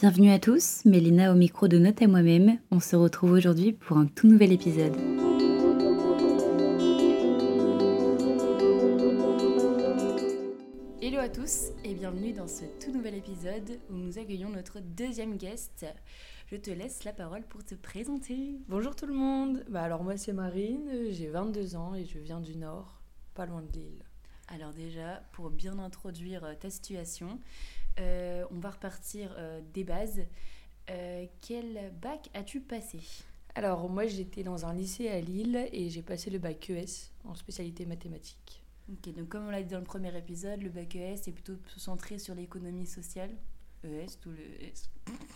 Bienvenue 0.00 0.30
à 0.30 0.38
tous, 0.38 0.82
Mélina 0.86 1.30
au 1.30 1.34
micro 1.34 1.68
de 1.68 1.76
Note 1.76 2.00
à 2.00 2.06
moi-même. 2.06 2.58
On 2.70 2.80
se 2.80 2.96
retrouve 2.96 3.32
aujourd'hui 3.32 3.74
pour 3.74 3.98
un 3.98 4.06
tout 4.06 4.26
nouvel 4.26 4.50
épisode. 4.50 4.96
Hello 11.02 11.18
à 11.18 11.28
tous 11.28 11.72
et 11.84 11.92
bienvenue 11.92 12.32
dans 12.32 12.46
ce 12.46 12.64
tout 12.82 12.92
nouvel 12.92 13.16
épisode 13.16 13.78
où 13.90 13.92
nous 13.92 14.18
accueillons 14.18 14.48
notre 14.48 14.80
deuxième 14.80 15.36
guest. 15.36 15.84
Je 16.46 16.56
te 16.56 16.70
laisse 16.70 17.04
la 17.04 17.12
parole 17.12 17.42
pour 17.42 17.62
te 17.62 17.74
présenter. 17.74 18.54
Bonjour 18.68 18.96
tout 18.96 19.04
le 19.04 19.12
monde. 19.12 19.66
Bah 19.68 19.82
alors 19.82 20.02
moi 20.02 20.16
c'est 20.16 20.32
Marine, 20.32 20.88
j'ai 21.10 21.28
22 21.28 21.76
ans 21.76 21.94
et 21.94 22.06
je 22.06 22.18
viens 22.18 22.40
du 22.40 22.56
Nord, 22.56 23.02
pas 23.34 23.44
loin 23.44 23.60
de 23.60 23.70
Lille. 23.70 24.02
Alors 24.48 24.72
déjà, 24.72 25.22
pour 25.32 25.50
bien 25.50 25.78
introduire 25.78 26.56
ta 26.58 26.70
situation, 26.70 27.38
euh, 28.00 28.44
on 28.50 28.58
va 28.58 28.70
repartir 28.70 29.34
euh, 29.38 29.60
des 29.74 29.84
bases. 29.84 30.22
quel 31.40 31.92
bac 32.00 32.30
as-tu 32.34 32.60
passé? 32.60 33.00
Alors 33.54 33.88
moi 33.88 34.06
j'étais 34.06 34.42
dans 34.42 34.66
un 34.66 34.74
lycée 34.74 35.08
à 35.08 35.20
Lille 35.20 35.68
et 35.72 35.90
j'ai 35.90 36.02
passé 36.02 36.30
le 36.30 36.38
bac 36.38 36.70
ES 36.70 37.10
en 37.24 37.34
spécialité 37.34 37.84
mathématiques. 37.86 38.62
Ok, 38.90 39.14
donc 39.14 39.28
comme 39.28 39.46
on 39.46 39.50
l'a 39.50 39.62
dit 39.62 39.72
dans 39.72 39.78
le 39.78 39.84
premier 39.84 40.16
épisode, 40.16 40.62
le 40.62 40.70
bac 40.70 40.96
ES 40.96 41.14
est 41.26 41.32
plutôt 41.32 41.54
centré 41.76 42.18
sur 42.18 42.34
l'économie 42.34 42.86
sociale. 42.86 43.30
ES, 43.84 44.18
tout 44.20 44.30
le 44.30 44.42
ES. 44.62 44.90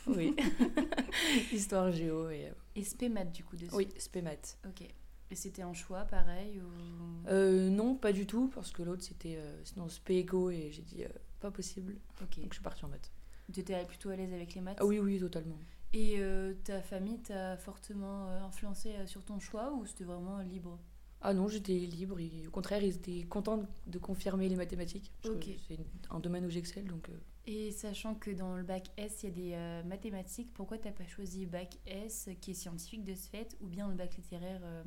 Oui. 0.07 0.35
Histoire 1.53 1.91
géo 1.93 2.31
et... 2.31 2.53
Et 2.75 2.85
spémat 2.85 3.25
du 3.25 3.45
coup 3.45 3.57
dessus 3.57 3.75
Oui, 3.75 3.89
spémat. 3.97 4.59
Ok. 4.67 4.83
Et 5.31 5.37
c'était 5.37 5.63
un 5.63 5.73
choix 5.73 6.05
pareil 6.05 6.61
ou... 6.61 7.29
Euh, 7.29 7.71
non, 7.71 7.95
pas 7.95 8.13
du 8.13 8.27
tout, 8.27 8.51
parce 8.55 8.71
que 8.71 8.83
l'autre 8.83 9.03
c'était 9.03 9.37
euh, 9.37 9.65
sinon 9.65 9.89
spégo 9.89 10.51
et 10.51 10.71
j'ai 10.71 10.83
dit 10.83 11.05
euh, 11.05 11.09
pas 11.45 11.51
possible. 11.51 11.97
Ok. 12.23 12.41
Donc 12.41 12.49
je 12.51 12.55
suis 12.55 12.63
partie 12.63 12.85
en 12.85 12.89
maths. 12.89 13.11
Tu 13.53 13.61
étais 13.61 13.85
plutôt 13.85 14.09
à 14.09 14.17
l'aise 14.17 14.33
avec 14.33 14.55
les 14.55 14.63
maths 14.63 14.79
Ah 14.81 14.87
oui, 14.87 14.99
oui, 14.99 15.21
totalement. 15.21 15.59
Et 15.93 16.15
euh, 16.19 16.55
ta 16.65 16.81
famille 16.81 17.19
t'a 17.19 17.57
fortement 17.59 18.29
euh, 18.29 18.41
influencé 18.41 18.95
euh, 18.95 19.07
sur 19.07 19.23
ton 19.23 19.39
choix 19.39 19.73
ou 19.75 19.85
c'était 19.85 20.05
vraiment 20.05 20.39
libre? 20.41 20.79
Ah 21.21 21.35
non, 21.35 21.47
j'étais 21.49 21.75
libre. 21.75 22.19
et 22.19 22.47
au 22.47 22.51
contraire, 22.51 22.83
ils 22.83 22.97
étaient 22.97 23.23
contents 23.25 23.63
de 23.87 23.99
confirmer 23.99 24.49
les 24.49 24.57
mathématiques. 24.57 25.13
Parce 25.23 25.35
Ok. 25.35 25.45
que 25.45 25.51
c'est 25.69 25.79
un 26.11 26.21
domaine 26.21 26.47
où 26.47 26.51
j'excelle, 26.51 26.87
donc... 26.87 27.09
Et 27.47 27.71
sachant 27.73 28.15
que 28.15 28.31
dans 28.31 28.57
le 28.57 28.63
bac 28.63 28.89
S, 28.97 29.23
il 29.23 29.27
y 29.27 29.33
a 29.33 29.35
des 29.35 29.53
euh, 29.53 29.83
mathématiques, 29.85 30.53
pourquoi 30.55 30.79
t'as 30.79 30.93
pas 30.93 31.07
choisi 31.07 31.45
bac 31.45 31.77
S 31.87 32.31
qui 32.41 32.53
est 32.53 32.55
scientifique 32.55 33.05
de 33.05 33.15
ce 33.15 33.29
fait 33.29 33.55
ou 33.61 33.67
bien 33.67 33.87
le 33.89 33.95
bac 33.95 34.17
littéraire 34.17 34.61
euh, 34.65 34.83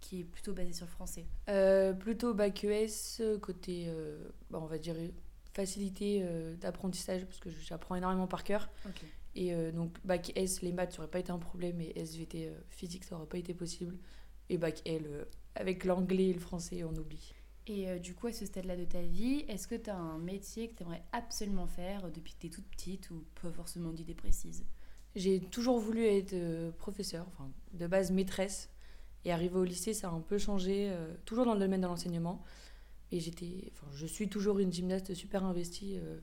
qui 0.00 0.20
est 0.20 0.24
plutôt 0.24 0.54
basé 0.54 0.72
sur 0.72 0.86
le 0.86 0.90
français? 0.92 1.26
Euh, 1.50 1.92
plutôt 1.92 2.32
bac 2.32 2.64
ES, 2.64 3.38
côté, 3.42 3.92
bah, 4.50 4.58
on 4.62 4.66
va 4.66 4.78
dire, 4.78 4.96
facilité 5.52 6.20
euh, 6.22 6.56
d'apprentissage, 6.56 7.24
parce 7.24 7.38
que 7.38 7.50
j'apprends 7.50 7.94
énormément 7.94 8.26
par 8.26 8.44
cœur. 8.44 8.68
Et 9.34 9.54
euh, 9.54 9.72
donc, 9.72 9.96
bac 10.04 10.32
S, 10.36 10.62
les 10.62 10.72
maths, 10.72 10.92
ça 10.92 10.98
aurait 11.00 11.10
pas 11.10 11.20
été 11.20 11.30
un 11.30 11.38
problème, 11.38 11.80
et 11.80 11.92
SVT, 11.96 12.48
euh, 12.48 12.58
physique, 12.70 13.04
ça 13.04 13.16
aurait 13.16 13.26
pas 13.26 13.38
été 13.38 13.54
possible. 13.54 13.96
Et 14.48 14.58
bac 14.58 14.82
L, 14.84 15.26
avec 15.54 15.84
l'anglais 15.84 16.28
et 16.28 16.32
le 16.32 16.40
français, 16.40 16.84
on 16.84 16.94
oublie. 16.96 17.34
Et 17.66 17.98
du 18.00 18.14
coup, 18.14 18.28
à 18.28 18.32
ce 18.32 18.46
stade-là 18.46 18.78
de 18.78 18.86
ta 18.86 19.02
vie, 19.02 19.44
est-ce 19.46 19.68
que 19.68 19.74
tu 19.74 19.90
as 19.90 19.96
un 19.96 20.16
métier 20.16 20.68
que 20.68 20.74
tu 20.76 20.82
aimerais 20.84 21.02
absolument 21.12 21.66
faire 21.66 22.10
depuis 22.10 22.32
que 22.32 22.38
tu 22.38 22.46
es 22.46 22.50
toute 22.50 22.64
petite 22.64 23.10
ou 23.10 23.26
pas 23.42 23.52
forcément 23.52 23.92
d'idée 23.92 24.14
précise 24.14 24.64
J'ai 25.14 25.38
toujours 25.38 25.78
voulu 25.78 26.06
être 26.06 26.70
professeur, 26.78 27.26
enfin, 27.28 27.50
de 27.74 27.86
base 27.86 28.10
maîtresse. 28.10 28.70
Et 29.26 29.32
arrivé 29.32 29.58
au 29.58 29.64
lycée, 29.64 29.92
ça 29.92 30.08
a 30.08 30.12
un 30.12 30.20
peu 30.20 30.38
changé, 30.38 30.90
toujours 31.26 31.44
dans 31.44 31.52
le 31.52 31.60
domaine 31.60 31.82
de 31.82 31.86
l'enseignement. 31.86 32.42
Et 33.10 33.20
j'étais, 33.20 33.70
enfin, 33.72 33.86
je 33.94 34.06
suis 34.06 34.28
toujours 34.28 34.58
une 34.58 34.72
gymnaste 34.72 35.14
super 35.14 35.44
investie, 35.44 35.96
euh, 35.98 36.18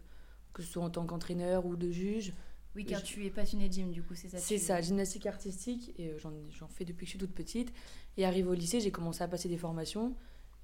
que 0.54 0.62
ce 0.62 0.72
soit 0.72 0.84
en 0.84 0.90
tant 0.90 1.06
qu'entraîneur 1.06 1.66
ou 1.66 1.76
de 1.76 1.90
juge. 1.90 2.34
Oui, 2.76 2.86
car 2.86 3.00
Je- 3.00 3.06
tu 3.06 3.26
es 3.26 3.30
passionnée 3.30 3.70
de 3.70 3.74
gym, 3.74 3.92
du 3.92 4.04
coup, 4.04 4.16
c'est 4.16 4.28
ça 4.30 4.38
C'est 4.38 4.56
tu- 4.56 4.62
ça, 4.62 4.82
gymnastique 4.82 5.26
artistique, 5.26 5.94
et 5.98 6.10
euh, 6.10 6.18
j'en 6.52 6.68
fais 6.68 6.86
depuis 6.86 7.06
que 7.06 7.06
je 7.06 7.10
suis 7.12 7.20
toute 7.20 7.34
petite. 7.34 7.74
Et 8.18 8.26
arrivé 8.26 8.48
au 8.48 8.54
lycée, 8.54 8.80
j'ai 8.82 8.92
commencé 8.92 9.24
à 9.24 9.28
passer 9.28 9.50
des 9.50 9.58
formations. 9.58 10.16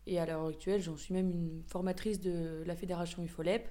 Et 0.08 0.20
à 0.20 0.26
l'heure 0.26 0.46
actuelle, 0.46 0.82
j'en 0.82 0.98
suis 0.98 1.14
même 1.14 1.30
une 1.30 1.64
formatrice 1.68 2.20
de 2.20 2.64
la 2.66 2.76
fédération 2.76 3.24
UFOLEP. 3.24 3.70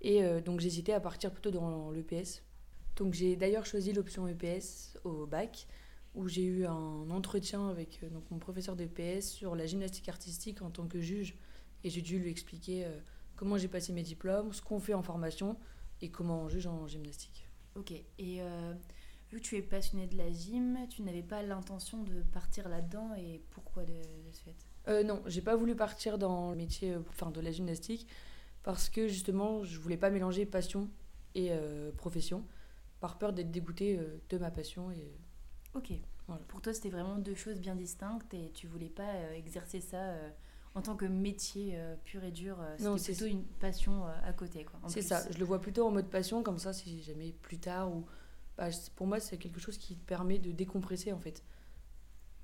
Et 0.00 0.22
euh, 0.22 0.40
donc 0.40 0.60
j'hésitais 0.60 0.92
à 0.92 1.00
partir 1.00 1.30
plutôt 1.32 1.50
dans 1.50 1.90
l'EPS. 1.90 2.42
Donc 2.96 3.12
j'ai 3.14 3.36
d'ailleurs 3.36 3.66
choisi 3.66 3.92
l'option 3.92 4.26
EPS 4.28 4.96
au 5.04 5.26
bac, 5.26 5.66
où 6.14 6.28
j'ai 6.28 6.44
eu 6.44 6.64
un 6.66 7.10
entretien 7.10 7.68
avec 7.68 8.00
donc, 8.12 8.22
mon 8.30 8.38
professeur 8.38 8.76
d'EPS 8.76 9.22
sur 9.32 9.56
la 9.56 9.66
gymnastique 9.66 10.08
artistique 10.08 10.62
en 10.62 10.70
tant 10.70 10.86
que 10.86 11.00
juge. 11.00 11.34
Et 11.84 11.90
j'ai 11.90 12.02
dû 12.02 12.18
lui 12.18 12.30
expliquer 12.30 12.86
euh, 12.86 12.98
comment 13.36 13.58
j'ai 13.58 13.68
passé 13.68 13.92
mes 13.92 14.02
diplômes, 14.02 14.52
ce 14.52 14.62
qu'on 14.62 14.80
fait 14.80 14.94
en 14.94 15.02
formation 15.02 15.56
et 16.00 16.10
comment 16.10 16.42
on 16.42 16.48
juge 16.48 16.66
en 16.66 16.86
gymnastique. 16.86 17.46
Ok, 17.76 17.92
et 17.92 18.40
euh, 18.40 18.72
vu 19.30 19.38
que 19.38 19.44
tu 19.44 19.56
es 19.56 19.62
passionnée 19.62 20.06
de 20.06 20.16
la 20.16 20.30
gym, 20.30 20.78
tu 20.88 21.02
n'avais 21.02 21.22
pas 21.22 21.42
l'intention 21.42 22.02
de 22.02 22.22
partir 22.22 22.68
là-dedans 22.68 23.14
et 23.14 23.42
pourquoi 23.50 23.84
de, 23.84 23.92
de 23.92 24.32
ce 24.32 24.42
fait? 24.42 24.56
Euh, 24.88 25.02
non, 25.02 25.22
j'ai 25.26 25.42
pas 25.42 25.56
voulu 25.56 25.74
partir 25.76 26.18
dans 26.18 26.50
le 26.50 26.56
métier 26.56 26.92
euh, 26.92 27.00
enfin, 27.10 27.30
de 27.30 27.40
la 27.40 27.50
gymnastique 27.50 28.06
parce 28.62 28.88
que 28.88 29.08
justement, 29.08 29.62
je 29.62 29.78
voulais 29.78 29.96
pas 29.96 30.10
mélanger 30.10 30.46
passion 30.46 30.88
et 31.34 31.48
euh, 31.50 31.92
profession 31.92 32.44
par 33.00 33.18
peur 33.18 33.32
d'être 33.32 33.50
dégoûtée 33.50 33.98
euh, 33.98 34.22
de 34.30 34.38
ma 34.38 34.50
passion. 34.50 34.90
Et... 34.90 35.12
Ok. 35.74 35.92
Voilà. 36.26 36.42
Pour 36.48 36.62
toi, 36.62 36.72
c'était 36.72 36.88
vraiment 36.88 37.18
deux 37.18 37.34
choses 37.34 37.60
bien 37.60 37.74
distinctes 37.74 38.32
et 38.32 38.50
tu 38.52 38.66
voulais 38.66 38.88
pas 38.88 39.34
exercer 39.34 39.82
ça 39.82 40.14
en 40.74 40.82
tant 40.82 40.96
que 40.96 41.04
métier 41.04 41.74
euh, 41.76 41.94
pur 42.04 42.22
et 42.24 42.32
dur. 42.32 42.56
euh, 42.60 42.96
c'est 42.98 43.12
plutôt 43.12 43.26
une 43.30 43.44
passion 43.44 44.06
euh, 44.06 44.12
à 44.24 44.32
côté. 44.32 44.66
C'est 44.88 45.02
ça, 45.02 45.22
je 45.30 45.38
le 45.38 45.44
vois 45.44 45.60
plutôt 45.60 45.86
en 45.86 45.90
mode 45.90 46.08
passion, 46.10 46.42
comme 46.42 46.58
ça, 46.58 46.72
si 46.72 47.02
jamais 47.02 47.32
plus 47.42 47.58
tard 47.58 47.92
ou. 47.94 48.04
Bah, 48.56 48.68
pour 48.94 49.06
moi, 49.08 49.18
c'est 49.18 49.36
quelque 49.36 49.58
chose 49.60 49.78
qui 49.78 49.96
te 49.96 50.04
permet 50.06 50.38
de 50.38 50.52
décompresser 50.52 51.12
en 51.12 51.18
fait. 51.18 51.42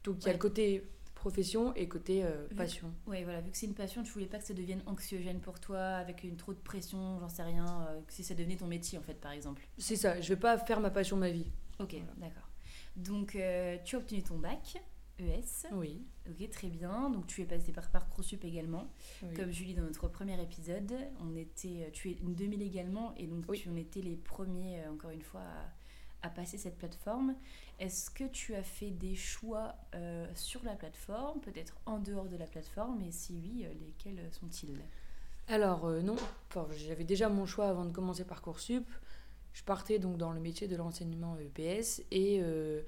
Donc 0.02 0.16
il 0.18 0.22
y 0.22 0.24
a 0.24 0.28
Ouais. 0.28 0.32
le 0.34 0.38
côté 0.38 0.90
profession 1.14 1.74
et 1.76 1.86
côté 1.86 2.24
euh, 2.24 2.48
passion. 2.56 2.92
Ouais, 3.06 3.22
voilà, 3.24 3.40
vu 3.42 3.50
que 3.50 3.56
c'est 3.58 3.66
une 3.66 3.74
passion, 3.74 4.02
tu 4.02 4.10
voulais 4.10 4.26
pas 4.26 4.38
que 4.38 4.44
ça 4.44 4.54
devienne 4.54 4.82
anxiogène 4.86 5.38
pour 5.40 5.60
toi, 5.60 5.78
avec 5.78 6.24
une 6.24 6.36
trop 6.36 6.54
de 6.54 6.58
pression, 6.58 7.20
j'en 7.20 7.28
sais 7.28 7.42
rien, 7.42 7.86
euh, 7.90 8.00
que 8.06 8.12
si 8.12 8.24
ça 8.24 8.34
devenait 8.34 8.56
ton 8.56 8.66
métier 8.66 8.98
en 8.98 9.02
fait, 9.02 9.14
par 9.20 9.32
exemple. 9.32 9.62
C'est 9.78 9.96
ça, 9.96 10.20
je 10.20 10.28
vais 10.30 10.40
pas 10.40 10.56
faire 10.58 10.80
ma 10.80 10.90
passion 10.90 11.16
ma 11.18 11.30
vie. 11.30 11.46
Ok, 11.78 11.92
Voilà. 11.92 12.12
d'accord. 12.16 12.48
Donc, 12.96 13.36
euh, 13.36 13.76
tu 13.84 13.96
as 13.96 13.98
obtenu 13.98 14.22
ton 14.22 14.38
bac, 14.38 14.82
ES. 15.28 15.66
Oui. 15.72 16.04
Ok, 16.28 16.48
très 16.50 16.68
bien. 16.68 17.10
Donc, 17.10 17.26
tu 17.26 17.42
es 17.42 17.44
passé 17.44 17.72
par 17.72 17.90
Parcoursup 17.90 18.44
également. 18.44 18.88
oui. 19.22 19.34
Comme 19.34 19.50
Julie 19.50 19.74
dans 19.74 19.82
notre 19.82 20.08
premier 20.08 20.40
épisode, 20.42 20.92
on 21.20 21.34
était, 21.36 21.84
euh, 21.86 21.90
tu 21.92 22.10
es 22.10 22.14
une 22.22 22.34
2000 22.34 22.62
également, 22.62 23.14
et 23.16 23.26
donc 23.26 23.44
Oui. 23.48 23.58
tu 23.60 23.68
en 23.68 23.76
étais 23.76 24.00
les 24.02 24.16
premiers, 24.16 24.80
euh, 24.82 24.92
encore 24.92 25.10
une 25.10 25.22
fois, 25.22 25.40
à, 26.22 26.26
à 26.26 26.30
passer 26.30 26.58
cette 26.58 26.76
plateforme. 26.76 27.34
Est-ce 27.78 28.10
que 28.10 28.24
tu 28.24 28.54
as 28.54 28.62
fait 28.62 28.90
des 28.90 29.14
choix 29.14 29.74
euh, 29.94 30.26
sur 30.34 30.62
la 30.64 30.74
plateforme, 30.76 31.40
peut-être 31.40 31.74
en 31.86 31.98
dehors 31.98 32.28
de 32.28 32.36
la 32.36 32.46
plateforme, 32.46 33.00
et 33.02 33.10
si 33.10 33.34
oui, 33.42 33.64
lesquels 33.80 34.20
sont-ils? 34.32 34.78
Alors 35.48 35.86
euh, 35.86 36.00
non, 36.02 36.16
Enfin, 36.48 36.66
j'avais 36.76 37.04
déjà 37.04 37.28
mon 37.28 37.46
choix 37.46 37.68
avant 37.68 37.84
de 37.84 37.90
commencer 37.92 38.24
Parcoursup. 38.24 38.86
Je 39.52 39.64
partais 39.64 39.98
donc 39.98 40.16
dans 40.16 40.32
le 40.32 40.38
métier 40.40 40.68
de 40.68 40.76
l'enseignement 40.76 41.36
EPS 41.38 42.02
et 42.12 42.38
euh, 42.42 42.82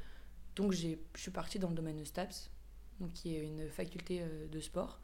donc 0.57 0.73
je 0.73 0.97
suis 1.15 1.31
partie 1.31 1.59
dans 1.59 1.69
le 1.69 1.75
domaine 1.75 1.97
de 1.97 2.05
STAPS, 2.05 2.51
donc 3.01 3.13
qui 3.13 3.37
est 3.37 3.45
une 3.45 3.69
faculté 3.69 4.21
euh, 4.23 4.49
de 4.49 4.61
sport. 4.61 5.01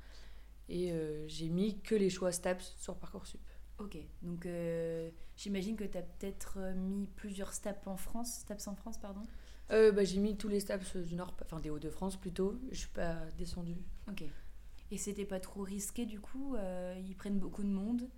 Et 0.68 0.92
euh, 0.92 1.26
j'ai 1.28 1.48
mis 1.48 1.80
que 1.80 1.94
les 1.94 2.10
choix 2.10 2.30
STAPS 2.30 2.74
sur 2.76 2.96
Parcoursup. 2.96 3.40
Ok, 3.78 3.96
donc 4.22 4.44
euh, 4.44 5.08
j'imagine 5.36 5.76
que 5.76 5.84
tu 5.84 5.96
as 5.96 6.02
peut-être 6.02 6.58
mis 6.74 7.06
plusieurs 7.16 7.52
STAPS 7.52 7.86
en 7.86 7.96
France, 7.96 8.40
STAPS 8.40 8.66
en 8.66 8.74
France, 8.74 8.98
pardon? 8.98 9.22
Euh, 9.70 9.92
bah, 9.92 10.02
j'ai 10.04 10.18
mis 10.18 10.36
tous 10.36 10.48
les 10.48 10.60
STAPS 10.60 10.96
du 10.96 11.14
Nord, 11.14 11.36
enfin 11.42 11.60
des 11.60 11.70
Hauts-de-France 11.70 12.16
plutôt. 12.16 12.58
Je 12.70 12.76
suis 12.76 12.88
pas 12.88 13.14
descendue. 13.36 13.76
Ok. 14.08 14.24
Et 14.90 14.96
c'était 14.96 15.26
pas 15.26 15.38
trop 15.38 15.62
risqué 15.62 16.06
du 16.06 16.18
coup 16.18 16.56
euh, 16.56 16.98
Ils 17.06 17.14
prennent 17.14 17.38
beaucoup 17.38 17.62
de 17.62 17.68
monde? 17.68 18.08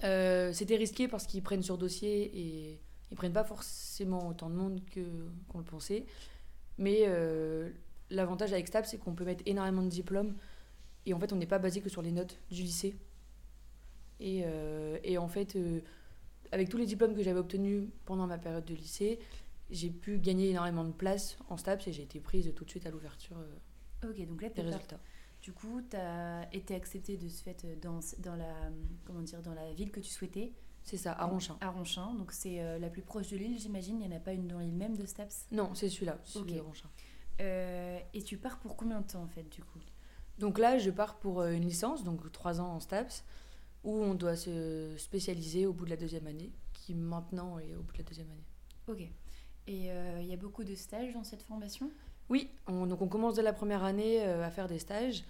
C'était 0.00 0.76
risqué 0.76 1.08
parce 1.08 1.26
qu'ils 1.26 1.42
prennent 1.42 1.62
sur 1.62 1.78
dossier 1.78 2.30
et 2.38 2.80
ils 3.10 3.16
prennent 3.16 3.32
pas 3.32 3.44
forcément 3.44 4.28
autant 4.28 4.50
de 4.50 4.54
monde 4.54 4.80
qu'on 5.48 5.58
le 5.58 5.64
pensait. 5.64 6.06
Mais 6.78 7.04
euh, 7.06 7.70
l'avantage 8.10 8.52
avec 8.52 8.66
STAPS, 8.68 8.90
c'est 8.90 8.98
qu'on 8.98 9.14
peut 9.14 9.24
mettre 9.24 9.42
énormément 9.46 9.82
de 9.82 9.88
diplômes 9.88 10.34
et 11.06 11.14
en 11.14 11.18
fait, 11.18 11.32
on 11.32 11.36
n'est 11.36 11.46
pas 11.46 11.58
basé 11.58 11.80
que 11.80 11.88
sur 11.88 12.02
les 12.02 12.12
notes 12.12 12.38
du 12.50 12.62
lycée. 12.62 12.96
Et, 14.20 14.42
euh, 14.44 14.98
et 15.02 15.18
en 15.18 15.28
fait, 15.28 15.56
euh, 15.56 15.80
avec 16.52 16.68
tous 16.68 16.76
les 16.76 16.86
diplômes 16.86 17.14
que 17.14 17.22
j'avais 17.22 17.38
obtenus 17.38 17.88
pendant 18.04 18.26
ma 18.26 18.38
période 18.38 18.64
de 18.64 18.74
lycée, 18.74 19.18
j'ai 19.70 19.90
pu 19.90 20.18
gagner 20.18 20.50
énormément 20.50 20.84
de 20.84 20.92
place 20.92 21.36
en 21.48 21.56
STAPS 21.56 21.88
et 21.88 21.92
j'ai 21.92 22.02
été 22.02 22.20
prise 22.20 22.52
tout 22.54 22.64
de 22.64 22.70
suite 22.70 22.86
à 22.86 22.90
l'ouverture 22.90 23.36
euh, 23.38 24.08
Ok, 24.08 24.26
donc 24.26 24.42
là, 24.42 24.50
des 24.50 24.62
résultats. 24.62 25.00
du 25.42 25.52
coup, 25.52 25.80
tu 25.88 25.96
as 25.96 26.48
été 26.52 26.74
accepté 26.74 27.16
de 27.16 27.28
ce 27.28 27.42
fait 27.42 27.66
dans, 27.80 28.00
dans, 28.18 28.36
la, 28.36 28.70
comment 29.04 29.22
dire, 29.22 29.40
dans 29.42 29.54
la 29.54 29.72
ville 29.72 29.90
que 29.90 30.00
tu 30.00 30.10
souhaitais, 30.10 30.52
C'est 30.84 30.98
ça, 30.98 31.12
à 31.12 31.24
Ronchin. 31.24 31.56
à 31.60 31.70
Ronchin. 31.70 32.14
Donc 32.14 32.30
c'est 32.30 32.60
euh, 32.60 32.78
la 32.78 32.90
plus 32.90 33.02
proche 33.02 33.28
de 33.30 33.36
l'île, 33.38 33.58
j'imagine. 33.58 34.00
Il 34.02 34.08
n'y 34.08 34.14
en 34.14 34.16
a 34.16 34.20
pas 34.20 34.32
une 34.34 34.46
dans 34.46 34.58
l'île 34.58 34.74
même 34.74 34.96
de 34.96 35.06
STAPS. 35.06 35.46
Non, 35.50 35.74
c'est 35.74 35.88
celui-là, 35.88 36.18
celui 36.24 36.52
Ok. 36.52 36.56
de 36.58 36.60
Ronchin. 36.60 36.88
Euh, 37.40 37.98
et 38.12 38.22
tu 38.22 38.36
pars 38.36 38.58
pour 38.58 38.76
combien 38.76 39.00
de 39.00 39.06
temps 39.06 39.22
en 39.22 39.26
fait, 39.28 39.48
du 39.48 39.62
coup? 39.62 39.80
Donc 40.38 40.58
là, 40.58 40.78
je 40.78 40.90
pars 40.90 41.16
pour 41.16 41.40
euh, 41.40 41.52
une 41.52 41.64
licence, 41.64 42.04
donc 42.04 42.30
trois 42.32 42.60
ans 42.60 42.74
en 42.74 42.80
STAPS, 42.80 43.24
où 43.82 43.92
on 43.92 44.14
doit 44.14 44.36
se 44.36 44.94
spécialiser 44.98 45.64
au 45.66 45.72
bout 45.72 45.84
de 45.86 45.90
la 45.90 45.96
deuxième 45.96 46.26
année, 46.26 46.52
qui 46.74 46.94
maintenant 46.94 47.58
est 47.58 47.74
au 47.74 47.82
bout 47.82 47.92
de 47.92 47.98
la 47.98 48.04
deuxième 48.04 48.30
année. 48.30 48.44
Ok. 48.86 49.08
Et 49.66 49.90
euh, 49.90 50.20
il 50.20 50.26
y 50.26 50.32
a 50.34 50.36
beaucoup 50.36 50.64
de 50.64 50.74
stages 50.74 51.14
dans 51.14 51.24
cette 51.24 51.42
formation? 51.42 51.90
Oui, 52.28 52.50
on, 52.66 52.86
donc 52.86 53.00
on 53.00 53.08
commence 53.08 53.34
dès 53.34 53.42
la 53.42 53.52
première 53.52 53.84
année 53.84 54.22
à 54.22 54.50
faire 54.50 54.68
des 54.68 54.78
stages. 54.78 55.24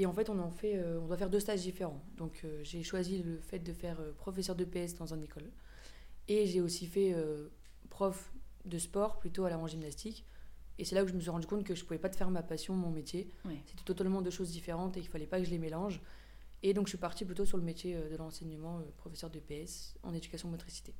Et 0.00 0.06
en 0.06 0.14
fait, 0.14 0.30
on 0.30 0.38
en 0.38 0.50
fait, 0.50 0.76
euh, 0.78 0.98
on 0.98 1.06
doit 1.08 1.18
faire 1.18 1.28
deux 1.28 1.40
stages 1.40 1.60
différents. 1.60 2.02
Donc 2.16 2.40
euh, 2.44 2.58
j'ai 2.64 2.82
choisi 2.82 3.22
le 3.22 3.38
fait 3.38 3.58
de 3.58 3.74
faire 3.74 4.00
euh, 4.00 4.12
professeur 4.14 4.56
de 4.56 4.64
PS 4.64 4.94
dans 4.94 5.12
une 5.12 5.22
école. 5.22 5.50
Et 6.26 6.46
j'ai 6.46 6.62
aussi 6.62 6.86
fait 6.86 7.14
prof 7.90 8.32
de 8.64 8.78
sport, 8.78 9.18
plutôt 9.18 9.44
à 9.44 9.50
la 9.50 9.58
en 9.58 9.66
gymnastique. 9.66 10.24
Et 10.78 10.84
c'est 10.86 10.94
là 10.94 11.02
que 11.02 11.08
je 11.10 11.14
me 11.14 11.20
suis 11.20 11.28
rendu 11.28 11.46
compte 11.46 11.64
que 11.64 11.74
je 11.74 11.84
pouvais 11.84 11.98
pas 11.98 12.10
faire 12.10 12.30
ma 12.30 12.42
passion, 12.42 12.74
mon 12.74 12.90
métier. 12.90 13.28
Ouais. 13.44 13.60
C'était 13.66 13.82
totalement 13.84 14.22
deux 14.22 14.30
choses 14.30 14.50
différentes 14.50 14.96
et 14.96 15.00
il 15.00 15.08
fallait 15.08 15.26
pas 15.26 15.38
que 15.38 15.44
je 15.44 15.50
les 15.50 15.58
mélange. 15.58 16.00
Et 16.62 16.72
donc 16.72 16.86
je 16.86 16.92
suis 16.92 16.98
partie 16.98 17.24
plutôt 17.26 17.44
sur 17.44 17.58
le 17.58 17.64
métier 17.64 17.94
de 17.96 18.16
l'enseignement, 18.16 18.80
professeur 18.96 19.28
de 19.28 19.40
PS 19.40 19.96
en 20.02 20.14
éducation 20.14 20.48
motricité. 20.48 20.94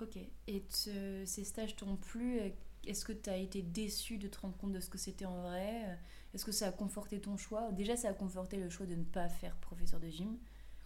Ok. 0.00 0.18
Et 0.46 0.60
te- 0.60 1.24
ces 1.24 1.44
stages 1.44 1.74
t'ont 1.74 1.96
plu? 1.96 2.40
Est-ce 2.86 3.04
que 3.04 3.12
tu 3.12 3.30
as 3.30 3.38
été 3.38 3.62
déçu 3.62 4.18
de 4.18 4.28
te 4.28 4.38
rendre 4.38 4.56
compte 4.58 4.72
de 4.72 4.80
ce 4.80 4.88
que 4.90 4.98
c'était 4.98 5.24
en 5.24 5.40
vrai? 5.42 5.98
Est-ce 6.36 6.44
que 6.44 6.52
ça 6.52 6.68
a 6.68 6.70
conforté 6.70 7.18
ton 7.18 7.38
choix? 7.38 7.72
Déjà, 7.72 7.96
ça 7.96 8.10
a 8.10 8.12
conforté 8.12 8.58
le 8.58 8.68
choix 8.68 8.84
de 8.84 8.94
ne 8.94 9.04
pas 9.04 9.26
faire 9.30 9.56
professeur 9.56 10.00
de 10.00 10.08
gym. 10.10 10.36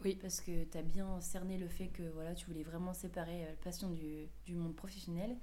Oui. 0.05 0.17
Parce 0.23 0.41
que 0.41 0.63
tu 0.63 0.79
as 0.79 0.83
bien 0.83 1.21
cerné 1.21 1.59
le 1.59 1.67
fait 1.67 1.89
que 1.89 2.05
voilà, 2.11 2.35
tu 2.37 2.47
voulais 2.47 2.63
vraiment 2.63 2.95
séparer 2.95 3.43
euh, 3.43 3.49
la 3.51 3.57
passion 3.57 3.91
du, 3.91 4.29
du 4.47 4.55
monde 4.55 4.77
professionnel. 4.77 5.37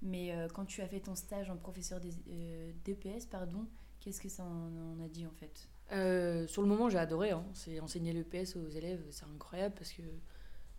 Mais 0.00 0.32
euh, 0.32 0.46
quand 0.46 0.64
tu 0.64 0.80
as 0.80 0.86
fait 0.86 1.00
ton 1.00 1.16
stage 1.16 1.50
en 1.50 1.56
professeur 1.56 1.98
des, 1.98 2.12
euh, 2.30 2.70
DPS, 2.84 3.26
pardon, 3.26 3.66
qu'est-ce 3.98 4.20
que 4.20 4.28
ça 4.28 4.44
en, 4.44 4.96
en 4.96 5.00
a 5.04 5.08
dit 5.08 5.26
en 5.26 5.32
fait? 5.32 5.68
Euh, 5.90 6.46
sur 6.46 6.62
le 6.62 6.68
moment, 6.68 6.88
j'ai 6.88 6.98
adoré. 6.98 7.32
hein. 7.32 7.44
C'est 7.52 7.80
enseigner 7.80 8.12
le 8.12 8.22
PS 8.22 8.54
aux 8.54 8.68
élèves, 8.68 9.02
c'est 9.10 9.24
incroyable 9.24 9.74
parce 9.76 9.90
que 9.92 10.02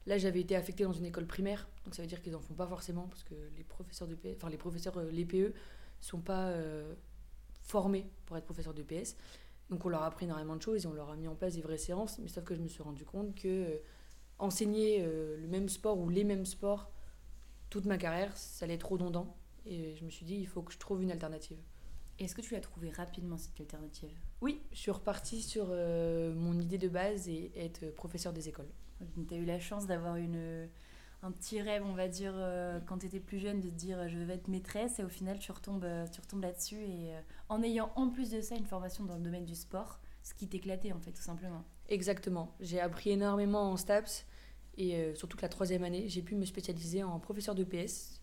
là, 0.06 0.18
j'avais 0.18 0.40
été 0.40 0.56
affectée 0.56 0.86
dans 0.86 0.94
une 0.94 1.04
école 1.06 1.28
primaire, 1.28 1.68
donc 1.84 1.96
ça 1.96 2.02
veut 2.02 2.08
dire 2.08 2.22
qu'ils 2.22 2.34
en 2.38 2.40
font 2.40 2.54
pas 2.54 2.68
forcément 2.68 3.10
parce 3.10 3.26
que 3.26 3.36
les 3.58 3.66
professeurs 3.66 4.08
de 4.08 4.16
PS, 4.16 4.38
enfin 4.38 4.50
les 4.50 4.58
professeurs, 4.58 4.98
les 5.12 5.26
PE, 5.26 5.54
sont 6.00 6.22
pas 6.22 6.54
formés 7.70 8.10
pour 8.26 8.38
être 8.38 8.46
professeurs 8.46 8.74
de 8.74 8.84
PS. 8.84 9.16
Donc 9.70 9.86
on 9.86 9.90
leur 9.90 10.02
a 10.02 10.08
appris 10.08 10.26
énormément 10.26 10.56
de 10.56 10.62
choses 10.62 10.84
et 10.84 10.88
on 10.88 10.94
leur 10.94 11.12
a 11.12 11.16
mis 11.16 11.28
en 11.28 11.36
place 11.36 11.56
des 11.56 11.62
vraies 11.62 11.78
séances. 11.78 12.18
Mais 12.20 12.28
sauf 12.28 12.44
que 12.44 12.56
je 12.56 12.62
me 12.62 12.68
suis 12.68 12.82
rendu 12.82 13.06
compte 13.06 13.36
que 13.36 13.48
euh, 13.48 13.78
enseigner 14.40 15.02
euh, 15.02 15.38
le 15.38 15.48
même 15.48 15.70
sport 15.70 16.00
ou 16.00 16.10
les 16.10 16.24
mêmes 16.24 16.46
sports 16.46 16.92
toute 17.70 17.86
ma 17.86 17.98
carrière, 17.98 18.36
ça 18.36 18.66
allait 18.66 18.74
être 18.74 18.92
redondant. 18.92 19.38
Et 19.66 19.96
je 19.96 20.04
me 20.04 20.10
suis 20.10 20.26
dit, 20.26 20.36
il 20.36 20.48
faut 20.48 20.64
que 20.64 20.74
je 20.74 20.80
trouve 20.80 21.04
une 21.04 21.12
alternative. 21.12 21.60
Est-ce 22.18 22.34
que 22.34 22.42
tu 22.42 22.54
l'as 22.54 22.62
trouvé 22.62 22.90
rapidement 22.90 23.38
cette 23.38 23.60
alternative? 23.62 24.10
Oui, 24.42 24.60
je 24.72 24.78
suis 24.78 24.92
repartie 24.92 25.42
sur 25.42 25.68
euh, 25.70 26.34
mon 26.34 26.60
idée 26.60 26.80
de 26.80 26.88
base 26.88 27.30
et 27.30 27.52
être 27.56 27.94
professeur 27.94 28.34
des 28.34 28.50
écoles. 28.50 28.70
Tu 29.28 29.34
as 29.34 29.38
eu 29.38 29.46
la 29.46 29.60
chance 29.60 29.86
d'avoir 29.86 30.16
une, 30.16 30.68
un 31.22 31.32
petit 31.32 31.62
rêve, 31.62 31.84
on 31.86 31.94
va 31.94 32.08
dire, 32.08 32.34
euh, 32.36 32.80
quand 32.86 33.00
tu 33.00 33.06
étais 33.08 33.20
plus 33.20 33.40
jeune, 33.40 33.60
de 33.60 33.70
te 33.70 33.76
dire 33.76 34.00
euh, 34.00 34.08
je 34.08 34.18
vais 34.20 34.36
être 34.36 34.48
maîtresse 34.48 35.00
et 35.00 35.04
au 35.04 35.10
final 35.10 35.38
tu 35.40 35.52
retombes, 35.52 35.84
euh, 35.84 36.08
tu 36.08 36.22
retombes 36.22 36.42
là-dessus 36.42 36.78
et 36.78 37.14
euh, 37.14 37.20
en 37.50 37.62
ayant 37.62 37.92
en 37.96 38.10
plus 38.10 38.30
de 38.30 38.40
ça 38.42 38.56
une 38.56 38.66
formation 38.66 39.04
dans 39.04 39.16
le 39.16 39.22
domaine 39.22 39.46
du 39.46 39.56
sport, 39.56 40.00
ce 40.24 40.34
qui 40.34 40.48
t'éclatait 40.48 40.94
en 40.94 41.00
fait 41.00 41.12
tout 41.12 41.22
simplement. 41.22 41.66
Exactement. 41.90 42.56
J'ai 42.62 42.80
appris 42.80 43.10
énormément 43.10 43.70
en 43.72 43.76
STAPS 43.76 44.26
et 44.78 44.96
euh, 44.96 45.14
surtout 45.16 45.36
que 45.36 45.42
la 45.42 45.50
troisième 45.50 45.84
année, 45.84 46.08
j'ai 46.08 46.22
pu 46.22 46.36
me 46.36 46.46
spécialiser 46.46 47.04
en 47.04 47.20
professeur 47.20 47.56
de 47.56 47.64
PS 47.66 48.22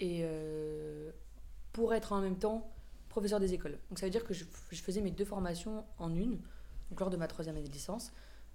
et 0.00 0.24
pour 1.72 1.94
être 1.94 2.12
en 2.12 2.20
même 2.20 2.36
temps 2.36 2.68
professeur 3.08 3.38
des 3.38 3.54
écoles. 3.54 3.78
Donc 3.90 4.00
ça 4.00 4.06
veut 4.06 4.10
dire 4.10 4.24
que 4.24 4.34
je, 4.34 4.44
je 4.72 4.82
faisais 4.82 5.00
mes 5.00 5.12
deux 5.12 5.24
formations 5.24 5.84
en 5.98 6.12
une, 6.12 6.40
donc 6.90 6.98
lors 6.98 7.10
de 7.10 7.16
ma 7.16 7.28
troisième 7.28 7.54
année 7.56 7.68
de 7.68 7.72
licence. 7.72 8.12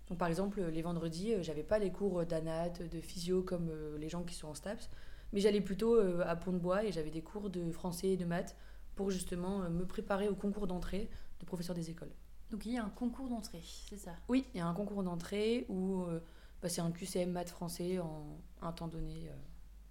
Donc 0.09 0.17
par 0.17 0.27
exemple, 0.27 0.61
les 0.61 0.81
vendredis, 0.81 1.33
euh, 1.33 1.43
j'avais 1.43 1.63
pas 1.63 1.79
les 1.79 1.91
cours 1.91 2.25
d'anat, 2.25 2.69
de 2.69 3.01
physio 3.01 3.43
comme 3.43 3.69
euh, 3.69 3.97
les 3.97 4.09
gens 4.09 4.23
qui 4.23 4.33
sont 4.33 4.47
en 4.47 4.55
STAPS, 4.55 4.89
mais 5.33 5.39
j'allais 5.39 5.61
plutôt 5.61 5.95
euh, 5.95 6.23
à 6.25 6.35
Pont-de-Bois 6.35 6.85
et 6.85 6.91
j'avais 6.91 7.11
des 7.11 7.21
cours 7.21 7.49
de 7.49 7.71
français 7.71 8.09
et 8.09 8.17
de 8.17 8.25
maths 8.25 8.55
pour 8.95 9.11
justement 9.11 9.61
euh, 9.61 9.69
me 9.69 9.85
préparer 9.85 10.27
au 10.27 10.35
concours 10.35 10.67
d'entrée 10.67 11.09
de 11.39 11.45
professeur 11.45 11.75
des 11.75 11.89
écoles. 11.89 12.11
Donc 12.49 12.65
il 12.65 12.73
y 12.73 12.77
a 12.77 12.83
un 12.83 12.89
concours 12.89 13.29
d'entrée, 13.29 13.61
c'est 13.63 13.97
ça? 13.97 14.11
Oui, 14.27 14.45
il 14.53 14.57
y 14.57 14.61
a 14.61 14.67
un 14.67 14.73
concours 14.73 15.03
d'entrée 15.03 15.65
où 15.69 16.01
euh, 16.01 16.19
bah, 16.61 16.69
c'est 16.69 16.81
un 16.81 16.91
QCM 16.91 17.31
maths 17.31 17.49
français 17.49 17.99
en 17.99 18.41
un 18.61 18.71
temps 18.71 18.87
donné 18.87 19.29
euh, 19.29 19.35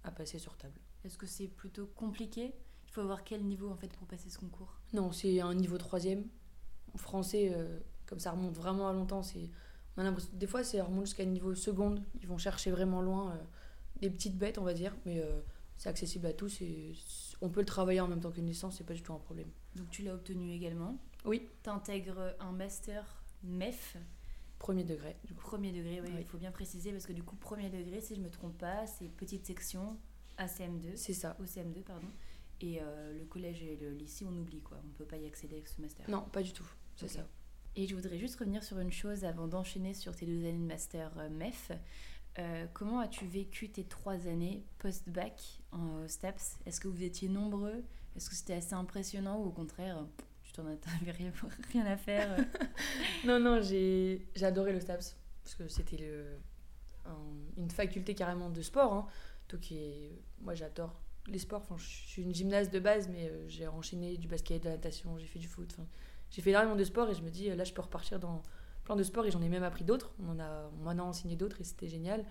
à 0.03 0.11
passer 0.11 0.39
sur 0.39 0.57
table. 0.57 0.79
Est-ce 1.05 1.17
que 1.17 1.25
c'est 1.25 1.47
plutôt 1.47 1.87
compliqué? 1.95 2.53
Il 2.85 2.91
faut 2.91 3.01
avoir 3.01 3.23
quel 3.23 3.43
niveau 3.45 3.69
en 3.69 3.77
fait 3.77 3.87
pour 3.93 4.05
passer 4.07 4.29
ce 4.29 4.37
concours? 4.37 4.79
Non, 4.91 5.11
c'est 5.13 5.39
un 5.39 5.53
niveau 5.53 5.77
troisième. 5.77 6.25
En 6.93 6.97
français, 6.97 7.51
euh, 7.55 7.79
comme 8.05 8.19
ça 8.19 8.31
remonte 8.31 8.55
vraiment 8.55 8.89
à 8.89 8.93
longtemps, 8.93 9.23
c'est 9.23 9.49
on 9.99 10.01
a 10.01 10.05
l'impression 10.05 10.31
des 10.33 10.47
fois 10.47 10.63
ça 10.63 10.81
remonte 10.81 11.05
jusqu'à 11.07 11.23
un 11.23 11.27
niveau 11.27 11.53
seconde. 11.55 12.01
Ils 12.21 12.27
vont 12.27 12.37
chercher 12.37 12.71
vraiment 12.71 13.01
loin 13.01 13.33
euh, 13.33 13.37
des 13.99 14.09
petites 14.09 14.37
bêtes, 14.37 14.57
on 14.57 14.63
va 14.63 14.73
dire, 14.73 14.95
mais 15.05 15.19
euh, 15.19 15.41
c'est 15.75 15.89
accessible 15.89 16.25
à 16.25 16.31
tous 16.33 16.61
et 16.61 16.93
on 17.41 17.49
peut 17.49 17.59
le 17.59 17.65
travailler 17.65 17.99
en 17.99 18.07
même 18.07 18.21
temps 18.21 18.31
qu'une 18.31 18.45
licence, 18.47 18.77
c'est 18.77 18.85
pas 18.85 18.93
du 18.93 19.01
tout 19.03 19.13
un 19.13 19.19
problème. 19.19 19.49
Donc 19.75 19.89
tu 19.89 20.01
l'as 20.03 20.13
obtenu 20.13 20.51
également. 20.53 20.97
Oui. 21.25 21.47
Tu 21.63 21.69
intègres 21.69 22.33
un 22.39 22.53
master 22.53 23.21
MEF, 23.43 23.97
Premier 24.57 24.83
degré. 24.85 25.17
Du 25.25 25.33
coup. 25.33 25.41
premier 25.41 25.71
degré, 25.73 25.99
oui, 26.01 26.07
Oui. 26.13 26.17
il 26.21 26.25
faut 26.25 26.37
bien 26.37 26.51
préciser 26.51 26.91
parce 26.93 27.05
que 27.05 27.13
du 27.13 27.23
coup 27.23 27.35
premier 27.35 27.69
degré, 27.69 27.99
si 28.01 28.15
je 28.15 28.21
me 28.21 28.29
trompe 28.29 28.57
pas, 28.57 28.87
c'est 28.87 29.09
petite 29.09 29.45
section 29.45 29.97
ACM2. 30.37 30.95
C'est 30.95 31.13
ça. 31.13 31.35
au 31.41 31.43
CM2 31.43 31.83
pardon 31.83 32.07
et 32.61 32.79
euh, 32.81 33.17
le 33.17 33.23
collège 33.25 33.63
et 33.63 33.77
le 33.77 33.91
lycée 33.91 34.25
on 34.29 34.35
oublie 34.37 34.59
quoi 34.61 34.81
on 34.85 34.89
peut 34.97 35.05
pas 35.05 35.15
y 35.17 35.25
accéder 35.25 35.55
avec 35.55 35.67
ce 35.67 35.81
master 35.81 36.09
Non, 36.09 36.21
pas 36.31 36.41
du 36.41 36.51
tout. 36.53 36.69
C'est 36.97 37.07
ça. 37.07 37.25
Et 37.75 37.87
je 37.87 37.95
voudrais 37.95 38.17
juste 38.17 38.37
revenir 38.37 38.63
sur 38.63 38.79
une 38.79 38.91
chose 38.91 39.23
avant 39.23 39.47
d'enchaîner 39.47 39.93
sur 39.93 40.15
tes 40.15 40.25
deux 40.25 40.39
années 40.39 40.53
de 40.53 40.65
master 40.65 41.11
euh, 41.17 41.29
MEF 41.29 41.71
Euh, 42.37 42.67
comment 42.73 42.99
as-tu 42.99 43.25
vécu 43.25 43.69
tes 43.69 43.83
trois 43.83 44.27
années 44.27 44.63
post-bac 44.77 45.59
en 45.71 45.97
euh, 45.97 46.07
STAPS 46.07 46.59
Est-ce 46.65 46.79
que 46.79 46.87
vous 46.87 47.03
étiez 47.03 47.27
nombreux? 47.27 47.83
Est-ce 48.15 48.29
que 48.29 48.35
c'était 48.35 48.53
assez 48.53 48.75
impressionnant 48.75 49.39
ou 49.39 49.47
au 49.47 49.51
contraire, 49.51 50.05
tu 50.43 50.53
t'en 50.53 50.63
t'avais 50.75 51.11
rien, 51.11 51.31
à 51.85 51.97
faire? 51.97 52.37
Non, 53.25 53.39
non, 53.39 53.61
j'ai 53.61 54.21
adoré 54.41 54.71
le 54.71 54.79
STAPS 54.79 55.17
parce 55.43 55.55
que 55.55 55.67
c'était 55.67 56.11
une 57.57 57.71
faculté 57.71 58.13
carrément 58.13 58.49
de 58.49 58.61
sport. 58.61 58.93
Hein. 58.93 59.07
Donc, 59.49 59.73
moi, 60.41 60.53
j'adore 60.53 61.01
les 61.27 61.39
sports. 61.39 61.61
Enfin, 61.61 61.77
je 61.77 62.07
suis 62.07 62.21
une 62.21 62.33
gymnaste 62.33 62.71
de 62.71 62.79
base, 62.79 63.09
mais 63.09 63.31
j'ai 63.47 63.67
enchaîné 63.67 64.17
du 64.17 64.27
basket, 64.27 64.63
de 64.63 64.69
la 64.69 64.75
natation, 64.75 65.17
j'ai 65.17 65.27
fait 65.27 65.39
du 65.39 65.47
foot. 65.47 65.75
J'ai 66.31 66.41
fait 66.41 66.49
énormément 66.51 66.75
de 66.75 66.83
sport 66.83 67.09
et 67.09 67.13
je 67.15 67.21
me 67.21 67.29
dis, 67.29 67.49
là, 67.49 67.63
je 67.63 67.73
peux 67.73 67.81
repartir 67.81 68.19
dans 68.19 68.41
plein 68.83 68.95
de 68.95 69.03
sports 69.03 69.25
et 69.25 69.31
j'en 69.31 69.41
ai 69.41 69.49
même 69.49 69.63
appris 69.63 69.83
d'autres. 69.83 70.11
On 70.23 70.29
en 70.29 70.39
a, 70.39 70.69
on 70.79 70.83
m'en 70.83 70.91
a 70.91 71.01
enseigné 71.03 71.35
d'autres 71.35 71.59
et 71.61 71.63
c'était 71.63 71.87
génial. 71.87 72.25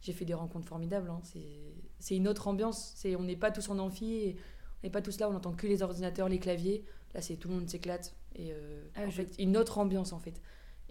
J'ai 0.00 0.12
fait 0.12 0.24
des 0.24 0.34
rencontres 0.34 0.68
formidables. 0.68 1.08
hein. 1.10 1.20
C'est- 1.24 1.74
C'est 1.98 2.16
une 2.16 2.28
autre 2.28 2.48
ambiance. 2.48 2.92
C'est- 2.96 3.16
On 3.16 3.22
n'est 3.22 3.36
pas 3.36 3.50
tous 3.50 3.68
en 3.70 3.78
amphi, 3.78 4.12
et 4.14 4.36
on 4.82 4.86
n'est 4.86 4.90
pas 4.90 5.00
tous 5.02 5.18
là, 5.18 5.28
on 5.28 5.32
n'entend 5.32 5.52
que 5.54 5.66
les 5.66 5.82
ordinateurs, 5.82 6.28
les 6.28 6.38
claviers. 6.38 6.84
Là, 7.14 7.22
c'est 7.22 7.36
tout 7.36 7.48
le 7.48 7.54
monde 7.54 7.68
s'éclate. 7.68 8.14
Et 8.34 8.52
euh, 8.52 8.84
Ah, 8.94 9.04
en 9.04 9.10
je- 9.10 9.16
fait, 9.16 9.34
une 9.38 9.56
autre 9.56 9.78
ambiance 9.78 10.12
en 10.12 10.18
fait. 10.18 10.40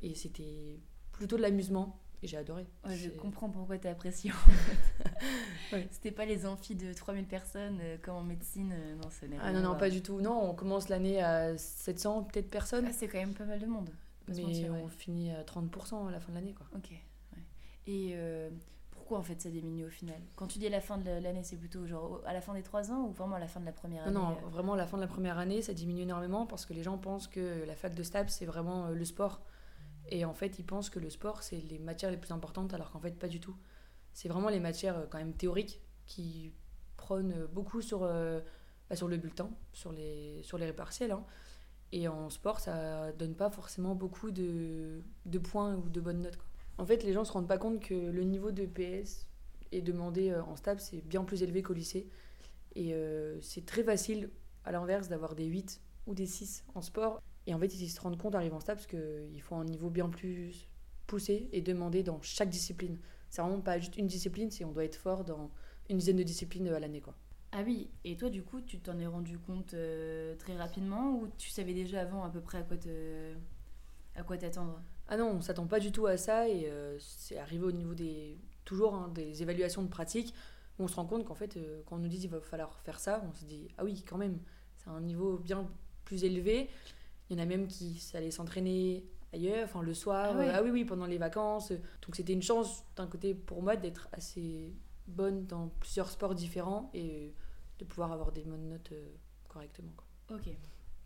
Et 0.01 0.15
c'était 0.15 0.79
plutôt 1.11 1.37
de 1.37 1.41
l'amusement 1.43 2.01
et 2.23 2.27
j'ai 2.27 2.37
adoré. 2.37 2.65
Ouais, 2.85 2.95
Je 2.95 3.09
comprends 3.09 3.49
pourquoi 3.49 3.77
tu 3.77 3.87
apprécié. 3.87 4.31
Ouais. 5.71 5.87
C'était 5.91 6.11
pas 6.11 6.25
les 6.25 6.45
amphis 6.45 6.75
de 6.75 6.93
3000 6.93 7.25
personnes 7.25 7.79
euh, 7.81 7.97
comme 8.01 8.15
en 8.15 8.23
médecine. 8.23 8.71
euh, 8.71 8.95
non, 8.95 9.09
n'est 9.27 9.37
Ah 9.41 9.51
non, 9.51 9.61
non, 9.61 9.75
pas 9.75 9.89
du 9.89 10.01
tout. 10.03 10.21
Non, 10.21 10.47
on 10.49 10.53
commence 10.53 10.89
l'année 10.89 11.21
à 11.21 11.57
700 11.57 12.23
peut-être 12.25 12.49
personnes, 12.49 12.85
Ah, 12.87 12.93
c'est 12.93 13.07
quand 13.07 13.17
même 13.17 13.33
pas 13.33 13.45
mal 13.45 13.59
de 13.59 13.65
monde. 13.65 13.89
mais 14.27 14.35
mentir, 14.41 14.71
ouais. 14.71 14.81
on 14.83 14.87
finit 14.87 15.31
à 15.31 15.43
30% 15.43 16.07
à 16.07 16.11
la 16.11 16.19
fin 16.19 16.29
de 16.31 16.35
l'année. 16.35 16.53
quoi. 16.53 16.67
Ok. 16.75 16.91
Et 17.87 18.11
euh, 18.13 18.49
pourquoi 18.91 19.17
en 19.19 19.23
fait 19.23 19.41
ça 19.41 19.49
diminue 19.49 19.85
au 19.85 19.89
final? 19.89 20.19
Quand 20.35 20.47
tu 20.47 20.59
dis 20.59 20.67
à 20.67 20.71
la 20.71 20.81
fin 20.81 20.97
de 20.97 21.09
l'année, 21.09 21.43
c'est 21.43 21.57
plutôt 21.57 21.85
genre 21.87 22.21
à 22.25 22.33
la 22.33 22.41
fin 22.41 22.53
des 22.53 22.63
trois 22.63 22.91
ans 22.91 23.05
ou 23.05 23.11
vraiment 23.11 23.35
à 23.35 23.39
la 23.39 23.47
fin 23.47 23.59
de 23.59 23.65
la 23.65 23.71
première 23.71 24.03
année 24.03 24.13
Non, 24.13 24.29
non, 24.29 24.49
vraiment, 24.49 24.73
à 24.73 24.77
la 24.77 24.85
fin 24.87 24.97
de 24.97 25.01
la 25.01 25.07
première 25.07 25.37
année, 25.39 25.61
ça 25.63 25.73
diminue 25.73 26.01
énormément 26.03 26.45
parce 26.45 26.65
que 26.65 26.73
les 26.73 26.83
gens 26.83 26.97
pensent 26.97 27.27
que 27.27 27.63
la 27.65 27.75
fac 27.75 27.93
de 27.95 28.03
STAPS, 28.03 28.29
c'est 28.33 28.45
vraiment 28.45 28.87
le 28.89 29.05
sport. 29.05 29.41
Et 30.09 30.25
en 30.25 30.33
fait, 30.33 30.59
ils 30.59 30.65
pensent 30.65 30.89
que 30.89 30.99
le 30.99 31.09
sport, 31.09 31.43
c'est 31.43 31.57
les 31.57 31.79
matières 31.79 32.11
les 32.11 32.17
plus 32.17 32.31
importantes, 32.31 32.73
alors 32.73 32.91
qu'en 32.91 32.99
fait, 32.99 33.17
pas 33.17 33.27
du 33.27 33.39
tout. 33.39 33.55
C'est 34.13 34.29
vraiment 34.29 34.49
les 34.49 34.59
matières 34.59 34.97
euh, 34.97 35.05
quand 35.09 35.17
même 35.17 35.33
théoriques 35.33 35.81
qui 36.05 36.53
prônent 36.95 37.33
euh, 37.33 37.47
beaucoup 37.47 37.81
sur, 37.81 38.03
euh, 38.03 38.39
bah, 38.89 38.95
sur 38.95 39.07
le 39.07 39.17
bulletin, 39.17 39.49
sur 39.73 39.91
les, 39.91 40.41
sur 40.43 40.57
les 40.57 40.73
hein. 41.11 41.23
Et 41.91 42.07
en 42.07 42.29
sport, 42.29 42.59
ça 42.59 43.11
donne 43.13 43.35
pas 43.35 43.49
forcément 43.49 43.95
beaucoup 43.95 44.31
de, 44.31 45.01
de 45.25 45.39
points 45.39 45.75
ou 45.75 45.89
de 45.89 46.01
bonnes 46.01 46.21
notes. 46.21 46.37
quoi. 46.37 46.45
En 46.77 46.85
fait, 46.85 47.03
les 47.03 47.13
gens 47.13 47.23
se 47.23 47.31
rendent 47.31 47.47
pas 47.47 47.57
compte 47.57 47.79
que 47.79 47.93
le 47.93 48.23
niveau 48.23 48.51
de 48.51 48.65
PS 48.65 49.27
est 49.71 49.81
demandé 49.81 50.33
en 50.35 50.55
STAPS, 50.55 50.83
c'est 50.91 51.01
bien 51.01 51.23
plus 51.23 51.41
élevé 51.41 51.61
qu'au 51.61 51.73
lycée. 51.73 52.09
Et 52.75 52.93
c'est 53.39 53.65
très 53.65 53.83
facile, 53.83 54.29
à 54.65 54.73
l'inverse, 54.73 55.07
d'avoir 55.07 55.35
des 55.35 55.45
8 55.45 55.79
ou 56.07 56.15
des 56.15 56.25
6 56.25 56.65
en 56.73 56.81
sport. 56.81 57.21
Et 57.47 57.53
en 57.53 57.59
fait, 57.59 57.67
ils 57.67 57.89
se 57.89 58.01
rendent 58.01 58.17
compte, 58.17 58.35
arrivant 58.35 58.57
en 58.57 58.59
STAPS, 58.59 58.87
qu'il 58.87 59.41
faut 59.41 59.55
un 59.55 59.65
niveau 59.65 59.89
bien 59.89 60.09
plus 60.09 60.67
poussé 61.07 61.49
et 61.51 61.61
demandé 61.61 62.03
dans 62.03 62.21
chaque 62.21 62.49
discipline. 62.49 62.99
C'est 63.29 63.41
vraiment 63.41 63.61
pas 63.61 63.77
juste 63.79 63.97
une 63.97 64.07
discipline, 64.07 64.49
c'est 64.49 64.65
on 64.65 64.71
doit 64.71 64.85
être 64.85 64.95
fort 64.95 65.23
dans 65.23 65.51
une 65.89 65.97
dizaine 65.97 66.17
de 66.17 66.23
disciplines 66.23 66.67
à 66.69 66.79
l'année. 66.79 67.01
quoi. 67.01 67.15
Ah 67.51 67.61
oui, 67.65 67.89
et 68.03 68.17
toi 68.17 68.29
du 68.29 68.43
coup, 68.43 68.59
tu 68.61 68.79
t'en 68.79 68.99
es 68.99 69.05
rendu 69.07 69.37
compte 69.39 69.73
euh, 69.75 70.35
très 70.35 70.57
rapidement 70.57 71.11
ou 71.13 71.27
tu 71.37 71.49
savais 71.49 71.73
déjà 71.73 72.01
avant 72.01 72.23
à 72.23 72.29
peu 72.29 72.41
près 72.41 72.57
à 72.57 72.63
quoi 72.63 72.77
te 72.77 73.33
à 74.15 74.23
quoi 74.23 74.37
t'attendre? 74.37 74.81
Ah 75.07 75.17
non, 75.17 75.31
on 75.31 75.41
s'attend 75.41 75.67
pas 75.67 75.79
du 75.79 75.91
tout 75.91 76.05
à 76.07 76.17
ça 76.17 76.49
et 76.49 76.69
euh, 76.69 76.97
c'est 76.99 77.37
arrivé 77.37 77.63
au 77.63 77.71
niveau 77.71 77.93
des 77.93 78.37
toujours 78.65 78.95
hein, 78.95 79.09
des 79.13 79.41
évaluations 79.41 79.83
de 79.83 79.87
pratique. 79.87 80.33
où 80.79 80.83
on 80.83 80.87
se 80.87 80.95
rend 80.95 81.05
compte 81.05 81.25
qu'en 81.25 81.35
fait, 81.35 81.55
euh, 81.57 81.81
quand 81.85 81.95
on 81.97 81.99
nous 81.99 82.07
dit 82.09 82.19
il 82.23 82.29
va 82.29 82.41
falloir 82.41 82.79
faire 82.81 82.99
ça, 82.99 83.23
on 83.29 83.33
se 83.33 83.45
dit 83.45 83.69
ah 83.77 83.83
oui, 83.85 84.03
quand 84.03 84.17
même, 84.17 84.39
c'est 84.77 84.89
un 84.89 85.01
niveau 85.01 85.37
bien 85.37 85.69
plus 86.03 86.23
élevé. 86.23 86.69
Il 87.29 87.37
y 87.37 87.39
en 87.39 87.43
a 87.43 87.45
même 87.45 87.67
qui 87.67 88.01
allaient 88.13 88.31
s'entraîner 88.31 89.03
ailleurs, 89.33 89.65
enfin 89.65 89.81
le 89.81 89.93
soir, 89.93 90.31
Ah 90.33 90.37
ouais. 90.37 90.47
euh, 90.49 90.53
ah 90.55 90.63
oui, 90.63 90.69
oui, 90.71 90.85
pendant 90.85 91.05
les 91.07 91.17
vacances. 91.17 91.71
Donc 91.71 92.15
c'était 92.15 92.33
une 92.33 92.41
chance 92.43 92.83
d'un 92.95 93.07
côté 93.07 93.33
pour 93.33 93.61
moi 93.61 93.75
d'être 93.75 94.07
assez 94.11 94.73
bonne 95.07 95.45
dans 95.45 95.69
plusieurs 95.79 96.09
sports 96.09 96.35
différents 96.35 96.89
et 96.93 97.33
de 97.79 97.85
pouvoir 97.85 98.11
avoir 98.11 98.31
des 98.31 98.43
bonnes 98.43 98.69
notes 98.69 98.91
euh, 98.91 99.07
correctement. 99.49 99.91
quoi. 99.97 100.37
Ok. 100.37 100.49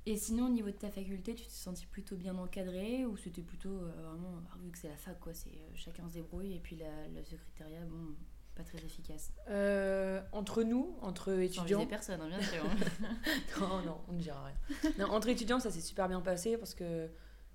Et 0.05 0.15
sinon, 0.15 0.45
au 0.45 0.49
niveau 0.49 0.67
de 0.69 0.75
ta 0.75 0.89
faculté, 0.89 1.35
tu 1.35 1.43
t'es 1.43 1.49
senti 1.49 1.85
plutôt 1.85 2.15
bien 2.15 2.35
encadré 2.37 3.05
ou 3.05 3.17
c'était 3.17 3.41
plutôt 3.41 3.69
euh, 3.69 3.91
vraiment, 4.01 4.29
alors, 4.39 4.57
vu 4.63 4.71
que 4.71 4.77
c'est 4.77 4.87
la 4.87 4.95
fac, 4.97 5.19
quoi, 5.19 5.33
c'est 5.33 5.49
euh, 5.49 5.69
chacun 5.75 6.07
se 6.07 6.13
débrouille 6.15 6.53
et 6.55 6.59
puis 6.59 6.75
la, 6.77 7.07
le 7.09 7.23
secrétariat, 7.23 7.81
bon, 7.85 8.15
pas 8.59 8.63
très 8.63 8.85
efficace. 8.85 9.31
Euh, 9.49 10.21
entre 10.31 10.63
nous, 10.63 10.97
entre 11.01 11.31
Sans 11.31 11.39
étudiants, 11.39 11.79
viser 11.79 11.89
personne, 11.89 12.21
hein, 12.21 12.27
bien 12.27 12.41
sûr. 12.41 12.63
non, 13.61 13.81
non, 13.83 13.97
on 14.09 14.13
ne 14.13 14.19
dira 14.19 14.43
rien. 14.43 14.91
Non, 14.99 15.05
entre 15.11 15.29
étudiants, 15.29 15.59
ça 15.59 15.71
s'est 15.71 15.81
super 15.81 16.07
bien 16.07 16.21
passé 16.21 16.57
parce 16.57 16.73
que 16.75 17.09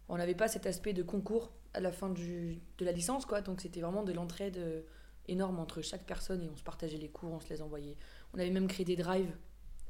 on 0.08 0.16
n'avait 0.16 0.34
pas 0.34 0.48
cet 0.48 0.66
aspect 0.66 0.92
de 0.92 1.02
concours 1.02 1.52
à 1.74 1.80
la 1.80 1.92
fin 1.92 2.08
du, 2.08 2.60
de 2.78 2.84
la 2.84 2.92
licence, 2.92 3.26
quoi. 3.26 3.40
Donc 3.42 3.60
c'était 3.60 3.80
vraiment 3.80 4.02
de 4.02 4.12
l'entraide 4.12 4.56
euh, 4.56 4.82
énorme 5.28 5.58
entre 5.58 5.82
chaque 5.82 6.04
personne 6.04 6.42
et 6.42 6.48
on 6.48 6.56
se 6.56 6.62
partageait 6.62 6.98
les 6.98 7.08
cours, 7.08 7.32
on 7.32 7.40
se 7.40 7.48
les 7.50 7.60
envoyait. 7.60 7.96
On 8.32 8.38
avait 8.38 8.50
même 8.50 8.68
créé 8.68 8.84
des 8.86 8.96
drives 8.96 9.34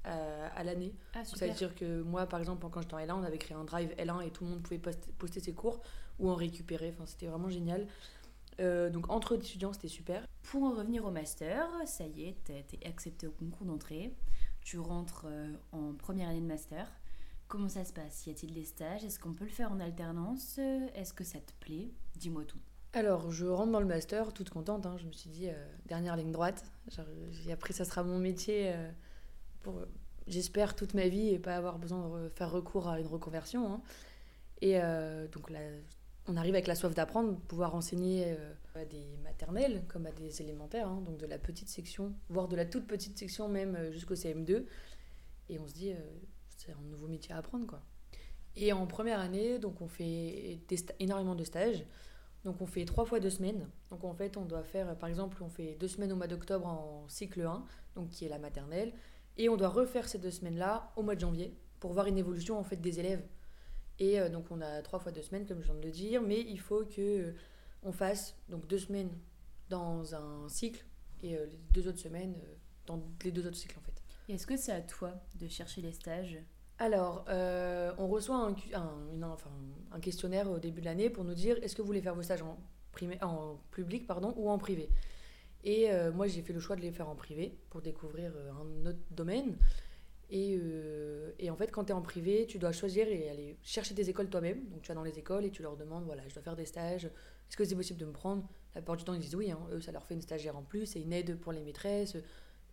à, 0.04 0.47
à 0.49 0.64
l'année. 0.64 0.94
Ah, 1.14 1.25
Ça 1.25 1.47
veut 1.47 1.52
dire 1.52 1.75
que 1.75 2.02
moi, 2.02 2.26
par 2.26 2.40
exemple, 2.40 2.66
quand 2.71 2.80
j'étais 2.80 2.94
en 2.94 2.99
L1, 2.99 3.12
on 3.12 3.23
avait 3.23 3.38
créé 3.38 3.56
un 3.56 3.64
drive 3.64 3.90
L1 3.99 4.26
et 4.26 4.30
tout 4.30 4.44
le 4.44 4.50
monde 4.50 4.62
pouvait 4.62 4.78
poster, 4.78 5.12
poster 5.18 5.40
ses 5.40 5.54
cours 5.54 5.80
ou 6.18 6.28
en 6.30 6.35
récupérer. 6.35 6.92
Enfin, 6.94 7.06
c'était 7.06 7.26
vraiment 7.26 7.50
génial. 7.50 7.87
Euh, 8.61 8.90
donc 8.90 9.11
entre 9.11 9.34
étudiants, 9.34 9.73
c'était 9.73 9.88
super. 9.88 10.26
Pour 10.42 10.62
en 10.64 10.70
revenir 10.73 11.04
au 11.04 11.11
master, 11.11 11.68
ça 11.87 12.06
y 12.06 12.25
est, 12.25 12.37
t'as 12.44 12.54
été 12.54 12.78
accepté 12.87 13.26
au 13.26 13.32
concours 13.32 13.66
d'entrée. 13.66 14.14
Tu 14.62 14.78
rentres 14.78 15.26
euh, 15.28 15.52
en 15.73 15.92
première 15.94 16.28
année 16.28 16.40
de 16.40 16.46
master. 16.46 16.90
Comment 17.49 17.68
ça 17.68 17.84
se 17.84 17.92
passe? 17.92 18.26
Y 18.26 18.30
a-t-il 18.30 18.54
des 18.54 18.64
stages? 18.64 19.04
Est-ce 19.04 19.18
qu'on 19.18 19.34
peut 19.34 19.44
le 19.44 19.50
faire 19.50 19.70
en 19.73 19.80
alternance? 19.80 20.58
Est-ce 20.94 21.12
que 21.12 21.25
ça 21.25 21.38
te 21.40 21.52
plaît? 21.61 21.90
Dis-moi 22.16 22.44
tout. 22.44 22.58
Alors, 22.92 23.30
je 23.30 23.44
rentre 23.46 23.73
dans 23.73 23.80
le 23.80 23.87
master, 23.87 24.32
toute 24.32 24.50
contente. 24.50 24.87
hein. 24.87 24.96
Je 24.99 25.06
me 25.06 25.12
suis 25.12 25.28
dit, 25.30 25.49
euh, 25.49 25.66
dernière 25.87 26.16
ligne 26.16 26.32
droite. 26.32 26.64
J'ai 27.32 27.52
appris 27.52 27.73
ça 27.73 27.84
sera 27.84 28.02
mon 28.04 28.18
métier 28.18 28.73
pour, 29.62 29.82
j'espère, 30.26 30.75
toute 30.76 30.94
ma 30.94 31.08
vie 31.08 31.28
et 31.30 31.38
pas 31.38 31.56
avoir 31.56 31.78
besoin 31.78 32.00
de 32.08 32.28
re- 32.28 32.30
faire 32.30 32.50
recours 32.50 32.88
à 32.88 33.00
une 33.00 33.06
reconversion. 33.08 33.73
hein. 33.75 33.82
Et 34.62 34.78
donc 35.32 35.50
là, 35.50 35.61
on 36.26 36.37
arrive 36.37 36.54
avec 36.54 36.66
la 36.66 36.75
soif 36.75 36.95
d'apprendre, 36.95 37.38
pouvoir 37.49 37.75
enseigner 37.75 38.25
euh, 38.28 38.54
à 38.75 38.85
des 38.85 39.16
maternelles 39.23 39.85
comme 39.88 40.07
à 40.07 40.12
des 40.12 40.40
élémentaires, 40.40 40.88
hein, 40.88 41.02
donc 41.04 41.19
de 41.19 41.26
la 41.26 41.38
petite 41.38 41.69
section, 41.69 42.14
voire 42.28 42.49
de 42.49 42.57
la 42.57 42.64
toute 42.64 42.87
petite 42.87 43.19
section 43.19 43.49
même 43.49 43.76
euh, 43.76 43.93
jusqu'au 43.93 44.14
CM2. 44.14 44.64
Et 45.50 45.59
on 45.59 45.66
se 45.66 45.75
dit, 45.75 45.93
euh, 45.93 45.97
c'est 46.57 46.73
un 46.73 46.81
nouveau 46.90 47.09
métier 47.09 47.35
à 47.35 47.38
apprendre, 47.38 47.66
quoi. 47.66 47.83
Et 48.57 48.73
en 48.73 48.87
première 48.87 49.19
année, 49.21 49.59
donc 49.59 49.81
on 49.81 49.88
fait 49.88 50.61
énormément 51.00 51.35
de 51.35 51.45
stages. 51.45 51.85
Donc 52.45 52.61
on 52.61 52.66
fait 52.66 52.85
trois 52.85 53.04
fois 53.04 53.19
deux 53.19 53.31
semaines. 53.31 53.69
Donc 53.90 54.04
en 54.04 54.14
fait, 54.14 54.37
on 54.37 54.45
doit 54.45 54.62
faire, 54.62 54.97
par 54.97 55.09
exemple, 55.09 55.43
on 55.43 55.49
fait 55.49 55.76
deux 55.81 55.88
semaines 55.88 56.12
au 56.12 56.16
mois 56.16 56.28
d'octobre 56.28 56.66
en 56.66 57.04
cycle 57.09 57.43
1, 57.43 57.64
donc 57.97 58.11
qui 58.11 58.25
est 58.25 58.28
la 58.28 58.38
maternelle, 58.38 58.93
et 59.37 59.49
on 59.49 59.57
doit 59.57 59.69
refaire 59.69 60.09
ces 60.09 60.19
deux 60.19 60.31
semaines-là 60.31 60.93
au 60.97 61.02
mois 61.02 61.16
de 61.16 61.21
janvier 61.21 61.57
pour 61.81 61.93
voir 61.93 62.07
une 62.07 62.16
évolution 62.16 62.59
en 62.59 62.62
fait 62.62 62.76
des 62.76 63.00
élèves. 63.00 63.25
Et 64.01 64.21
euh, 64.21 64.29
donc 64.29 64.47
on 64.51 64.61
a 64.61 64.83
trois 64.83 64.99
fois 64.99 65.13
deux 65.13 65.23
semaines, 65.23 65.47
comme 65.47 65.61
je 65.61 65.67
viens 65.67 65.75
de 65.75 65.85
le 65.85 65.91
dire, 65.93 66.21
mais 66.23 66.41
il 66.41 66.59
faut 66.59 66.85
que 66.85 67.01
euh, 67.01 67.33
on 67.83 67.93
fasse 67.93 68.37
donc 68.49 68.67
deux 68.67 68.79
semaines 68.79 69.11
dans 69.69 70.15
un 70.15 70.49
cycle 70.49 70.85
et 71.23 71.37
euh, 71.37 71.47
les 71.47 71.59
deux 71.73 71.87
autres 71.89 71.99
semaines 72.01 72.35
dans 72.87 73.01
les 73.25 73.31
deux 73.31 73.47
autres 73.47 73.57
cycles 73.57 73.79
en 73.79 73.83
fait. 73.83 74.03
Et 74.29 74.35
Est-ce 74.35 74.47
que 74.47 74.57
c'est 74.57 74.73
à 74.73 74.81
toi 74.81 75.13
de 75.39 75.47
chercher 75.49 75.81
les 75.81 75.93
stages? 75.93 76.39
Alors, 76.79 77.25
on 77.29 78.09
reçoit 78.09 78.37
un, 78.37 78.57
un- 78.75 79.13
une- 79.13 79.25
enfin, 79.25 79.51
un 79.93 80.01
questionnaire 80.01 80.51
au 80.51 80.59
début 80.59 80.81
de 80.81 80.87
l'année 80.87 81.09
pour 81.09 81.23
nous 81.23 81.35
dire 81.35 81.57
est-ce 81.63 81.77
que 81.77 81.83
vous 81.83 81.87
voulez 81.87 82.03
faire 82.03 82.17
vos 82.17 82.23
stages 82.23 82.43
en, 82.43 82.59
primé- 82.93 83.23
en 83.23 83.61
public 83.71 84.07
pardon, 84.09 84.35
ou 84.37 84.51
en 84.51 84.59
privé? 84.59 84.91
Et 85.63 85.89
moi, 86.15 86.27
j'ai 86.27 86.43
fait 86.43 86.53
le 86.53 86.59
choix 86.61 86.75
de 86.75 86.81
les 86.81 86.91
faire 86.91 87.09
en 87.09 87.15
privé 87.15 87.57
pour 87.71 87.81
découvrir 87.81 88.33
un 88.61 88.87
autre 88.87 88.99
domaine. 89.13 89.57
Et, 90.31 90.57
euh, 90.59 91.33
et 91.38 91.50
en 91.50 91.57
fait, 91.57 91.71
quand 91.71 91.85
tu 91.85 91.90
es 91.90 91.95
en 91.95 92.02
privé, 92.02 92.47
tu 92.47 92.59
dois 92.59 92.73
choisir 92.73 93.09
et 93.09 93.28
aller 93.28 93.59
chercher 93.62 93.95
des 93.95 94.11
écoles 94.11 94.28
toi-même. 94.28 94.64
Donc, 94.71 94.83
tu 94.83 94.88
vas 94.88 94.95
dans 94.95 95.04
les 95.04 95.19
écoles 95.19 95.45
et 95.45 95.50
tu 95.50 95.62
leur 95.62 95.76
demandes 95.76 96.04
voilà, 96.04 96.26
je 96.28 96.35
dois 96.35 96.43
faire 96.43 96.57
des 96.57 96.66
stages. 96.66 97.04
Est-ce 97.04 97.57
que 97.57 97.64
c'est 97.64 97.75
possible 97.76 98.00
de 98.00 98.07
me 98.07 98.12
prendre? 98.12 98.49
La 98.75 98.81
plupart 98.81 98.97
du 98.97 99.04
temps, 99.04 99.14
ils 99.14 99.21
disent 99.21 99.37
oui. 99.37 99.50
hein. 99.50 99.61
Eux, 99.73 99.81
ça 99.81 99.93
leur 99.93 100.07
fait 100.07 100.14
une 100.14 100.23
stagiaire 100.23 100.57
en 100.57 100.62
plus. 100.62 100.87
C'est 100.87 101.00
une 101.00 101.12
aide 101.12 101.38
pour 101.38 101.52
les 101.52 101.62
maîtresses. 101.62 102.16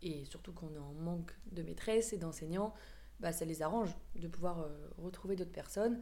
Et 0.02 0.26
surtout 0.26 0.54
qu'on 0.54 0.74
est 0.74 0.80
en 0.80 0.94
manque 0.94 1.32
de 1.52 1.62
maîtresses 1.62 2.14
et 2.14 2.18
d'enseignants 2.18 2.74
bah, 3.20 3.32
ça 3.32 3.46
les 3.46 3.62
arrange 3.62 3.96
de 4.16 4.28
pouvoir 4.28 4.62
euh, 4.62 4.70
retrouver 4.98 5.36
d'autres 5.36 5.52
personnes. 5.52 6.02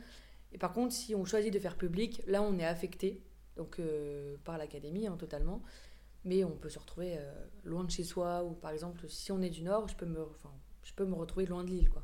Et 0.53 0.58
par 0.58 0.72
contre, 0.72 0.94
si 0.94 1.13
on 1.15 1.25
choisit 1.25 1.53
de 1.53 1.60
faire 1.60 1.75
public, 1.75 2.22
là, 2.27 2.41
on 2.41 2.58
est 2.58 2.65
affecté 2.65 3.22
donc, 3.58 3.77
euh, 3.79 4.38
par 4.46 4.58
l'académie 4.58 5.06
hein, 5.06 5.18
totalement. 5.18 5.62
Mais 6.24 6.46
on 6.46 6.51
peut 6.56 6.70
se 6.70 6.79
retrouver 6.79 7.18
loin 7.63 7.84
de 7.84 7.91
chez 7.91 8.03
soi, 8.03 8.44
ou 8.44 8.51
par 8.53 8.72
exemple, 8.72 9.08
si 9.08 9.32
on 9.32 9.41
est 9.41 9.50
du 9.50 9.63
Nord, 9.63 9.88
je 9.88 9.96
peux 9.96 10.06
me, 10.06 10.25
je 10.89 10.93
peux 10.96 11.05
me 11.05 11.13
retrouver 11.15 11.46
loin 11.46 11.63
de 11.63 11.69
l'île. 11.69 11.89
Quoi. 11.89 12.03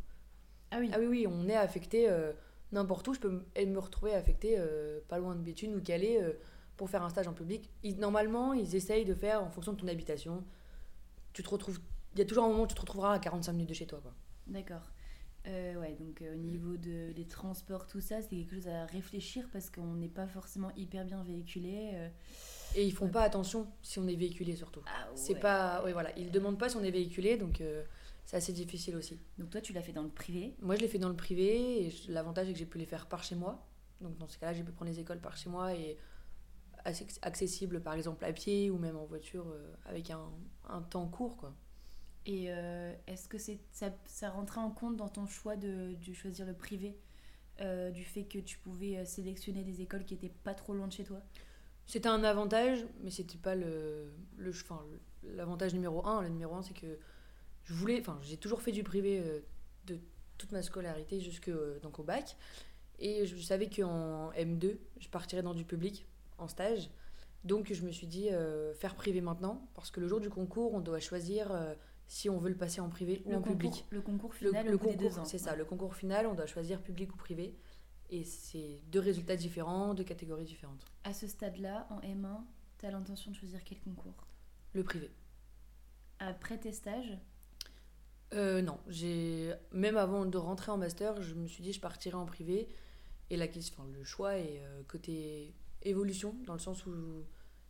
Ah 0.71 0.77
oui. 0.79 0.89
Ah 0.93 0.97
oui, 0.99 1.07
oui, 1.07 1.27
on 1.27 1.47
est 1.49 1.55
affecté 1.55 2.07
euh, 2.09 2.31
n'importe 2.71 3.07
où. 3.07 3.13
Je 3.15 3.19
peux 3.19 3.29
me, 3.29 3.45
et 3.55 3.65
me 3.65 3.79
retrouver 3.79 4.13
affecté 4.13 4.55
euh, 4.59 4.99
pas 5.07 5.17
loin 5.17 5.35
de 5.35 5.41
Béthune 5.41 5.75
ou 5.75 5.81
Calais 5.81 6.21
euh, 6.21 6.33
pour 6.77 6.89
faire 6.89 7.03
un 7.03 7.09
stage 7.09 7.27
en 7.27 7.33
public. 7.33 7.71
Ils- 7.83 7.97
normalement, 7.97 8.53
ils 8.53 8.75
essayent 8.75 9.05
de 9.05 9.15
faire 9.15 9.43
en 9.43 9.49
fonction 9.49 9.73
de 9.73 9.79
ton 9.79 9.87
habitation. 9.87 10.43
Tu 11.33 11.41
te 11.43 11.49
retrouves. 11.49 11.79
Il 12.13 12.19
y 12.19 12.21
a 12.21 12.25
toujours 12.25 12.45
un 12.45 12.49
moment 12.49 12.63
où 12.63 12.67
tu 12.67 12.75
te 12.75 12.81
retrouveras 12.81 13.13
à 13.13 13.19
45 13.19 13.51
minutes 13.53 13.69
de 13.69 13.73
chez 13.73 13.87
toi. 13.87 13.99
Quoi. 14.01 14.13
D'accord. 14.47 14.91
Ouais, 15.47 15.95
donc 15.99 16.23
au 16.33 16.35
niveau 16.37 16.75
de, 16.75 17.11
des 17.11 17.25
transports, 17.27 17.85
tout 17.85 18.01
ça, 18.01 18.19
c'est 18.23 18.29
quelque 18.35 18.55
chose 18.55 18.67
à 18.67 18.85
réfléchir 18.87 19.47
parce 19.53 19.69
qu'on 19.69 19.93
n'est 19.93 20.07
pas 20.09 20.25
forcément 20.25 20.71
hyper 20.75 21.05
bien 21.05 21.21
véhiculé. 21.21 21.91
Et 22.75 22.83
ils 22.83 22.91
font 22.91 23.05
Ouais. 23.05 23.11
pas 23.11 23.21
attention 23.21 23.67
si 23.83 23.99
on 23.99 24.07
est 24.07 24.15
véhiculé 24.15 24.55
surtout. 24.55 24.81
Ah 24.87 25.07
C'est 25.13 25.33
ouais. 25.35 25.39
pas. 25.39 25.83
Oui, 25.85 25.91
voilà. 25.91 26.17
Ils 26.17 26.31
demandent 26.31 26.57
pas 26.57 26.69
si 26.69 26.77
on 26.77 26.83
est 26.83 26.89
véhiculé, 26.89 27.37
donc 27.37 27.61
c'est 28.25 28.37
assez 28.37 28.53
difficile 28.53 28.95
aussi. 28.95 29.19
Donc 29.37 29.49
toi, 29.51 29.61
tu 29.61 29.71
l'as 29.73 29.81
fait 29.81 29.93
dans 29.93 30.03
le 30.03 30.09
privé. 30.09 30.55
Moi, 30.61 30.75
je 30.75 30.81
l'ai 30.81 30.87
fait 30.87 30.99
dans 30.99 31.09
le 31.09 31.15
privé, 31.15 31.85
et 31.85 31.93
l'avantage 32.09 32.49
est 32.49 32.53
que 32.53 32.59
j'ai 32.59 32.65
pu 32.65 32.77
les 32.77 32.85
faire 32.85 33.07
par 33.07 33.23
chez 33.23 33.35
moi. 33.35 33.67
Donc, 34.01 34.17
dans 34.17 34.27
ce 34.27 34.37
cas-là, 34.37 34.53
j'ai 34.53 34.63
pu 34.63 34.71
prendre 34.71 34.91
les 34.91 34.99
écoles 34.99 35.21
par 35.21 35.37
chez 35.37 35.49
moi 35.49 35.73
et 35.73 35.97
assez 36.83 37.07
accessible, 37.21 37.81
par 37.81 37.93
exemple, 37.93 38.25
à 38.25 38.33
pied 38.33 38.69
ou 38.69 38.77
même 38.77 38.97
en 38.97 39.05
voiture 39.05 39.47
euh, 39.47 39.73
avec 39.85 40.09
un, 40.11 40.29
un 40.67 40.81
temps 40.81 41.07
court, 41.07 41.37
quoi. 41.37 41.55
Et 42.27 42.47
euh, 42.49 42.93
est-ce 43.07 43.29
que 43.29 43.37
c'est 43.37 43.59
ça, 43.71 43.95
ça 44.05 44.31
rentrait 44.31 44.59
en 44.59 44.71
compte 44.71 44.97
dans 44.97 45.09
ton 45.09 45.27
choix 45.27 45.55
de, 45.55 45.93
de 45.93 46.13
choisir 46.13 46.45
le 46.45 46.53
privé 46.53 46.97
euh, 47.61 47.91
du 47.91 48.03
fait 48.03 48.23
que 48.23 48.39
tu 48.39 48.57
pouvais 48.57 49.05
sélectionner 49.05 49.63
des 49.63 49.81
écoles 49.81 50.03
qui 50.05 50.15
étaient 50.15 50.33
pas 50.43 50.55
trop 50.55 50.73
loin 50.73 50.87
de 50.87 50.93
chez 50.93 51.03
toi? 51.03 51.21
C'était 51.85 52.09
un 52.09 52.23
avantage, 52.23 52.85
mais 53.03 53.11
c'était 53.11 53.37
pas 53.37 53.53
le, 53.53 54.11
le, 54.37 54.49
enfin, 54.49 54.83
l'avantage 55.23 55.75
numéro 55.75 56.05
un. 56.05 56.23
Le 56.23 56.29
numéro 56.29 56.55
un, 56.55 56.63
c'est 56.63 56.73
que 56.73 56.97
je 57.65 57.73
voulais, 57.73 57.99
enfin, 57.99 58.17
j'ai 58.23 58.37
toujours 58.37 58.61
fait 58.61 58.71
du 58.71 58.83
privé 58.83 59.19
euh, 59.19 59.39
de 59.85 59.99
toute 60.37 60.51
ma 60.51 60.61
scolarité 60.61 61.19
jusque 61.19 61.49
euh, 61.49 61.79
donc 61.79 61.99
au 61.99 62.03
bac, 62.03 62.35
et 62.99 63.25
je 63.25 63.35
savais 63.37 63.69
qu'en 63.69 64.31
M2, 64.31 64.77
je 64.99 65.09
partirais 65.09 65.41
dans 65.43 65.53
du 65.53 65.65
public 65.65 66.05
en 66.37 66.47
stage. 66.47 66.89
Donc 67.43 67.71
je 67.71 67.83
me 67.85 67.91
suis 67.91 68.07
dit 68.07 68.29
euh, 68.31 68.73
faire 68.73 68.95
privé 68.95 69.21
maintenant, 69.21 69.67
parce 69.75 69.91
que 69.91 69.99
le 69.99 70.07
jour 70.07 70.19
du 70.19 70.29
concours, 70.29 70.73
on 70.73 70.79
doit 70.79 70.99
choisir 70.99 71.51
euh, 71.51 71.75
si 72.07 72.29
on 72.29 72.37
veut 72.37 72.49
le 72.49 72.55
passer 72.57 72.81
en 72.81 72.89
privé 72.89 73.21
ou 73.25 73.31
en 73.33 73.35
concours, 73.41 73.51
public. 73.51 73.85
le 73.89 74.01
concours 74.01 74.33
final 74.33 74.67
le 74.67 74.77
concours, 74.77 75.25
c'est 75.25 75.37
ça, 75.37 75.51
Ouais. 75.51 75.57
le 75.57 75.65
concours 75.65 75.95
final, 75.95 76.25
on 76.27 76.33
doit 76.35 76.45
choisir 76.47 76.81
public 76.81 77.13
ou 77.13 77.17
privé. 77.17 77.55
Et 78.11 78.23
c'est 78.23 78.81
deux 78.91 78.99
résultats 78.99 79.35
différents, 79.35 79.95
deux 79.95 80.03
catégories 80.03 80.43
différentes. 80.45 80.85
À 81.03 81.11
ce 81.13 81.27
stade-là, 81.27 81.87
en 81.89 81.99
M1, 82.01 82.37
tu 82.77 82.85
as 82.85 82.91
l'intention 82.91 83.31
de 83.31 83.35
choisir 83.35 83.63
quel 83.63 83.79
concours? 83.79 84.27
Le 84.73 84.83
privé. 84.83 85.09
Après 86.19 86.57
tes 86.59 86.71
stages? 86.71 87.17
Euh, 88.35 88.61
non, 88.61 88.77
j'ai 88.87 89.53
même 89.71 89.95
avant 89.97 90.25
de 90.25 90.37
rentrer 90.37 90.71
en 90.71 90.77
master, 90.77 91.21
je 91.21 91.33
me 91.35 91.47
suis 91.47 91.63
dit 91.63 91.71
je 91.71 91.79
partirais 91.79 92.15
en 92.17 92.25
privé 92.25 92.67
et 93.29 93.37
la 93.37 93.47
question, 93.47 93.75
enfin, 93.79 93.89
le 93.93 94.03
choix 94.03 94.37
est 94.37 94.61
euh, 94.61 94.83
côté 94.87 95.53
évolution 95.83 96.35
dans 96.45 96.53
le 96.53 96.59
sens 96.59 96.85
où 96.85 96.91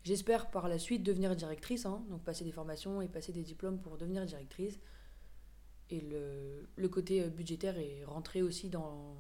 j'espère 0.03 0.49
par 0.49 0.67
la 0.67 0.79
suite 0.79 1.03
devenir 1.03 1.35
directrice, 1.35 1.85
hein, 1.85 2.03
donc 2.09 2.23
passer 2.23 2.43
des 2.43 2.51
formations 2.51 3.01
et 3.01 3.07
passer 3.07 3.31
des 3.31 3.43
diplômes 3.43 3.79
pour 3.79 3.97
devenir 3.97 4.25
directrice. 4.25 4.79
Et 5.91 6.01
le, 6.01 6.67
le 6.75 6.89
côté 6.89 7.21
euh, 7.21 7.29
budgétaire 7.29 7.77
est 7.77 8.03
rentré 8.05 8.41
aussi 8.41 8.69
dans, 8.69 9.15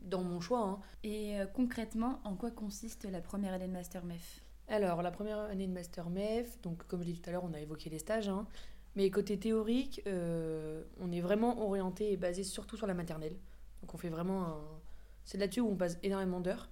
dans 0.00 0.24
mon 0.24 0.40
choix. 0.40 0.62
hein. 0.66 0.80
Et 1.04 1.38
euh, 1.38 1.46
concrètement, 1.46 2.20
en 2.24 2.34
quoi 2.34 2.50
consiste 2.50 3.04
la 3.04 3.20
première 3.20 3.52
année 3.52 3.68
de 3.68 3.72
Master 3.72 4.04
MEF? 4.04 4.42
Alors, 4.66 5.02
la 5.02 5.10
première 5.12 5.38
année 5.38 5.66
de 5.68 5.72
Master 5.72 6.10
MEF, 6.10 6.60
donc 6.62 6.84
comme 6.88 7.02
je 7.02 7.06
l'ai 7.06 7.12
dit 7.12 7.20
tout 7.20 7.30
à 7.30 7.32
l'heure, 7.32 7.44
on 7.44 7.52
a 7.52 7.60
évoqué 7.60 7.88
les 7.88 8.00
stages. 8.00 8.28
hein. 8.28 8.46
Mais 8.94 9.10
côté 9.10 9.38
théorique, 9.38 10.02
euh, 10.06 10.82
on 11.00 11.10
est 11.12 11.20
vraiment 11.20 11.66
orienté 11.66 12.12
et 12.12 12.16
basé 12.16 12.44
surtout 12.44 12.76
sur 12.76 12.86
la 12.86 12.94
maternelle. 12.94 13.36
Donc 13.80 13.94
on 13.94 13.98
fait 13.98 14.10
vraiment 14.10 14.44
un... 14.44 14.60
C'est 15.24 15.38
là-dessus 15.38 15.60
où 15.60 15.68
on 15.68 15.76
passe 15.76 15.98
énormément 16.02 16.40
d'heures. 16.40 16.68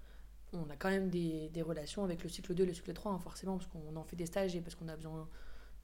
On 0.53 0.69
a 0.69 0.77
quand 0.77 0.91
même 0.91 1.09
des, 1.09 1.49
des 1.51 1.63
relations 1.63 2.05
avec 2.05 2.23
le 2.23 2.29
cycle 2.29 2.55
2 2.55 2.65
et 2.65 2.67
le 2.67 2.75
cycle 2.75 2.93
3, 2.93 3.13
hein, 3.13 3.19
forcément, 3.19 3.57
parce 3.57 3.71
qu'on 3.71 3.97
en 3.97 4.05
fait 4.05 4.17
des 4.17 4.27
stages 4.27 4.57
et 4.57 4.61
parce 4.61 4.75
qu'on 4.75 4.89
a 4.89 4.97
besoin 4.97 5.29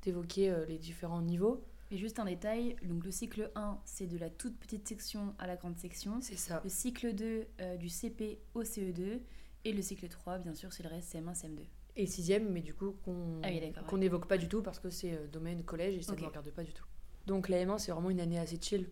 d'évoquer 0.02 0.50
euh, 0.50 0.66
les 0.66 0.78
différents 0.78 1.22
niveaux. 1.22 1.64
Et 1.90 1.98
juste 1.98 2.18
un 2.18 2.24
détail, 2.24 2.74
donc 2.82 3.04
le 3.04 3.12
cycle 3.12 3.50
1, 3.54 3.78
c'est 3.84 4.08
de 4.08 4.18
la 4.18 4.28
toute 4.28 4.58
petite 4.58 4.88
section 4.88 5.34
à 5.38 5.46
la 5.46 5.56
grande 5.56 5.78
section. 5.78 6.20
C'est 6.20 6.36
ça. 6.36 6.60
Le 6.64 6.70
cycle 6.70 7.14
2, 7.14 7.46
euh, 7.60 7.76
du 7.76 7.88
CP 7.88 8.40
au 8.54 8.62
CE2. 8.62 9.20
Et 9.64 9.72
le 9.72 9.82
cycle 9.82 10.08
3, 10.08 10.38
bien 10.38 10.54
sûr, 10.54 10.72
c'est 10.72 10.82
le 10.82 10.88
reste 10.88 11.14
CM1, 11.14 11.40
CM2. 11.40 11.60
Et 11.96 12.06
sixième, 12.06 12.50
mais 12.50 12.60
du 12.60 12.74
coup 12.74 12.92
qu'on 13.04 13.40
Ah 13.42 13.48
oui, 13.48 13.98
n'évoque 13.98 14.26
pas 14.28 14.36
du 14.38 14.48
tout 14.48 14.62
parce 14.62 14.78
que 14.78 14.90
c'est 14.90 15.14
euh, 15.14 15.26
domaine 15.28 15.62
collège 15.64 15.96
et 15.96 16.02
ça 16.02 16.12
ne 16.12 16.16
Ok. 16.16 16.22
nous 16.22 16.28
regarde 16.28 16.50
pas 16.50 16.62
du 16.64 16.72
tout. 16.72 16.84
Donc 17.26 17.48
la 17.48 17.64
M1, 17.64 17.78
c'est 17.78 17.90
vraiment 17.92 18.10
une 18.10 18.20
année 18.20 18.38
assez 18.38 18.58
chill. 18.60 18.88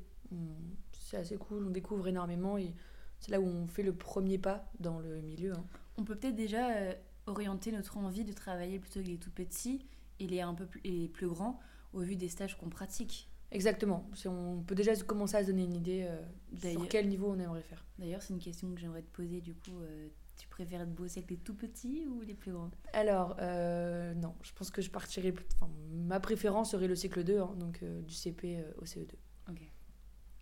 C'est 0.92 1.18
assez 1.18 1.37
cool, 1.37 1.66
on 1.66 1.70
découvre 1.70 2.08
énormément 2.08 2.56
et 2.58 2.73
c'est 3.20 3.30
là 3.30 3.40
où 3.40 3.46
on 3.46 3.66
fait 3.68 3.82
le 3.82 3.94
premier 3.94 4.38
pas 4.38 4.70
dans 4.80 4.99
le 5.00 5.20
milieu. 5.20 5.52
hein. 5.52 5.64
On 5.96 6.04
peut 6.04 6.16
peut-être 6.16 6.34
déjà 6.34 6.70
euh, 6.76 6.94
orienter 7.26 7.70
notre 7.73 7.99
envie 7.99 8.25
de 8.25 8.32
travailler 8.32 8.78
plutôt 8.78 8.99
avec 9.00 9.08
les 9.11 9.18
tout 9.18 9.30
petits 9.30 9.87
et 10.18 10.26
les 10.26 10.40
un 10.40 10.54
peu 10.54 10.66
plus, 10.66 10.80
et 10.84 11.08
plus 11.08 11.28
grands 11.28 11.61
au 11.92 12.00
vu 12.00 12.16
des 12.16 12.28
stages 12.28 12.56
qu'on 12.58 12.70
pratique. 12.70 13.28
Exactement. 13.52 14.11
On 14.26 14.62
peut 14.66 14.75
déjà 14.75 14.96
commencer 14.96 15.37
à 15.37 15.42
se 15.42 15.49
donner 15.50 15.62
une 15.64 15.75
idée 15.75 16.06
euh, 16.08 16.68
sur 16.73 16.88
quel 16.88 17.08
niveau 17.08 17.30
on 17.30 17.38
aimerait 17.38 17.62
faire. 17.62 17.84
D'ailleurs, 17.99 18.23
c'est 18.23 18.32
une 18.32 18.40
question 18.40 18.73
que 18.75 18.80
j'aimerais 18.80 19.02
te 19.02 19.11
poser 19.14 19.40
du 19.40 19.54
coup. 19.54 19.78
euh, 19.82 20.08
tu 20.36 20.48
préfères 20.48 20.86
bosser 20.86 21.18
avec 21.20 21.30
les 21.30 21.36
tout 21.38 21.54
petits 21.54 22.06
ou 22.06 22.20
les 22.22 22.34
plus 22.34 22.52
grands? 22.52 22.70
Alors, 22.92 23.36
euh, 23.40 24.14
non, 24.14 24.34
je 24.42 24.52
pense 24.52 24.70
que 24.70 24.82
je 24.82 24.90
partirais. 24.90 25.32
plus- 25.32 25.46
Enfin, 25.56 25.70
ma 25.92 26.20
préférence 26.20 26.70
serait 26.72 26.88
le 26.88 26.96
cycle 26.96 27.24
2, 27.24 27.38
hein, 27.40 27.54
donc 27.56 27.82
euh, 27.82 28.02
du 28.02 28.14
CP 28.14 28.58
euh, 28.58 28.72
au 28.78 28.84
CE2. 28.84 29.12
Ok. 29.50 29.60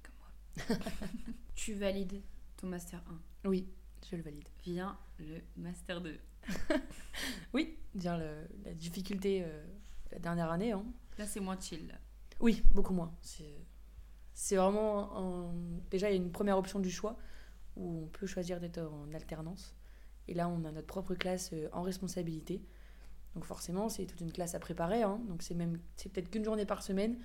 Comme 0.02 0.14
moi. 0.18 0.76
tu 1.54 1.75
valides 1.75 2.22
ton 2.56 2.66
master 2.68 3.02
1. 3.44 3.49
Oui, 3.49 3.68
je 4.11 4.16
le 4.16 4.22
valide. 4.22 4.49
Vient 4.64 4.99
le 5.18 5.40
master 5.56 6.00
2. 6.00 6.18
Oui, 7.54 7.78
dire 7.94 8.16
le- 8.18 8.49
la 8.64 8.75
difficulté 8.75 9.42
euh, 9.44 9.64
la 10.11 10.18
dernière 10.18 10.50
année. 10.50 10.72
hein. 10.72 10.84
Là, 11.18 11.26
c'est 11.26 11.40
moins 11.40 11.58
chill. 11.61 11.87
là. 11.88 11.94
Oui, 12.40 12.62
beaucoup 12.75 12.94
moins. 12.94 13.14
C'est 13.22 13.58
c'est 14.34 14.56
vraiment. 14.56 15.16
un- 15.50 15.54
Déjà, 15.90 16.08
il 16.11 16.16
y 16.16 16.18
a 16.18 16.22
une 16.22 16.32
première 16.32 16.56
option 16.58 16.80
du 16.80 16.90
choix 16.90 17.18
où 17.76 18.04
on 18.04 18.06
peut 18.08 18.26
choisir 18.26 18.58
d'être 18.61 18.78
en 18.80 19.12
alternance. 19.12 19.75
Et 20.29 20.35
là, 20.35 20.49
on 20.49 20.64
a 20.64 20.71
notre 20.73 20.87
propre 20.87 21.14
classe 21.14 21.50
euh, 21.52 21.69
en 21.73 21.83
responsabilité. 21.83 22.62
Donc, 23.35 23.45
forcément, 23.45 23.88
c'est 23.88 24.07
toute 24.07 24.21
une 24.21 24.33
classe 24.33 24.55
à 24.55 24.61
préparer. 24.61 25.02
hein. 25.02 25.21
Donc, 25.29 25.43
c'est 25.43 25.55
même 25.55 25.79
c'est 25.97 26.11
peut-être 26.11 26.31
qu'une 26.31 26.45
journée 26.45 26.67
par 26.67 26.83
semaine, 26.83 27.17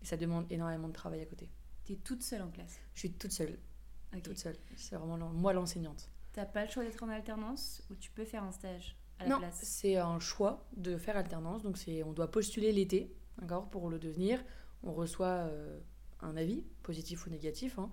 mais 0.00 0.06
ça 0.06 0.16
demande 0.16 0.46
énormément 0.50 0.88
de 0.88 0.92
travail 0.92 1.20
à 1.20 1.26
côté. 1.26 1.50
T'es 1.84 1.96
toute 1.96 2.22
seule 2.22 2.42
en 2.42 2.50
classe? 2.50 2.78
Je 2.94 3.00
suis 3.00 3.12
toute 3.12 3.32
seule. 3.32 3.58
Toute 4.24 4.38
seule. 4.38 4.56
C'est 4.76 4.96
vraiment 4.96 5.18
moi 5.30 5.52
l'enseignante. 5.52 6.08
T'as 6.32 6.46
pas 6.46 6.64
le 6.64 6.70
choix 6.70 6.84
d'être 6.84 7.02
en 7.02 7.08
alternance 7.08 7.82
ou 7.90 7.94
tu 7.96 8.10
peux 8.10 8.24
faire 8.24 8.42
un 8.44 8.52
stage 8.52 8.96
à 9.18 9.24
la 9.24 9.30
Non, 9.30 9.38
place? 9.38 9.60
c'est 9.62 9.96
un 9.96 10.18
choix 10.20 10.66
de 10.76 10.96
faire 10.96 11.16
alternance. 11.16 11.62
Donc, 11.62 11.76
c'est 11.76 12.02
on 12.02 12.12
doit 12.12 12.30
postuler 12.30 12.72
l'été, 12.72 13.14
d'accord, 13.38 13.68
pour 13.68 13.90
le 13.90 13.98
devenir. 13.98 14.42
On 14.82 14.92
reçoit 14.92 15.26
euh, 15.50 15.78
un 16.20 16.36
avis, 16.36 16.64
positif 16.82 17.26
ou 17.26 17.30
négatif. 17.30 17.78
hein. 17.78 17.90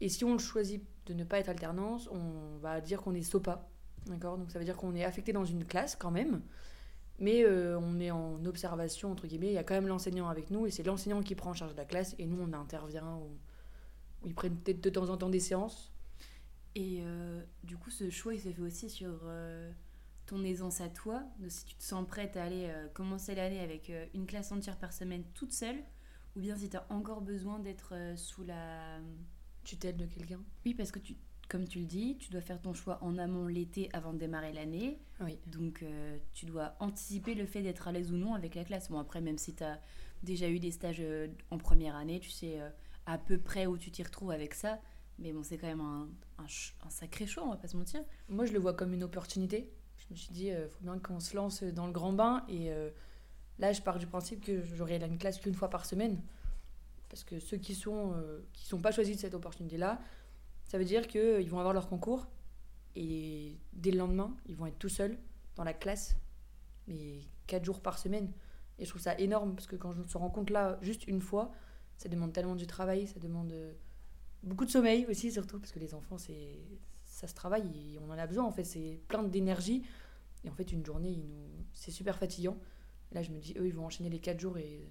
Et 0.00 0.08
si 0.08 0.24
on 0.24 0.38
choisit 0.38 0.82
de 1.06 1.14
ne 1.14 1.22
pas 1.24 1.38
être 1.38 1.48
alternance, 1.48 2.08
on 2.10 2.56
va 2.58 2.80
dire 2.80 3.00
qu'on 3.02 3.14
est 3.14 3.22
SOPA, 3.22 3.68
d'accord. 4.06 4.38
Donc, 4.38 4.50
ça 4.50 4.58
veut 4.58 4.64
dire 4.64 4.76
qu'on 4.76 4.94
est 4.94 5.04
affecté 5.04 5.32
dans 5.32 5.44
une 5.44 5.64
classe 5.64 5.96
quand 5.96 6.10
même, 6.10 6.42
mais 7.18 7.44
euh, 7.44 7.78
on 7.78 8.00
est 8.00 8.10
en 8.10 8.44
observation 8.44 9.12
entre 9.12 9.26
guillemets. 9.26 9.48
Il 9.48 9.54
y 9.54 9.58
a 9.58 9.64
quand 9.64 9.74
même 9.74 9.88
l'enseignant 9.88 10.28
avec 10.28 10.50
nous 10.50 10.66
et 10.66 10.70
c'est 10.70 10.82
l'enseignant 10.82 11.22
qui 11.22 11.34
prend 11.34 11.50
en 11.50 11.54
charge 11.54 11.72
de 11.72 11.76
la 11.76 11.84
classe 11.84 12.14
et 12.18 12.26
nous 12.26 12.38
on 12.40 12.52
intervient 12.52 13.16
ou, 13.16 13.36
ils 14.26 14.34
prennent 14.34 14.56
peut-être 14.56 14.80
de 14.80 14.90
temps 14.90 15.10
en 15.10 15.16
temps 15.16 15.28
des 15.28 15.40
séances. 15.40 15.92
Et 16.74 17.00
euh, 17.02 17.42
du 17.62 17.76
coup, 17.76 17.90
ce 17.90 18.10
choix, 18.10 18.34
il 18.34 18.40
se 18.40 18.48
fait 18.48 18.62
aussi 18.62 18.88
sur 18.88 19.20
euh, 19.24 19.70
ton 20.26 20.42
aisance 20.42 20.80
à 20.80 20.88
toi. 20.88 21.22
Donc, 21.38 21.50
si 21.50 21.66
tu 21.66 21.74
te 21.76 21.84
sens 21.84 22.06
prête 22.06 22.36
à 22.36 22.44
aller 22.44 22.72
commencer 22.94 23.34
l'année 23.34 23.60
avec 23.60 23.92
une 24.14 24.26
classe 24.26 24.50
entière 24.50 24.78
par 24.78 24.92
semaine 24.92 25.22
toute 25.34 25.52
seule, 25.52 25.76
ou 26.36 26.40
bien 26.40 26.56
si 26.56 26.70
tu 26.70 26.76
as 26.76 26.86
encore 26.88 27.20
besoin 27.20 27.58
d'être 27.58 27.94
sous 28.16 28.44
la... 28.44 28.98
Tutelle 29.64 29.96
de 29.96 30.04
quelqu'un. 30.04 30.40
Oui, 30.64 30.74
parce 30.74 30.92
que 30.92 30.98
tu, 30.98 31.16
comme 31.54 31.68
tu 31.68 31.78
le 31.78 31.84
dis, 31.84 32.16
tu 32.18 32.30
dois 32.30 32.40
faire 32.40 32.60
ton 32.60 32.74
choix 32.74 32.98
en 33.00 33.16
amont 33.16 33.46
l'été 33.46 33.88
avant 33.92 34.12
de 34.12 34.18
démarrer 34.18 34.52
l'année. 34.52 34.98
Oui. 35.20 35.38
Donc, 35.46 35.84
euh, 35.84 36.18
tu 36.32 36.46
dois 36.46 36.74
anticiper 36.80 37.36
le 37.36 37.46
fait 37.46 37.62
d'être 37.62 37.86
à 37.86 37.92
l'aise 37.92 38.10
ou 38.10 38.16
non 38.16 38.34
avec 38.34 38.56
la 38.56 38.64
classe. 38.64 38.90
Bon, 38.90 38.98
après, 38.98 39.20
même 39.20 39.38
si 39.38 39.54
tu 39.54 39.62
as 39.62 39.80
déjà 40.24 40.48
eu 40.48 40.58
des 40.58 40.72
stages 40.72 40.96
euh, 40.98 41.28
en 41.52 41.58
première 41.58 41.94
année, 41.94 42.18
tu 42.18 42.30
sais 42.30 42.60
euh, 42.60 42.68
à 43.06 43.18
peu 43.18 43.38
près 43.38 43.66
où 43.66 43.78
tu 43.78 43.92
t'y 43.92 44.02
retrouves 44.02 44.32
avec 44.32 44.52
ça. 44.52 44.80
Mais 45.20 45.32
bon, 45.32 45.44
c'est 45.44 45.56
quand 45.56 45.68
même 45.68 45.80
un, 45.80 46.08
un 46.38 46.48
ch- 46.48 46.74
un 46.84 46.90
sacré 46.90 47.24
choix, 47.24 47.44
on 47.44 47.50
va 47.50 47.56
pas 47.56 47.68
se 47.68 47.76
mentir. 47.76 48.00
Moi, 48.28 48.46
je 48.46 48.52
le 48.52 48.58
vois 48.58 48.74
comme 48.74 48.92
une 48.92 49.04
opportunité. 49.04 49.70
Je 49.98 50.06
me 50.10 50.16
suis 50.16 50.32
dit, 50.32 50.48
il 50.48 50.68
faut 50.68 50.82
bien 50.82 50.98
qu'on 50.98 51.20
se 51.20 51.36
lance 51.36 51.62
dans 51.62 51.86
le 51.86 51.92
grand 51.92 52.12
bain. 52.12 52.44
Et 52.48 52.72
là, 53.60 53.72
je 53.72 53.80
pars 53.80 54.00
du 54.00 54.08
principe 54.08 54.44
que 54.44 54.64
j'aurai 54.74 54.96
une 54.96 55.18
classe 55.18 55.38
qu'une 55.38 55.54
fois 55.54 55.70
par 55.70 55.86
semaine. 55.86 56.20
Parce 57.08 57.22
que 57.22 57.38
ceux 57.38 57.58
qui 57.58 57.76
sont 57.76 58.12
qui 58.52 58.66
sont 58.66 58.80
pas 58.80 58.90
choisis 58.90 59.14
de 59.14 59.20
cette 59.20 59.34
opportunité-là, 59.34 60.00
ça 60.66 60.78
veut 60.78 60.84
dire 60.84 61.06
qu'ils 61.06 61.48
vont 61.48 61.58
avoir 61.58 61.74
leur 61.74 61.88
concours. 61.88 62.26
Et 62.96 63.58
dès 63.72 63.90
le 63.90 63.98
lendemain, 63.98 64.34
ils 64.46 64.56
vont 64.56 64.66
être 64.66 64.78
tout 64.78 64.88
seuls 64.88 65.18
dans 65.56 65.64
la 65.64 65.74
classe, 65.74 66.16
mais 66.86 67.20
quatre 67.46 67.64
jours 67.64 67.80
par 67.80 67.98
semaine. 67.98 68.32
Et 68.78 68.84
je 68.84 68.90
trouve 68.90 69.02
ça 69.02 69.18
énorme, 69.18 69.54
parce 69.54 69.66
que 69.66 69.76
quand 69.76 69.92
je 69.92 70.00
me 70.00 70.18
rends 70.18 70.30
compte 70.30 70.50
là, 70.50 70.78
juste 70.82 71.06
une 71.06 71.20
fois, 71.20 71.52
ça 71.96 72.08
demande 72.08 72.32
tellement 72.32 72.56
du 72.56 72.66
travail, 72.66 73.06
ça 73.06 73.20
demande 73.20 73.52
euh, 73.52 73.72
beaucoup 74.42 74.64
de 74.64 74.70
sommeil 74.70 75.06
aussi, 75.06 75.30
surtout, 75.32 75.58
parce 75.58 75.72
que 75.72 75.78
les 75.78 75.94
enfants, 75.94 76.18
c'est 76.18 76.58
ça 77.14 77.28
se 77.28 77.34
travaille 77.34 77.94
et 77.94 77.98
on 78.00 78.10
en 78.10 78.18
a 78.18 78.26
besoin 78.26 78.44
en 78.44 78.50
fait 78.50 78.64
c'est 78.64 79.00
plein 79.06 79.22
d'énergie 79.22 79.84
et 80.42 80.50
en 80.50 80.52
fait 80.52 80.72
une 80.72 80.84
journée 80.84 81.16
nous 81.16 81.64
c'est 81.72 81.92
super 81.92 82.18
fatigant 82.18 82.58
là 83.12 83.22
je 83.22 83.30
me 83.30 83.38
dis 83.38 83.54
eux 83.56 83.66
ils 83.66 83.72
vont 83.72 83.86
enchaîner 83.86 84.10
les 84.10 84.18
quatre 84.18 84.40
jours 84.40 84.58
et 84.58 84.90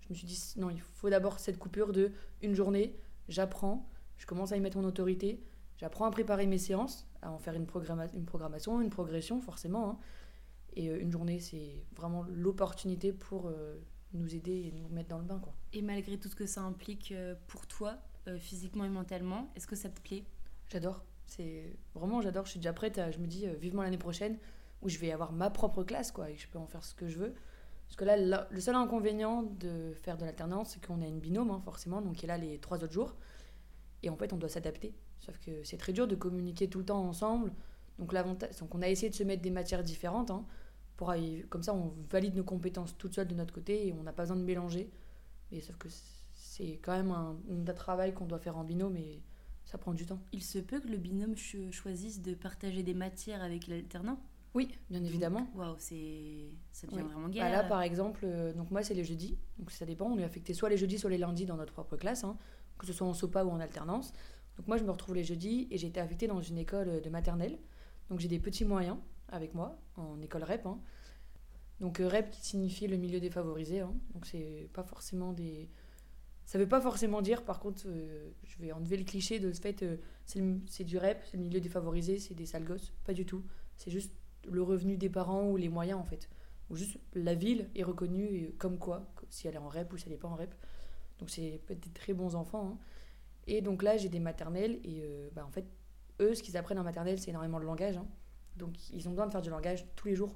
je 0.00 0.08
me 0.08 0.14
suis 0.14 0.26
dit 0.26 0.40
non 0.56 0.70
il 0.70 0.80
faut 0.80 1.10
d'abord 1.10 1.40
cette 1.40 1.58
coupure 1.58 1.92
de 1.92 2.12
une 2.40 2.54
journée 2.54 2.96
j'apprends 3.28 3.90
je 4.18 4.26
commence 4.26 4.52
à 4.52 4.56
y 4.56 4.60
mettre 4.60 4.78
mon 4.78 4.84
autorité 4.84 5.42
j'apprends 5.76 6.04
à 6.06 6.10
préparer 6.10 6.46
mes 6.46 6.58
séances 6.58 7.06
à 7.22 7.30
en 7.30 7.38
faire 7.38 7.54
une, 7.54 7.66
programma- 7.66 8.12
une 8.14 8.24
programmation 8.24 8.80
une 8.80 8.90
progression 8.90 9.40
forcément 9.40 9.90
hein. 9.90 9.98
et 10.74 10.88
euh, 10.90 11.00
une 11.00 11.10
journée 11.12 11.40
c'est 11.40 11.84
vraiment 11.94 12.24
l'opportunité 12.28 13.12
pour 13.12 13.48
euh, 13.48 13.76
nous 14.12 14.34
aider 14.34 14.52
et 14.52 14.72
nous 14.72 14.88
mettre 14.88 15.08
dans 15.10 15.18
le 15.18 15.24
bain 15.24 15.38
quoi 15.38 15.54
Et 15.72 15.82
malgré 15.82 16.18
tout 16.18 16.28
ce 16.28 16.36
que 16.36 16.46
ça 16.46 16.62
implique 16.62 17.12
euh, 17.12 17.34
pour 17.48 17.66
toi, 17.66 17.98
euh, 18.28 18.38
physiquement 18.38 18.84
et 18.84 18.88
mentalement, 18.88 19.50
est-ce 19.56 19.66
que 19.66 19.76
ça 19.76 19.90
te 19.90 20.00
plaît? 20.00 20.24
J'adore. 20.68 21.04
C'est 21.26 21.76
vraiment 21.94 22.22
j'adore. 22.22 22.44
Je 22.46 22.52
suis 22.52 22.60
déjà 22.60 22.72
prête. 22.72 22.98
À, 22.98 23.10
je 23.10 23.18
me 23.18 23.26
dis 23.26 23.46
euh, 23.46 23.52
vivement 23.54 23.82
l'année 23.82 23.98
prochaine 23.98 24.38
où 24.80 24.88
je 24.88 24.98
vais 24.98 25.12
avoir 25.12 25.32
ma 25.32 25.50
propre 25.50 25.82
classe 25.82 26.12
quoi 26.12 26.30
et 26.30 26.34
que 26.34 26.40
je 26.40 26.48
peux 26.48 26.58
en 26.58 26.66
faire 26.66 26.84
ce 26.84 26.94
que 26.94 27.08
je 27.08 27.18
veux. 27.18 27.34
Parce 27.86 27.96
que 27.96 28.04
là, 28.04 28.16
là, 28.16 28.48
le 28.50 28.60
seul 28.60 28.74
inconvénient 28.76 29.42
de 29.42 29.92
faire 29.92 30.16
de 30.16 30.24
l'alternance, 30.24 30.70
c'est 30.70 30.86
qu'on 30.86 31.02
a 31.02 31.06
une 31.06 31.20
binôme 31.20 31.50
hein, 31.50 31.60
forcément, 31.64 32.00
donc 32.00 32.16
qui 32.16 32.24
est 32.24 32.28
là 32.28 32.38
les 32.38 32.58
trois 32.58 32.82
autres 32.82 32.92
jours. 32.92 33.16
Et 34.06 34.10
en 34.10 34.16
fait, 34.16 34.32
on 34.32 34.36
doit 34.36 34.48
s'adapter. 34.48 34.94
Sauf 35.20 35.36
que 35.40 35.62
c'est 35.64 35.76
très 35.76 35.92
dur 35.92 36.06
de 36.06 36.14
communiquer 36.14 36.68
tout 36.68 36.78
le 36.78 36.84
temps 36.84 37.02
ensemble. 37.06 37.52
Donc 37.98 38.12
l'avantage, 38.12 38.56
donc 38.60 38.74
on 38.74 38.80
a 38.82 38.88
essayé 38.88 39.10
de 39.10 39.14
se 39.16 39.24
mettre 39.24 39.42
des 39.42 39.50
matières 39.50 39.82
différentes. 39.82 40.30
hein, 40.30 40.44
pour 40.96 41.12
comme 41.50 41.62
ça, 41.62 41.74
on 41.74 41.92
valide 42.10 42.36
nos 42.36 42.44
compétences 42.44 42.96
toutes 42.96 43.14
seules 43.16 43.28
de 43.28 43.34
notre 43.34 43.52
côté 43.52 43.88
et 43.88 43.92
on 43.92 44.02
n'a 44.02 44.12
pas 44.12 44.22
besoin 44.22 44.36
de 44.36 44.44
mélanger. 44.44 44.88
Mais 45.50 45.60
sauf 45.60 45.76
que 45.76 45.88
c'est 46.34 46.78
quand 46.82 46.92
même 46.96 47.10
un, 47.10 47.36
un 47.50 47.74
travail 47.74 48.14
qu'on 48.14 48.26
doit 48.26 48.38
faire 48.38 48.56
en 48.56 48.64
binôme 48.64 48.96
et 48.96 49.20
ça 49.64 49.76
prend 49.78 49.92
du 49.92 50.06
temps. 50.06 50.20
Il 50.32 50.42
se 50.42 50.58
peut 50.58 50.80
que 50.80 50.88
le 50.88 50.96
binôme 50.98 51.36
cho- 51.36 51.72
choisisse 51.72 52.22
de 52.22 52.34
partager 52.34 52.82
des 52.82 52.94
matières 52.94 53.42
avec 53.42 53.66
l'alternant? 53.66 54.18
Oui, 54.54 54.68
bien 54.88 55.04
évidemment. 55.04 55.48
Waouh, 55.54 55.74
c'est 55.78 56.48
ça 56.72 56.86
devient 56.86 57.00
Oui. 57.02 57.08
vraiment 57.08 57.28
Bah 57.28 57.34
galère. 57.34 57.62
là, 57.62 57.68
par 57.68 57.82
exemple, 57.82 58.20
euh, 58.24 58.54
donc 58.54 58.70
moi, 58.70 58.82
c'est 58.82 58.94
les 58.94 59.04
jeudis. 59.04 59.36
Donc 59.58 59.70
ça 59.70 59.84
dépend. 59.84 60.06
On 60.06 60.18
est 60.18 60.24
affecté 60.24 60.54
soit 60.54 60.70
les 60.70 60.78
jeudis, 60.78 60.98
soit 60.98 61.10
les 61.10 61.18
lundis 61.18 61.44
dans 61.44 61.56
notre 61.56 61.72
propre 61.74 61.96
classe, 61.96 62.24
hein, 62.24 62.38
que 62.78 62.86
ce 62.86 62.92
soit 62.92 63.06
en 63.06 63.14
SOPA 63.14 63.44
ou 63.44 63.50
en 63.50 63.60
alternance. 63.60 64.12
Donc 64.56 64.68
moi, 64.68 64.76
je 64.76 64.84
me 64.84 64.90
retrouve 64.90 65.14
les 65.14 65.24
jeudis 65.24 65.68
et 65.70 65.78
j'ai 65.78 65.86
été 65.88 66.00
affectée 66.00 66.26
dans 66.26 66.40
une 66.40 66.58
école 66.58 67.00
de 67.00 67.10
maternelle. 67.10 67.58
Donc 68.10 68.20
j'ai 68.20 68.28
des 68.28 68.38
petits 68.38 68.64
moyens 68.64 68.96
avec 69.28 69.54
moi 69.54 69.78
en 69.96 70.20
école 70.22 70.44
REP. 70.44 70.66
hein. 70.66 70.78
Donc 71.80 72.00
euh, 72.00 72.08
REP 72.08 72.30
qui 72.30 72.40
signifie 72.40 72.86
le 72.86 72.96
milieu 72.96 73.20
défavorisé. 73.20 73.80
hein. 73.80 73.94
Donc 74.14 74.26
c'est 74.26 74.68
pas 74.72 74.82
forcément 74.82 75.32
des. 75.32 75.68
Ça 76.46 76.58
veut 76.58 76.68
pas 76.68 76.80
forcément 76.80 77.22
dire, 77.22 77.44
par 77.44 77.58
contre, 77.58 77.82
euh, 77.86 78.30
je 78.44 78.56
vais 78.58 78.70
enlever 78.70 78.96
le 78.96 79.04
cliché 79.04 79.40
de 79.40 79.52
ce 79.52 79.60
fait, 79.60 79.82
euh, 79.82 79.96
c'est 80.24 80.84
du 80.84 80.96
REP, 80.96 81.18
c'est 81.24 81.36
le 81.36 81.42
milieu 81.42 81.60
défavorisé, 81.60 82.20
c'est 82.20 82.34
des 82.34 82.46
sales 82.46 82.64
gosses. 82.64 82.92
Pas 83.04 83.14
du 83.14 83.26
tout. 83.26 83.42
C'est 83.76 83.90
juste 83.90 84.12
le 84.48 84.62
revenu 84.62 84.96
des 84.96 85.10
parents 85.10 85.50
ou 85.50 85.56
les 85.56 85.68
moyens 85.68 85.98
en 85.98 86.04
fait. 86.04 86.28
Ou 86.70 86.76
juste 86.76 86.98
la 87.14 87.34
ville 87.34 87.68
est 87.74 87.82
reconnue 87.82 88.52
comme 88.58 88.78
quoi, 88.78 89.06
si 89.28 89.48
elle 89.48 89.54
est 89.54 89.58
en 89.58 89.68
REP 89.68 89.92
ou 89.92 89.96
si 89.96 90.06
elle 90.06 90.12
n'est 90.12 90.18
pas 90.18 90.28
en 90.28 90.36
REP. 90.36 90.54
Donc 91.18 91.30
c'est 91.30 91.60
des 91.68 91.90
très 91.90 92.12
bons 92.12 92.34
enfants. 92.34 92.72
hein. 92.74 92.78
Et 93.46 93.60
donc 93.60 93.82
là, 93.82 93.96
j'ai 93.96 94.08
des 94.08 94.20
maternelles 94.20 94.80
et 94.84 95.02
euh, 95.02 95.30
bah, 95.32 95.44
en 95.46 95.50
fait, 95.50 95.66
eux, 96.20 96.34
ce 96.34 96.42
qu'ils 96.42 96.56
apprennent 96.56 96.78
en 96.78 96.84
maternelle, 96.84 97.18
c'est 97.18 97.30
énormément 97.30 97.60
de 97.60 97.64
langage. 97.64 97.96
hein. 97.96 98.06
Donc 98.56 98.90
ils 98.90 99.06
ont 99.08 99.10
besoin 99.10 99.26
de 99.26 99.32
faire 99.32 99.42
du 99.42 99.50
langage 99.50 99.86
tous 99.96 100.08
les 100.08 100.14
jours. 100.14 100.34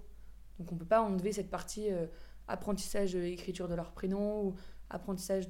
Donc 0.59 0.71
on 0.73 0.77
peut 0.77 0.85
pas 0.85 1.03
enlever 1.03 1.33
cette 1.33 1.51
partie 1.51 1.91
euh, 1.91 2.07
apprentissage 2.49 3.17
euh, 3.17 3.25
écriture 3.25 3.67
de 3.69 3.75
leur 3.75 3.93
prénom 3.93 4.45
ou 4.45 4.55
apprentissage 4.91 5.49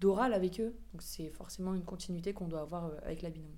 d'oral 0.00 0.32
avec 0.34 0.60
eux. 0.60 0.76
Donc 0.92 1.02
c'est 1.02 1.30
forcément 1.30 1.74
une 1.74 1.84
continuité 1.84 2.32
qu'on 2.32 2.48
doit 2.48 2.60
avoir 2.60 2.92
avec 3.04 3.22
la 3.22 3.30
binôme. 3.30 3.56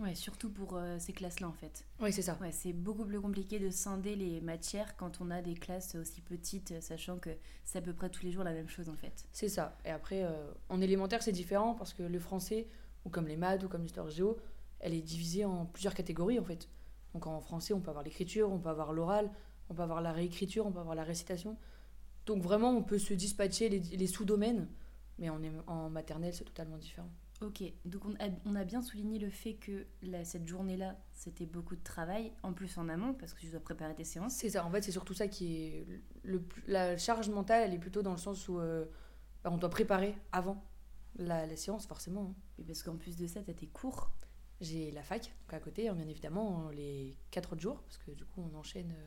Ouais, 0.00 0.14
surtout 0.14 0.48
pour 0.48 0.76
euh, 0.76 0.98
ces 0.98 1.12
classes-là 1.12 1.46
en 1.46 1.52
fait. 1.52 1.84
Oui, 2.00 2.10
c'est 2.10 2.22
ça. 2.22 2.38
Ouais, 2.40 2.52
c'est 2.52 2.72
beaucoup 2.72 3.04
plus 3.04 3.20
compliqué 3.20 3.58
de 3.58 3.68
scinder 3.68 4.16
les 4.16 4.40
matières 4.40 4.96
quand 4.96 5.20
on 5.20 5.30
a 5.30 5.42
des 5.42 5.52
classes 5.54 5.94
aussi 5.94 6.22
petites, 6.22 6.80
sachant 6.80 7.18
que 7.18 7.28
c'est 7.64 7.78
à 7.78 7.82
peu 7.82 7.92
près 7.92 8.08
tous 8.08 8.24
les 8.24 8.32
jours 8.32 8.42
la 8.42 8.54
même 8.54 8.68
chose 8.68 8.88
en 8.88 8.96
fait. 8.96 9.26
C'est 9.32 9.50
ça. 9.50 9.76
Et 9.84 9.90
après, 9.90 10.24
euh, 10.24 10.50
en 10.70 10.80
élémentaire, 10.80 11.22
c'est 11.22 11.32
différent 11.32 11.74
parce 11.74 11.92
que 11.92 12.02
le 12.02 12.18
français, 12.18 12.66
ou 13.04 13.10
comme 13.10 13.26
les 13.26 13.36
maths, 13.36 13.62
ou 13.62 13.68
comme 13.68 13.82
l'histoire 13.82 14.08
géo, 14.08 14.38
elle 14.78 14.94
est 14.94 15.02
divisée 15.02 15.44
en 15.44 15.66
plusieurs 15.66 15.94
catégories 15.94 16.38
en 16.38 16.44
fait. 16.44 16.70
Donc 17.12 17.26
en 17.26 17.40
français, 17.42 17.74
on 17.74 17.80
peut 17.80 17.90
avoir 17.90 18.04
l'écriture, 18.04 18.50
on 18.50 18.58
peut 18.58 18.70
avoir 18.70 18.94
l'oral, 18.94 19.30
on 19.68 19.74
peut 19.74 19.82
avoir 19.82 20.00
la 20.00 20.12
réécriture, 20.12 20.66
on 20.66 20.72
peut 20.72 20.80
avoir 20.80 20.94
la 20.94 21.04
récitation. 21.04 21.58
Donc 22.24 22.42
vraiment, 22.42 22.70
on 22.70 22.82
peut 22.82 22.98
se 22.98 23.12
dispatcher 23.12 23.68
les, 23.68 23.80
les 23.80 24.06
sous-domaines, 24.06 24.66
mais 25.18 25.28
en, 25.28 25.40
en 25.66 25.90
maternelle, 25.90 26.32
c'est 26.32 26.44
totalement 26.44 26.78
différent. 26.78 27.10
Ok, 27.40 27.62
donc 27.86 28.04
on 28.04 28.12
a, 28.16 28.28
on 28.44 28.54
a 28.54 28.64
bien 28.64 28.82
souligné 28.82 29.18
le 29.18 29.30
fait 29.30 29.54
que 29.54 29.86
la- 30.02 30.26
cette 30.26 30.46
journée-là, 30.46 30.94
c'était 31.14 31.46
beaucoup 31.46 31.74
de 31.74 31.82
travail, 31.82 32.32
en 32.42 32.52
plus 32.52 32.76
en 32.76 32.86
amont, 32.90 33.14
parce 33.14 33.32
que 33.32 33.40
tu 33.40 33.46
dois 33.48 33.60
préparer 33.60 33.94
tes 33.94 34.04
séances. 34.04 34.34
C'est 34.34 34.50
ça, 34.50 34.64
en 34.66 34.70
fait, 34.70 34.82
c'est 34.82 34.92
surtout 34.92 35.14
ça 35.14 35.26
qui 35.26 35.54
est. 35.56 35.86
Le, 36.22 36.42
la 36.66 36.98
charge 36.98 37.30
mentale, 37.30 37.62
elle 37.64 37.72
est 37.74 37.78
plutôt 37.78 38.02
dans 38.02 38.10
le 38.10 38.18
sens 38.18 38.46
où 38.48 38.58
euh, 38.60 38.84
bah, 39.42 39.50
on 39.52 39.56
doit 39.56 39.70
préparer 39.70 40.14
avant 40.32 40.62
la, 41.16 41.46
la 41.46 41.56
séance, 41.56 41.86
forcément. 41.86 42.34
hein. 42.36 42.42
Et 42.58 42.64
parce 42.64 42.82
qu'en 42.82 42.96
plus 42.96 43.16
de 43.16 43.26
ça, 43.26 43.42
tu 43.42 43.50
as 43.50 43.54
tes 43.54 43.68
cours. 43.68 44.10
J'ai 44.60 44.90
la 44.90 45.02
fac, 45.02 45.22
donc 45.42 45.54
à 45.54 45.60
côté, 45.60 45.88
hein, 45.88 45.94
bien 45.94 46.08
évidemment, 46.08 46.68
les 46.70 47.16
4 47.30 47.54
autres 47.54 47.62
jours, 47.62 47.82
parce 47.84 47.96
que 47.96 48.10
du 48.10 48.26
coup, 48.26 48.42
on 48.52 48.54
enchaîne 48.58 48.92
euh, 48.92 49.06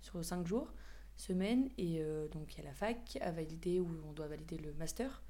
sur 0.00 0.24
5 0.24 0.46
jours, 0.46 0.72
semaine, 1.16 1.68
et 1.76 1.98
euh, 2.00 2.28
donc 2.28 2.54
il 2.54 2.58
y 2.58 2.60
a 2.62 2.64
la 2.64 2.72
fac 2.74 3.18
à 3.20 3.30
valider, 3.30 3.80
où 3.80 3.88
on 4.08 4.12
doit 4.14 4.28
valider 4.28 4.56
le 4.56 4.72
master. 4.74 5.22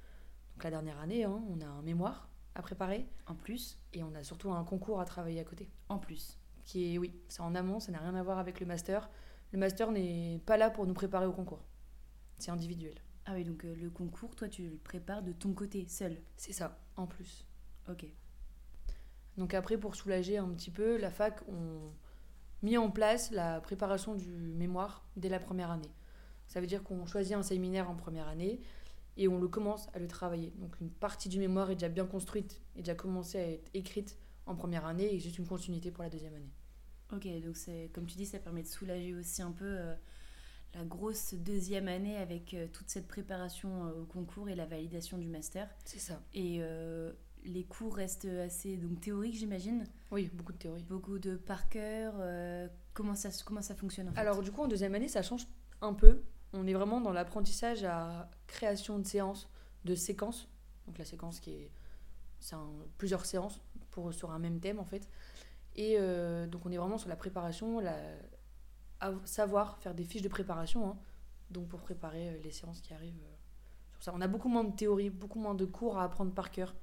Donc 0.54 0.64
la 0.64 0.70
dernière 0.70 1.00
année, 1.00 1.24
hein, 1.24 1.42
on 1.50 1.60
a 1.60 1.66
un 1.66 1.82
mémoire 1.82 2.28
à 2.54 2.62
préparer, 2.62 3.08
En 3.26 3.34
plus, 3.34 3.78
et 3.92 4.02
on 4.02 4.14
a 4.14 4.22
surtout 4.22 4.52
un 4.52 4.64
concours 4.64 5.00
à 5.00 5.04
travailler 5.04 5.40
à 5.40 5.44
côté. 5.44 5.68
en 5.88 5.98
plus. 5.98 6.38
Qui 6.64 6.94
est, 6.94 6.98
oui, 6.98 7.12
c'est 7.28 7.42
en 7.42 7.54
amont, 7.54 7.78
ça 7.78 7.92
n'a 7.92 7.98
rien 7.98 8.14
à 8.14 8.22
voir 8.22 8.38
avec 8.38 8.60
le 8.60 8.66
master. 8.66 9.10
Le 9.52 9.58
master 9.58 9.90
n'est 9.90 10.40
pas 10.46 10.56
là 10.56 10.70
pour 10.70 10.86
nous 10.86 10.94
préparer 10.94 11.26
au 11.26 11.32
concours. 11.32 11.64
C'est 12.38 12.50
individuel. 12.50 12.94
Ah 13.26 13.32
oui, 13.34 13.44
donc 13.44 13.64
euh, 13.64 13.74
le 13.74 13.90
concours, 13.90 14.34
toi, 14.34 14.48
tu 14.48 14.62
le 14.62 14.76
prépares 14.76 15.22
de 15.22 15.32
ton 15.32 15.52
côté, 15.52 15.86
seul. 15.88 16.20
C'est 16.36 16.52
ça, 16.52 16.78
en 16.96 17.06
plus. 17.06 17.46
Ok. 17.88 18.06
Donc 19.36 19.52
après, 19.52 19.76
pour 19.76 19.94
soulager 19.94 20.38
un 20.38 20.48
petit 20.50 20.70
peu, 20.70 20.96
la 20.96 21.10
fac 21.10 21.46
ont 21.48 21.92
mis 22.62 22.78
en 22.78 22.90
place 22.90 23.30
la 23.30 23.60
préparation 23.60 24.14
du 24.14 24.30
mémoire 24.30 25.04
dès 25.16 25.28
la 25.28 25.40
première 25.40 25.70
année. 25.70 25.92
Ça 26.46 26.60
veut 26.60 26.66
dire 26.66 26.82
qu'on 26.82 27.04
choisit 27.06 27.34
un 27.34 27.42
séminaire 27.42 27.90
en 27.90 27.96
première 27.96 28.28
année 28.28 28.60
et 29.16 29.28
on 29.28 29.38
le 29.38 29.48
commence 29.48 29.88
à 29.94 29.98
le 29.98 30.08
travailler. 30.08 30.52
Donc 30.56 30.80
une 30.80 30.90
partie 30.90 31.28
du 31.28 31.38
mémoire 31.38 31.70
est 31.70 31.74
déjà 31.74 31.88
bien 31.88 32.06
construite, 32.06 32.60
est 32.76 32.80
déjà 32.80 32.94
commencée 32.94 33.38
à 33.38 33.50
être 33.50 33.70
écrite 33.74 34.18
en 34.46 34.54
première 34.54 34.86
année 34.86 35.14
et 35.14 35.18
juste 35.18 35.38
une 35.38 35.46
continuité 35.46 35.90
pour 35.90 36.02
la 36.02 36.10
deuxième 36.10 36.34
année. 36.34 36.52
Ok, 37.12 37.26
donc 37.44 37.56
c'est 37.56 37.90
comme 37.94 38.06
tu 38.06 38.16
dis, 38.16 38.26
ça 38.26 38.38
permet 38.38 38.62
de 38.62 38.68
soulager 38.68 39.14
aussi 39.14 39.42
un 39.42 39.52
peu 39.52 39.64
euh, 39.66 39.94
la 40.74 40.84
grosse 40.84 41.34
deuxième 41.34 41.88
année 41.88 42.16
avec 42.16 42.54
euh, 42.54 42.66
toute 42.72 42.88
cette 42.90 43.06
préparation 43.06 43.86
euh, 43.86 44.02
au 44.02 44.04
concours 44.04 44.48
et 44.48 44.54
la 44.54 44.66
validation 44.66 45.18
du 45.18 45.28
master. 45.28 45.68
C'est 45.84 45.98
ça. 45.98 46.20
Et 46.32 46.60
les 47.46 47.64
cours 47.64 47.96
restent 47.96 48.24
assez 48.24 48.78
donc 48.78 49.02
théoriques, 49.02 49.36
j'imagine. 49.36 49.84
Oui, 50.10 50.30
beaucoup 50.32 50.52
de 50.52 50.58
théorie. 50.58 50.82
Beaucoup 50.84 51.18
de 51.18 51.36
par 51.36 51.68
cœur. 51.68 52.14
comment 52.94 53.14
ça 53.14 53.28
comment 53.44 53.60
ça 53.60 53.74
fonctionne 53.74 54.08
en 54.08 54.12
fait? 54.12 54.20
Alors 54.20 54.42
du 54.42 54.50
coup, 54.50 54.62
en 54.62 54.68
deuxième 54.68 54.94
année, 54.94 55.08
ça 55.08 55.20
change 55.20 55.46
un 55.82 55.92
peu. 55.92 56.22
On 56.54 56.66
est 56.66 56.72
vraiment 56.72 57.02
dans 57.02 57.12
l'apprentissage 57.12 57.84
à 57.84 58.30
création 58.46 58.98
de 58.98 59.06
séances, 59.06 59.48
de 59.84 59.94
séquences. 59.94 60.48
Donc 60.86 60.98
la 60.98 61.04
séquence 61.04 61.40
qui 61.40 61.50
est, 61.52 61.70
c'est 62.40 62.56
plusieurs 62.98 63.24
séances 63.26 63.60
pour 63.90 64.12
sur 64.12 64.30
un 64.30 64.38
même 64.38 64.60
thème 64.60 64.78
en 64.78 64.84
fait. 64.84 65.08
Et 65.76 65.96
euh, 65.98 66.46
donc 66.46 66.66
on 66.66 66.72
est 66.72 66.76
vraiment 66.76 66.98
sur 66.98 67.08
la 67.08 67.16
préparation, 67.16 67.80
la, 67.80 67.96
à 69.00 69.12
savoir 69.24 69.78
faire 69.78 69.94
des 69.94 70.04
fiches 70.04 70.22
de 70.22 70.28
préparation. 70.28 70.88
hein. 70.90 70.96
donc 71.50 71.68
pour 71.68 71.80
préparer 71.80 72.28
euh, 72.30 72.38
les 72.42 72.50
séances 72.50 72.80
qui 72.80 72.92
arrivent. 72.94 73.22
euh, 73.22 73.34
sur 73.94 74.02
ça, 74.04 74.12
on 74.14 74.20
a 74.20 74.28
beaucoup 74.28 74.48
moins 74.48 74.64
de 74.64 74.74
théorie, 74.76 75.10
beaucoup 75.10 75.38
moins 75.38 75.54
de 75.54 75.64
cours 75.64 75.98
à 75.98 76.04
apprendre 76.04 76.32
par 76.32 76.50
cœur. 76.50 76.74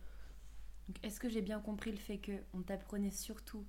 Est-ce 1.04 1.20
que 1.20 1.30
j'ai 1.30 1.42
bien 1.42 1.60
compris 1.60 1.92
le 1.92 1.98
fait 1.98 2.18
que 2.18 2.32
on 2.54 2.62
t'apprenait 2.64 3.12
surtout 3.12 3.66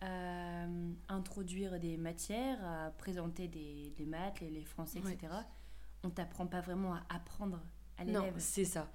à 0.00 0.66
introduire 1.08 1.78
des 1.80 1.96
matières, 1.96 2.62
à 2.64 2.90
présenter 2.90 3.48
des, 3.48 3.94
les 3.98 4.06
maths, 4.06 4.40
les, 4.40 4.50
les 4.50 4.64
français, 4.64 5.00
Ouais. 5.00 5.16
On 6.04 6.10
t'apprend 6.10 6.46
pas 6.46 6.60
vraiment 6.60 6.94
à 6.94 7.02
apprendre 7.08 7.60
à 7.98 8.04
Non, 8.04 8.20
l'élève. 8.20 8.34
c'est 8.38 8.64
ça. 8.64 8.90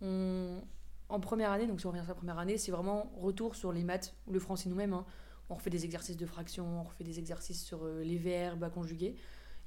On... 0.00 0.62
En 1.10 1.20
première 1.20 1.50
année, 1.50 1.66
donc 1.66 1.80
si 1.80 1.86
on 1.86 1.90
revient 1.90 2.00
sur 2.02 2.08
la 2.08 2.14
première 2.14 2.38
année, 2.38 2.56
c'est 2.56 2.72
vraiment 2.72 3.12
retour 3.16 3.54
sur 3.54 3.72
les 3.72 3.84
maths 3.84 4.14
ou 4.26 4.32
le 4.32 4.40
français 4.40 4.68
nous-mêmes. 4.68 4.94
hein. 4.94 5.04
On 5.50 5.54
refait 5.54 5.68
des 5.70 5.84
exercices 5.84 6.16
de 6.16 6.24
fraction, 6.26 6.80
on 6.80 6.84
refait 6.84 7.04
des 7.04 7.18
exercices 7.18 7.62
sur 7.62 7.84
euh, 7.84 8.02
les 8.02 8.16
verbes 8.16 8.64
à 8.64 8.70
conjuguer. 8.70 9.14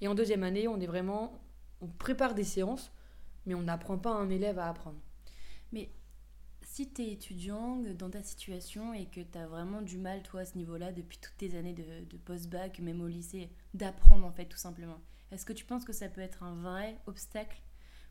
Et 0.02 0.08
en 0.08 0.15
deuxième 0.15 0.41
année, 0.43 0.67
on 0.67 0.80
est 0.80 0.88
vraiment. 0.88 1.39
On 1.82 1.88
prépare 1.88 2.34
des 2.34 2.43
séances, 2.43 2.91
mais 3.45 3.54
on 3.54 3.62
n'apprend 3.62 4.00
pas 4.00 4.12
un 4.12 4.30
élève 4.30 4.58
à 4.58 4.67
apprendre. 4.67 5.00
Si 6.63 6.91
tu 6.91 7.02
es 7.02 7.13
étudiant 7.13 7.78
dans 7.97 8.10
ta 8.10 8.21
situation 8.21 8.93
et 8.93 9.06
que 9.06 9.21
tu 9.21 9.38
as 9.38 9.47
vraiment 9.47 9.82
du 9.82 9.97
mal, 9.97 10.21
toi, 10.21 10.41
à 10.41 10.45
ce 10.45 10.58
niveau-là, 10.58 10.91
depuis 10.91 11.17
toutes 11.17 11.38
tes 11.38 11.56
années 11.58 11.73
de, 11.73 12.04
de 12.06 12.17
post-bac, 12.17 12.80
même 12.80 13.02
au 13.02 13.08
lycée, 13.08 13.50
d'apprendre, 13.73 14.26
en 14.26 14.32
fait, 14.32 14.45
tout 14.45 14.58
simplement, 14.58 15.00
est-ce 15.31 15.45
que 15.45 15.53
tu 15.53 15.65
penses 15.65 15.85
que 15.85 15.93
ça 15.93 16.09
peut 16.09 16.21
être 16.21 16.43
un 16.43 16.55
vrai 16.55 16.97
obstacle 17.05 17.61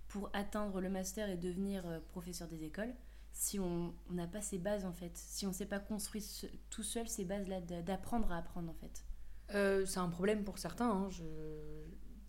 pour 0.08 0.30
atteindre 0.32 0.80
le 0.80 0.88
master 0.88 1.28
et 1.28 1.36
devenir 1.36 1.86
euh, 1.86 2.00
professeur 2.00 2.48
des 2.48 2.62
écoles 2.64 2.94
si 3.32 3.60
on 3.60 3.92
n'a 4.08 4.26
pas 4.26 4.40
ces 4.40 4.56
bases, 4.56 4.86
en 4.86 4.94
fait 4.94 5.14
Si 5.14 5.44
on 5.44 5.50
ne 5.50 5.54
s'est 5.54 5.66
pas 5.66 5.78
construit 5.78 6.24
tout 6.70 6.82
seul 6.82 7.06
ces 7.06 7.26
bases-là 7.26 7.60
d'apprendre 7.82 8.32
à 8.32 8.38
apprendre, 8.38 8.70
en 8.70 8.74
fait? 8.74 9.04
Euh, 9.54 9.84
c'est 9.84 9.98
un 9.98 10.08
problème 10.08 10.42
pour 10.42 10.56
certains. 10.56 10.90
hein. 10.90 11.08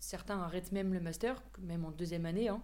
Certains 0.00 0.38
arrêtent 0.38 0.70
même 0.70 0.92
le 0.92 1.00
master, 1.00 1.42
même 1.60 1.86
en 1.86 1.92
deuxième 1.92 2.26
année, 2.26 2.48
hein, 2.50 2.62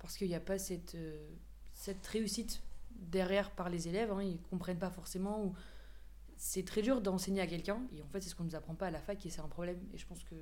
parce 0.00 0.18
qu'il 0.18 0.28
n'y 0.28 0.34
a 0.34 0.40
pas 0.40 0.58
cette, 0.58 0.96
euh, 0.96 1.28
cette 1.72 2.06
réussite 2.06 2.60
derrière 2.90 3.50
par 3.52 3.70
les 3.70 3.88
élèves. 3.88 4.12
hein. 4.12 4.22
Ils 4.22 4.34
ne 4.34 4.48
comprennent 4.50 4.78
pas 4.78 4.90
forcément. 4.90 5.42
Ou... 5.44 5.54
C'est 6.36 6.66
très 6.66 6.82
dur 6.82 7.00
d'enseigner 7.00 7.40
à 7.40 7.46
quelqu'un, 7.46 7.80
et 7.96 8.02
en 8.02 8.08
fait, 8.08 8.20
c'est 8.20 8.28
ce 8.28 8.34
qu'on 8.34 8.44
ne 8.44 8.50
nous 8.50 8.54
apprend 8.54 8.74
pas 8.74 8.88
à 8.88 8.90
la 8.90 9.00
fac, 9.00 9.24
et 9.24 9.30
c'est 9.30 9.40
un 9.40 9.48
problème. 9.48 9.80
Et 9.94 9.98
je 9.98 10.06
pense 10.06 10.22
que 10.24 10.34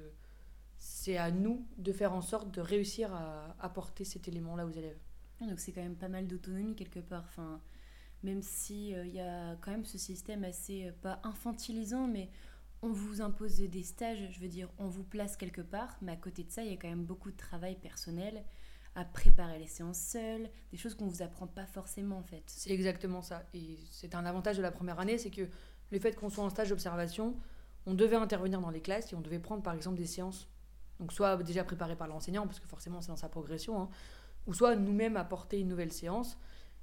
c'est 0.78 1.16
à 1.16 1.30
nous 1.30 1.66
de 1.78 1.92
faire 1.92 2.12
en 2.12 2.20
sorte 2.20 2.52
de 2.52 2.60
réussir 2.60 3.12
à 3.12 3.56
apporter 3.60 4.04
cet 4.04 4.28
élément-là 4.28 4.66
aux 4.66 4.70
élèves. 4.70 4.98
Donc 5.40 5.60
c'est 5.60 5.72
quand 5.72 5.82
même 5.82 5.96
pas 5.96 6.08
mal 6.08 6.26
d'autonomie 6.26 6.74
quelque 6.74 7.00
part. 7.00 7.24
Enfin, 7.26 7.60
même 8.22 8.42
si 8.42 8.90
il 8.90 9.12
y 9.12 9.20
a 9.20 9.56
quand 9.56 9.70
même 9.70 9.84
ce 9.84 9.98
système 9.98 10.44
assez 10.44 10.86
euh, 10.86 10.92
pas 11.02 11.20
infantilisant, 11.22 12.06
mais 12.06 12.30
on 12.82 12.90
vous 12.90 13.20
impose 13.20 13.56
des 13.56 13.82
stages. 13.82 14.28
Je 14.30 14.40
veux 14.40 14.48
dire, 14.48 14.68
on 14.78 14.88
vous 14.88 15.04
place 15.04 15.36
quelque 15.36 15.60
part, 15.60 15.96
mais 16.02 16.12
à 16.12 16.16
côté 16.16 16.44
de 16.44 16.50
ça, 16.50 16.62
il 16.62 16.70
y 16.70 16.74
a 16.74 16.76
quand 16.76 16.88
même 16.88 17.04
beaucoup 17.04 17.30
de 17.30 17.36
travail 17.36 17.76
personnel 17.76 18.44
à 18.94 19.04
préparer 19.04 19.58
les 19.58 19.66
séances 19.66 19.98
seules, 19.98 20.48
des 20.70 20.78
choses 20.78 20.94
qu'on 20.94 21.06
vous 21.06 21.20
apprend 21.20 21.46
pas 21.46 21.66
forcément 21.66 22.16
en 22.16 22.22
fait. 22.22 22.42
C'est 22.46 22.70
exactement 22.70 23.20
ça. 23.20 23.44
Et 23.52 23.78
c'est 23.90 24.14
un 24.14 24.24
avantage 24.24 24.56
de 24.56 24.62
la 24.62 24.72
première 24.72 24.98
année, 24.98 25.18
c'est 25.18 25.30
que 25.30 25.48
le 25.90 25.98
fait 25.98 26.16
qu'on 26.16 26.30
soit 26.30 26.44
en 26.44 26.50
stage 26.50 26.70
d'observation, 26.70 27.36
on 27.84 27.94
devait 27.94 28.16
intervenir 28.16 28.60
dans 28.60 28.70
les 28.70 28.80
classes 28.80 29.12
et 29.12 29.14
on 29.14 29.20
devait 29.20 29.38
prendre 29.38 29.62
par 29.62 29.74
exemple 29.74 29.98
des 29.98 30.06
séances. 30.06 30.48
Donc 31.00 31.12
soit 31.12 31.37
déjà 31.42 31.64
préparées 31.64 31.96
par 31.96 32.09
l'enseignant, 32.09 32.46
parce 32.46 32.61
que 32.61 32.66
forcément 32.66 33.00
c'est 33.00 33.09
dans 33.09 33.16
sa 33.16 33.28
progression, 33.28 33.80
hein, 33.80 33.88
ou 34.46 34.54
soit 34.54 34.76
nous-mêmes 34.76 35.16
apporter 35.16 35.61
une 35.61 35.68
nouvelle 35.68 35.92
séance. 35.92 36.38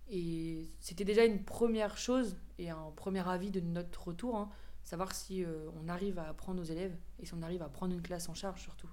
Et 0.09 0.69
c'était 0.79 1.05
déjà 1.05 1.25
une 1.25 1.43
première 1.43 1.97
chose 1.97 2.35
et 2.59 2.69
un 2.69 2.91
premier 2.95 3.27
avis 3.27 3.51
de 3.51 3.61
notre 3.61 4.07
retour, 4.07 4.37
hein, 4.37 4.49
savoir 4.83 5.15
si 5.15 5.43
euh, 5.43 5.69
on 5.81 5.87
arrive 5.87 6.19
à 6.19 6.27
apprendre 6.27 6.61
aux 6.61 6.65
élèves 6.65 6.95
et 7.19 7.25
si 7.25 7.33
on 7.33 7.41
arrive 7.41 7.61
à 7.61 7.69
prendre 7.69 7.93
une 7.93 8.01
classe 8.01 8.27
en 8.29 8.33
charge 8.33 8.61
surtout. 8.61 8.89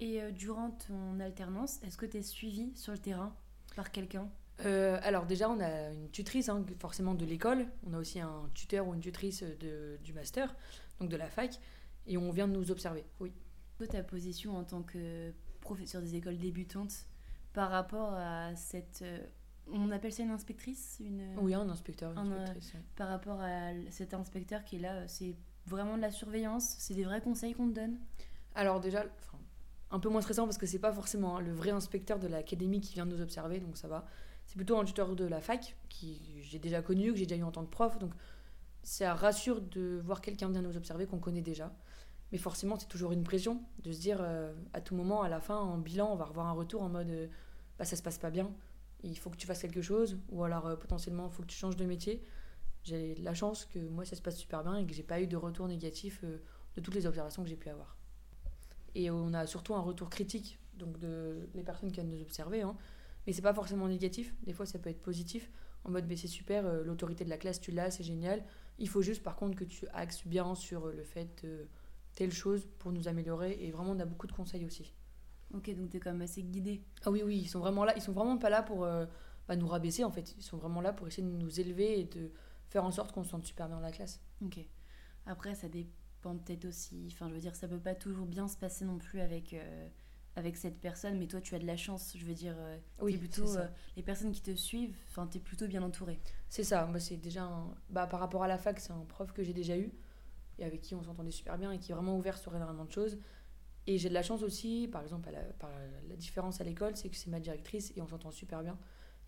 Et 0.00 0.20
euh, 0.20 0.30
durant 0.30 0.70
ton 0.70 1.20
alternance, 1.20 1.82
est-ce 1.82 1.96
que 1.96 2.06
tu 2.06 2.18
es 2.18 2.22
suivi 2.22 2.72
sur 2.76 2.92
le 2.92 2.98
terrain 2.98 3.34
par 3.74 3.90
quelqu'un? 3.90 4.28
Euh, 4.64 4.98
alors 5.02 5.26
déjà, 5.26 5.48
on 5.48 5.60
a 5.60 5.90
une 5.90 6.10
tutrice, 6.10 6.48
hein, 6.48 6.64
forcément 6.78 7.14
de 7.14 7.24
l'école. 7.24 7.66
On 7.86 7.94
a 7.94 7.98
aussi 7.98 8.20
un 8.20 8.50
tuteur 8.54 8.86
ou 8.86 8.94
une 8.94 9.00
tutrice 9.00 9.42
de, 9.42 9.98
du 10.02 10.12
master, 10.12 10.54
donc 11.00 11.08
de 11.08 11.16
la 11.16 11.28
fac. 11.28 11.58
Et 12.06 12.16
on 12.16 12.30
vient 12.30 12.48
de 12.48 12.52
nous 12.52 12.70
observer, 12.70 13.04
oui. 13.20 13.32
Ta 13.90 14.04
position 14.04 14.56
en 14.56 14.62
tant 14.62 14.82
que 14.82 15.32
professeur 15.60 16.02
des 16.02 16.14
écoles 16.14 16.38
débutantes 16.38 17.06
par 17.52 17.68
rapport 17.70 18.14
à 18.14 18.54
cette... 18.54 19.02
euh, 19.02 19.18
on 19.72 19.90
appelle 19.90 20.12
ça 20.12 20.22
une 20.22 20.30
inspectrice 20.30 20.98
une... 21.00 21.36
Oui, 21.38 21.52
un 21.52 21.68
inspecteur, 21.68 22.12
une 22.12 22.18
Un, 22.18 22.30
euh, 22.30 22.46
ouais. 22.46 22.60
Par 22.94 23.08
rapport 23.08 23.40
à 23.40 23.72
cet 23.90 24.14
inspecteur 24.14 24.62
qui 24.62 24.76
est 24.76 24.78
là, 24.78 24.94
euh, 24.94 25.04
c'est 25.08 25.34
vraiment 25.66 25.96
de 25.96 26.02
la 26.02 26.12
surveillance 26.12 26.76
C'est 26.78 26.94
des 26.94 27.02
vrais 27.02 27.20
conseils 27.20 27.54
qu'on 27.54 27.68
te 27.68 27.74
donne? 27.74 27.98
Alors 28.54 28.78
déjà, 28.78 29.04
un 29.90 29.98
peu 29.98 30.08
moins 30.08 30.20
stressant 30.20 30.44
parce 30.44 30.58
que 30.58 30.66
c'est 30.66 30.78
pas 30.78 30.92
forcément 30.92 31.38
hein, 31.38 31.40
le 31.40 31.52
vrai 31.52 31.70
inspecteur 31.70 32.20
de 32.20 32.28
l'académie 32.28 32.80
qui 32.80 32.94
vient 32.94 33.04
nous 33.04 33.20
observer, 33.20 33.58
donc 33.58 33.76
ça 33.76 33.88
va. 33.88 34.06
C'est 34.46 34.54
plutôt 34.54 34.78
un 34.78 34.84
tuteur 34.84 35.16
de 35.16 35.24
la 35.24 35.40
fac 35.40 35.76
qui 35.88 36.40
j'ai 36.40 36.60
déjà 36.60 36.82
connu, 36.82 37.10
que 37.10 37.18
j'ai 37.18 37.26
déjà 37.26 37.40
eu 37.40 37.44
en 37.44 37.50
tant 37.50 37.64
que 37.64 37.70
prof, 37.70 37.98
donc 37.98 38.12
ça 38.84 39.12
rassure 39.14 39.60
de 39.60 40.00
voir 40.04 40.20
quelqu'un 40.20 40.46
venir 40.46 40.62
nous 40.62 40.76
observer 40.76 41.06
qu'on 41.06 41.18
connaît 41.18 41.42
déjà. 41.42 41.74
Mais 42.32 42.38
forcément, 42.38 42.78
c'est 42.78 42.88
toujours 42.88 43.12
une 43.12 43.22
pression 43.22 43.62
de 43.82 43.92
se 43.92 44.00
dire 44.00 44.18
euh, 44.20 44.52
à 44.72 44.80
tout 44.80 44.94
moment, 44.94 45.22
à 45.22 45.28
la 45.28 45.40
fin, 45.40 45.56
en 45.56 45.78
bilan, 45.78 46.10
on 46.10 46.16
va 46.16 46.24
revoir 46.24 46.46
un 46.46 46.52
retour 46.52 46.82
en 46.82 46.88
mode 46.88 47.10
euh, 47.10 47.28
bah, 47.78 47.84
ça 47.84 47.94
se 47.94 48.02
passe 48.02 48.18
pas 48.18 48.30
bien, 48.30 48.50
il 49.02 49.18
faut 49.18 49.30
que 49.30 49.36
tu 49.36 49.46
fasses 49.46 49.60
quelque 49.60 49.82
chose, 49.82 50.18
ou 50.30 50.44
alors 50.44 50.66
euh, 50.66 50.76
potentiellement 50.76 51.26
il 51.26 51.32
faut 51.32 51.42
que 51.42 51.48
tu 51.48 51.56
changes 51.56 51.76
de 51.76 51.84
métier. 51.84 52.22
j'ai 52.84 53.14
la 53.16 53.34
chance 53.34 53.64
que 53.66 53.78
moi 53.78 54.04
ça 54.04 54.16
se 54.16 54.22
passe 54.22 54.36
super 54.36 54.62
bien 54.62 54.76
et 54.76 54.86
que 54.86 54.92
j'ai 54.92 55.02
pas 55.02 55.20
eu 55.20 55.26
de 55.26 55.36
retour 55.36 55.66
négatif 55.68 56.20
euh, 56.24 56.38
de 56.76 56.80
toutes 56.80 56.94
les 56.94 57.06
observations 57.06 57.42
que 57.42 57.48
j'ai 57.48 57.56
pu 57.56 57.68
avoir. 57.68 57.96
Et 58.94 59.10
on 59.10 59.32
a 59.34 59.46
surtout 59.46 59.74
un 59.74 59.80
retour 59.80 60.10
critique 60.10 60.58
donc 60.74 60.98
de 60.98 61.48
les 61.54 61.62
personnes 61.62 61.90
qui 61.90 61.96
viennent 61.96 62.10
nous 62.10 62.22
observer, 62.22 62.62
hein. 62.62 62.76
mais 63.26 63.32
c'est 63.32 63.42
pas 63.42 63.54
forcément 63.54 63.88
négatif. 63.88 64.34
Des 64.44 64.52
fois 64.52 64.66
ça 64.66 64.78
peut 64.78 64.90
être 64.90 65.02
positif 65.02 65.50
en 65.84 65.90
mode 65.90 66.06
c'est 66.16 66.28
super, 66.28 66.62
l'autorité 66.84 67.24
de 67.24 67.30
la 67.30 67.38
classe 67.38 67.60
tu 67.60 67.72
l'as, 67.72 67.90
c'est 67.90 68.04
génial. 68.04 68.44
Il 68.78 68.88
faut 68.88 69.02
juste 69.02 69.22
par 69.22 69.36
contre 69.36 69.56
que 69.56 69.64
tu 69.64 69.86
axes 69.92 70.26
bien 70.26 70.54
sur 70.54 70.86
le 70.86 71.02
fait 71.02 71.44
telle 72.14 72.32
chose 72.32 72.68
pour 72.78 72.92
nous 72.92 73.08
améliorer 73.08 73.58
et 73.60 73.70
vraiment 73.70 73.92
on 73.92 74.00
a 74.00 74.04
beaucoup 74.04 74.26
de 74.26 74.32
conseils 74.32 74.64
aussi. 74.64 74.92
Ok, 75.54 75.74
donc 75.74 75.90
tu 75.90 75.96
es 75.96 76.00
quand 76.00 76.12
même 76.12 76.22
assez 76.22 76.42
guidé. 76.42 76.82
Ah 77.04 77.10
oui, 77.10 77.22
oui, 77.24 77.38
ils 77.38 77.48
sont 77.48 77.60
vraiment 77.60 77.84
là. 77.84 77.92
Ils 77.96 78.02
sont 78.02 78.12
vraiment 78.12 78.38
pas 78.38 78.48
là 78.48 78.62
pour 78.62 78.84
euh, 78.84 79.06
bah, 79.46 79.56
nous 79.56 79.66
rabaisser, 79.66 80.04
en 80.04 80.10
fait. 80.10 80.34
Ils 80.38 80.42
sont 80.42 80.56
vraiment 80.56 80.80
là 80.80 80.92
pour 80.92 81.06
essayer 81.06 81.26
de 81.26 81.32
nous 81.32 81.60
élever 81.60 82.00
et 82.00 82.04
de 82.04 82.30
faire 82.70 82.84
en 82.84 82.90
sorte 82.90 83.12
qu'on 83.12 83.22
se 83.24 83.30
sente 83.30 83.44
super 83.44 83.68
bien 83.68 83.76
dans 83.76 83.82
la 83.82 83.90
classe. 83.90 84.20
Ok. 84.42 84.58
Après, 85.26 85.54
ça 85.54 85.68
dépend 85.68 86.36
peut-être 86.36 86.64
aussi. 86.64 87.06
Enfin, 87.12 87.28
je 87.28 87.34
veux 87.34 87.40
dire, 87.40 87.54
ça 87.54 87.68
peut 87.68 87.78
pas 87.78 87.94
toujours 87.94 88.26
bien 88.26 88.48
se 88.48 88.56
passer 88.56 88.86
non 88.86 88.96
plus 88.96 89.20
avec, 89.20 89.52
euh, 89.52 89.88
avec 90.36 90.56
cette 90.56 90.80
personne, 90.80 91.18
mais 91.18 91.26
toi, 91.26 91.42
tu 91.42 91.54
as 91.54 91.58
de 91.58 91.66
la 91.66 91.76
chance. 91.76 92.14
Je 92.16 92.24
veux 92.24 92.34
dire, 92.34 92.54
euh, 92.56 92.78
Oui, 93.02 93.18
plutôt 93.18 93.44
les 93.96 94.02
personnes 94.02 94.32
qui 94.32 94.40
te 94.40 94.54
suivent, 94.54 94.96
enfin, 95.10 95.26
tu 95.26 95.36
es 95.36 95.40
plutôt 95.40 95.66
bien 95.66 95.82
entouré. 95.82 96.18
C'est 96.48 96.64
ça. 96.64 96.86
Moi, 96.86 96.98
c'est 96.98 97.18
déjà 97.18 97.44
un... 97.44 97.74
bah, 97.90 98.06
par 98.06 98.20
rapport 98.20 98.42
à 98.42 98.48
la 98.48 98.56
fac, 98.56 98.80
c'est 98.80 98.92
un 98.92 99.04
prof 99.04 99.32
que 99.32 99.42
j'ai 99.42 99.52
déjà 99.52 99.76
eu 99.76 99.92
et 100.62 100.64
avec 100.64 100.80
qui 100.80 100.94
on 100.94 101.02
s'entendait 101.02 101.30
super 101.30 101.58
bien 101.58 101.70
et 101.72 101.78
qui 101.78 101.92
est 101.92 101.94
vraiment 101.94 102.16
ouvert 102.16 102.38
sur 102.38 102.54
énormément 102.54 102.84
de 102.84 102.90
choses. 102.92 103.18
Et 103.86 103.98
j'ai 103.98 104.08
de 104.08 104.14
la 104.14 104.22
chance 104.22 104.42
aussi, 104.42 104.88
par 104.90 105.02
exemple, 105.02 105.28
à 105.28 105.32
la, 105.32 105.42
par 105.42 105.70
la 106.08 106.16
différence 106.16 106.60
à 106.60 106.64
l'école, 106.64 106.96
c'est 106.96 107.08
que 107.08 107.16
c'est 107.16 107.30
ma 107.30 107.40
directrice 107.40 107.92
et 107.96 108.00
on 108.00 108.06
s'entend 108.06 108.30
super 108.30 108.62
bien. 108.62 108.78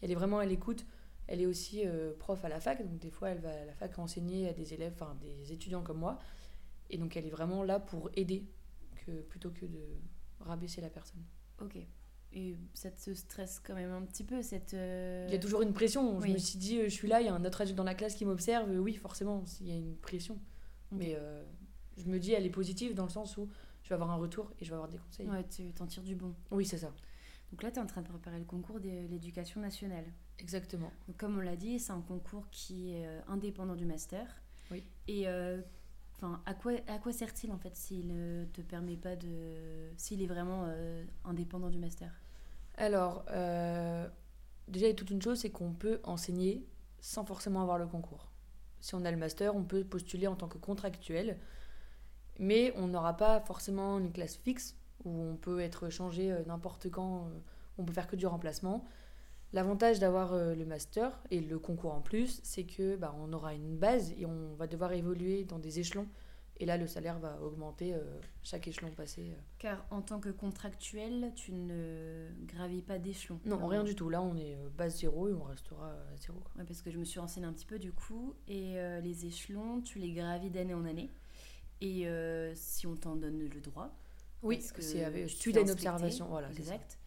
Elle 0.01 0.11
est 0.13 0.15
vraiment 0.15 0.39
à 0.39 0.47
l'écoute. 0.47 0.87
Elle 1.27 1.41
est 1.41 1.47
aussi 1.47 1.83
euh, 1.87 2.13
prof 2.19 2.45
à 2.45 2.49
la 2.49 2.61
fac, 2.61 2.87
donc 2.87 2.99
des 2.99 3.11
fois 3.11 3.31
elle 3.31 3.41
va 3.41 3.51
à 3.51 3.65
la 3.65 3.75
fac 3.75 3.99
enseigner 3.99 4.49
à 4.49 4.53
des 4.53 4.75
élèves, 4.75 4.93
enfin 4.95 5.17
des 5.21 5.53
étudiants 5.53 5.83
comme 5.83 5.99
moi. 5.99 6.19
Et 6.91 6.99
donc 6.99 7.17
elle 7.17 7.27
est 7.27 7.31
vraiment 7.31 7.63
là 7.63 7.81
pour 7.81 8.11
aider 8.15 8.47
que, 9.05 9.23
plutôt 9.23 9.51
que 9.51 9.65
de 9.65 9.81
rabaisser 10.41 10.81
la 10.83 10.91
personne. 10.91 11.25
Ok. 11.61 11.79
Et 12.37 12.57
ça 12.75 12.91
te 12.91 13.15
stresse 13.15 13.61
quand 13.61 13.75
même 13.75 13.93
un 13.93 14.03
petit 14.03 14.25
peu, 14.25 14.43
cette. 14.43 14.75
euh, 14.75 15.25
Il 15.29 15.33
y 15.33 15.37
a 15.37 15.39
toujours 15.39 15.63
une 15.63 15.73
pression. 15.73 16.21
Je 16.21 16.29
me 16.29 16.37
suis 16.39 16.59
dit, 16.59 16.79
euh, 16.81 16.85
je 16.85 16.95
suis 16.95 17.09
là, 17.09 17.21
il 17.21 17.27
y 17.27 17.29
a 17.29 17.35
un 17.35 17.45
autre 17.45 17.61
adulte 17.61 17.77
dans 17.77 17.85
la 17.85 17.95
classe 17.95 18.17
qui 18.17 18.25
m'observe. 18.25 18.69
Oui, 18.79 18.95
forcément, 18.95 19.45
il 19.61 19.69
y 19.69 19.73
a 19.73 19.77
une 19.77 19.97
pression. 19.97 20.39
Mais 20.97 21.15
euh, 21.17 21.43
je 21.97 22.05
me 22.07 22.19
dis, 22.19 22.33
elle 22.33 22.47
est 22.47 22.51
positive 22.51 22.95
dans 22.95 23.05
le 23.05 23.11
sens 23.11 23.37
où 23.37 23.49
je 23.83 23.89
vais 23.89 23.95
avoir 23.95 24.11
un 24.11 24.17
retour 24.17 24.53
et 24.61 24.65
je 24.65 24.71
vais 24.71 24.75
avoir 24.75 24.89
des 24.89 24.99
conseils. 24.99 25.29
Ouais, 25.29 25.45
tu 25.49 25.73
t'en 25.73 25.87
tires 25.87 26.03
du 26.03 26.15
bon. 26.15 26.35
Oui, 26.51 26.65
c'est 26.65 26.79
ça. 26.79 26.93
Donc 27.53 27.63
là, 27.63 27.71
tu 27.71 27.79
es 27.79 27.83
en 27.83 27.87
train 27.87 28.03
de 28.03 28.09
préparer 28.09 28.39
le 28.39 28.45
concours 28.45 28.81
de 28.81 28.89
l'éducation 29.09 29.61
nationale. 29.61 30.05
Exactement. 30.39 30.91
Donc, 31.07 31.17
comme 31.17 31.39
on 31.39 31.41
l'a 31.41 31.57
dit, 31.57 31.79
c'est 31.79 31.93
un 31.93 32.01
concours 32.01 32.49
qui 32.51 32.93
est 32.93 33.07
euh, 33.07 33.21
indépendant 33.29 33.77
du 33.77 33.85
master. 33.85 34.27
Oui. 34.71 34.83
Et 35.07 35.29
euh, 35.29 35.61
enfin, 36.17 36.43
à 36.47 36.55
quoi, 36.55 36.73
à 36.89 36.99
quoi 36.99 37.13
sert-il 37.13 37.53
en 37.53 37.59
fait 37.59 37.77
s'il 37.77 38.09
ne 38.09 38.45
te 38.47 38.61
permet 38.61 38.97
pas 38.97 39.15
de. 39.17 39.91
s'il 39.97 40.23
est 40.23 40.27
vraiment 40.27 40.65
euh, 40.67 41.05
indépendant 41.25 41.71
du 41.71 41.79
master? 41.79 42.11
Alors, 42.77 43.25
euh, 43.31 44.09
déjà, 44.67 44.87
il 44.87 44.91
y 44.91 44.93
a 44.93 44.97
toute 44.97 45.11
une 45.11 45.23
chose, 45.23 45.39
c'est 45.39 45.51
qu'on 45.51 45.73
peut 45.73 46.01
enseigner 46.03 46.67
sans 47.01 47.25
forcément 47.25 47.63
avoir 47.63 47.79
le 47.79 47.87
concours. 47.87 48.33
Si 48.85 48.95
on 48.95 49.07
a 49.07 49.11
le 49.11 49.17
master, 49.17 49.57
on 49.57 49.63
peut 49.65 49.83
postuler 49.83 50.27
en 50.27 50.37
tant 50.37 50.47
que 50.47 50.59
contractuel, 50.59 51.39
mais 52.39 52.71
on 52.77 52.87
n'aura 52.87 53.17
pas 53.17 53.41
forcément 53.41 53.99
une 53.99 54.13
classe 54.13 54.37
fixe 54.37 54.77
où 55.07 55.23
on 55.23 55.37
peut 55.37 55.61
être 55.61 55.89
changé 55.89 56.31
euh, 56.31 56.43
n'importe 56.47 56.91
quand, 56.91 57.21
euh, 57.21 57.39
on 57.79 57.87
peut 57.87 57.95
faire 57.95 58.07
que 58.07 58.15
du 58.15 58.27
remplacement. 58.27 58.85
L'avantage 59.55 60.01
d'avoir 60.01 60.35
euh, 60.35 60.55
le 60.55 60.67
master 60.67 61.19
et 61.31 61.41
le 61.41 61.59
concours 61.59 61.95
en 61.95 62.03
plus, 62.03 62.41
c'est 62.43 62.65
que 62.65 62.97
bah, 62.97 63.15
on 63.19 63.33
aura 63.33 63.55
une 63.55 63.75
base 63.75 64.13
et 64.19 64.27
on 64.27 64.55
va 64.59 64.67
devoir 64.67 64.93
évoluer 64.93 65.45
dans 65.45 65.59
des 65.59 65.81
échelons. 65.81 66.07
Et 66.59 66.67
là, 66.67 66.77
le 66.77 66.87
salaire 66.87 67.19
va 67.19 67.41
augmenter 67.43 67.95
euh, 67.95 68.21
chaque 68.43 68.69
échelon 68.69 68.91
passé. 68.93 69.33
euh. 69.33 69.41
Car 69.59 69.85
en 69.91 70.03
tant 70.03 70.21
que 70.21 70.29
contractuel, 70.29 71.33
tu 71.35 71.53
ne 71.53 72.29
gravis 72.47 72.81
pas 72.83 72.99
d'échelon. 72.99 73.41
Non, 73.45 73.67
rien 73.67 73.83
du 73.83 73.97
tout. 73.97 74.09
Là, 74.09 74.23
on 74.23 74.37
est 74.37 74.55
euh, 74.55 74.69
base 74.77 74.99
zéro 75.01 75.29
et 75.29 75.33
on 75.33 75.43
restera 75.43 75.91
à 75.91 76.17
zéro. 76.17 76.39
quoi. 76.39 76.53
Ouais, 76.57 76.65
parce 76.65 76.81
que 76.81 76.91
je 76.93 76.99
me 76.99 77.05
suis 77.05 77.19
renseignée 77.19 77.47
un 77.47 77.53
petit 77.53 77.67
peu 77.67 77.79
du 77.81 77.93
coup, 77.93 78.35
et 78.47 78.79
euh, 78.79 79.01
les 79.01 79.27
échelons, 79.27 79.81
tu 79.81 79.99
les 79.99 80.13
gravis 80.13 80.51
d'année 80.51 80.75
en 80.75 80.85
année. 80.85 81.11
Et 81.81 82.07
euh, 82.07 82.53
si 82.55 82.87
on 82.87 82.95
t'en 82.95 83.17
donne 83.17 83.39
le 83.41 83.61
droit, 83.61 83.93
Oui, 84.43 84.59
Parce 84.59 84.71
que 84.73 84.81
c'est 84.83 85.03
avec 85.05 85.27
tu 85.27 85.37
suite 85.37 85.55
fais 85.55 85.61
à 85.61 85.63
une 85.65 85.71
observation. 85.71 86.27
Voilà, 86.29 86.51
exact. 86.53 86.99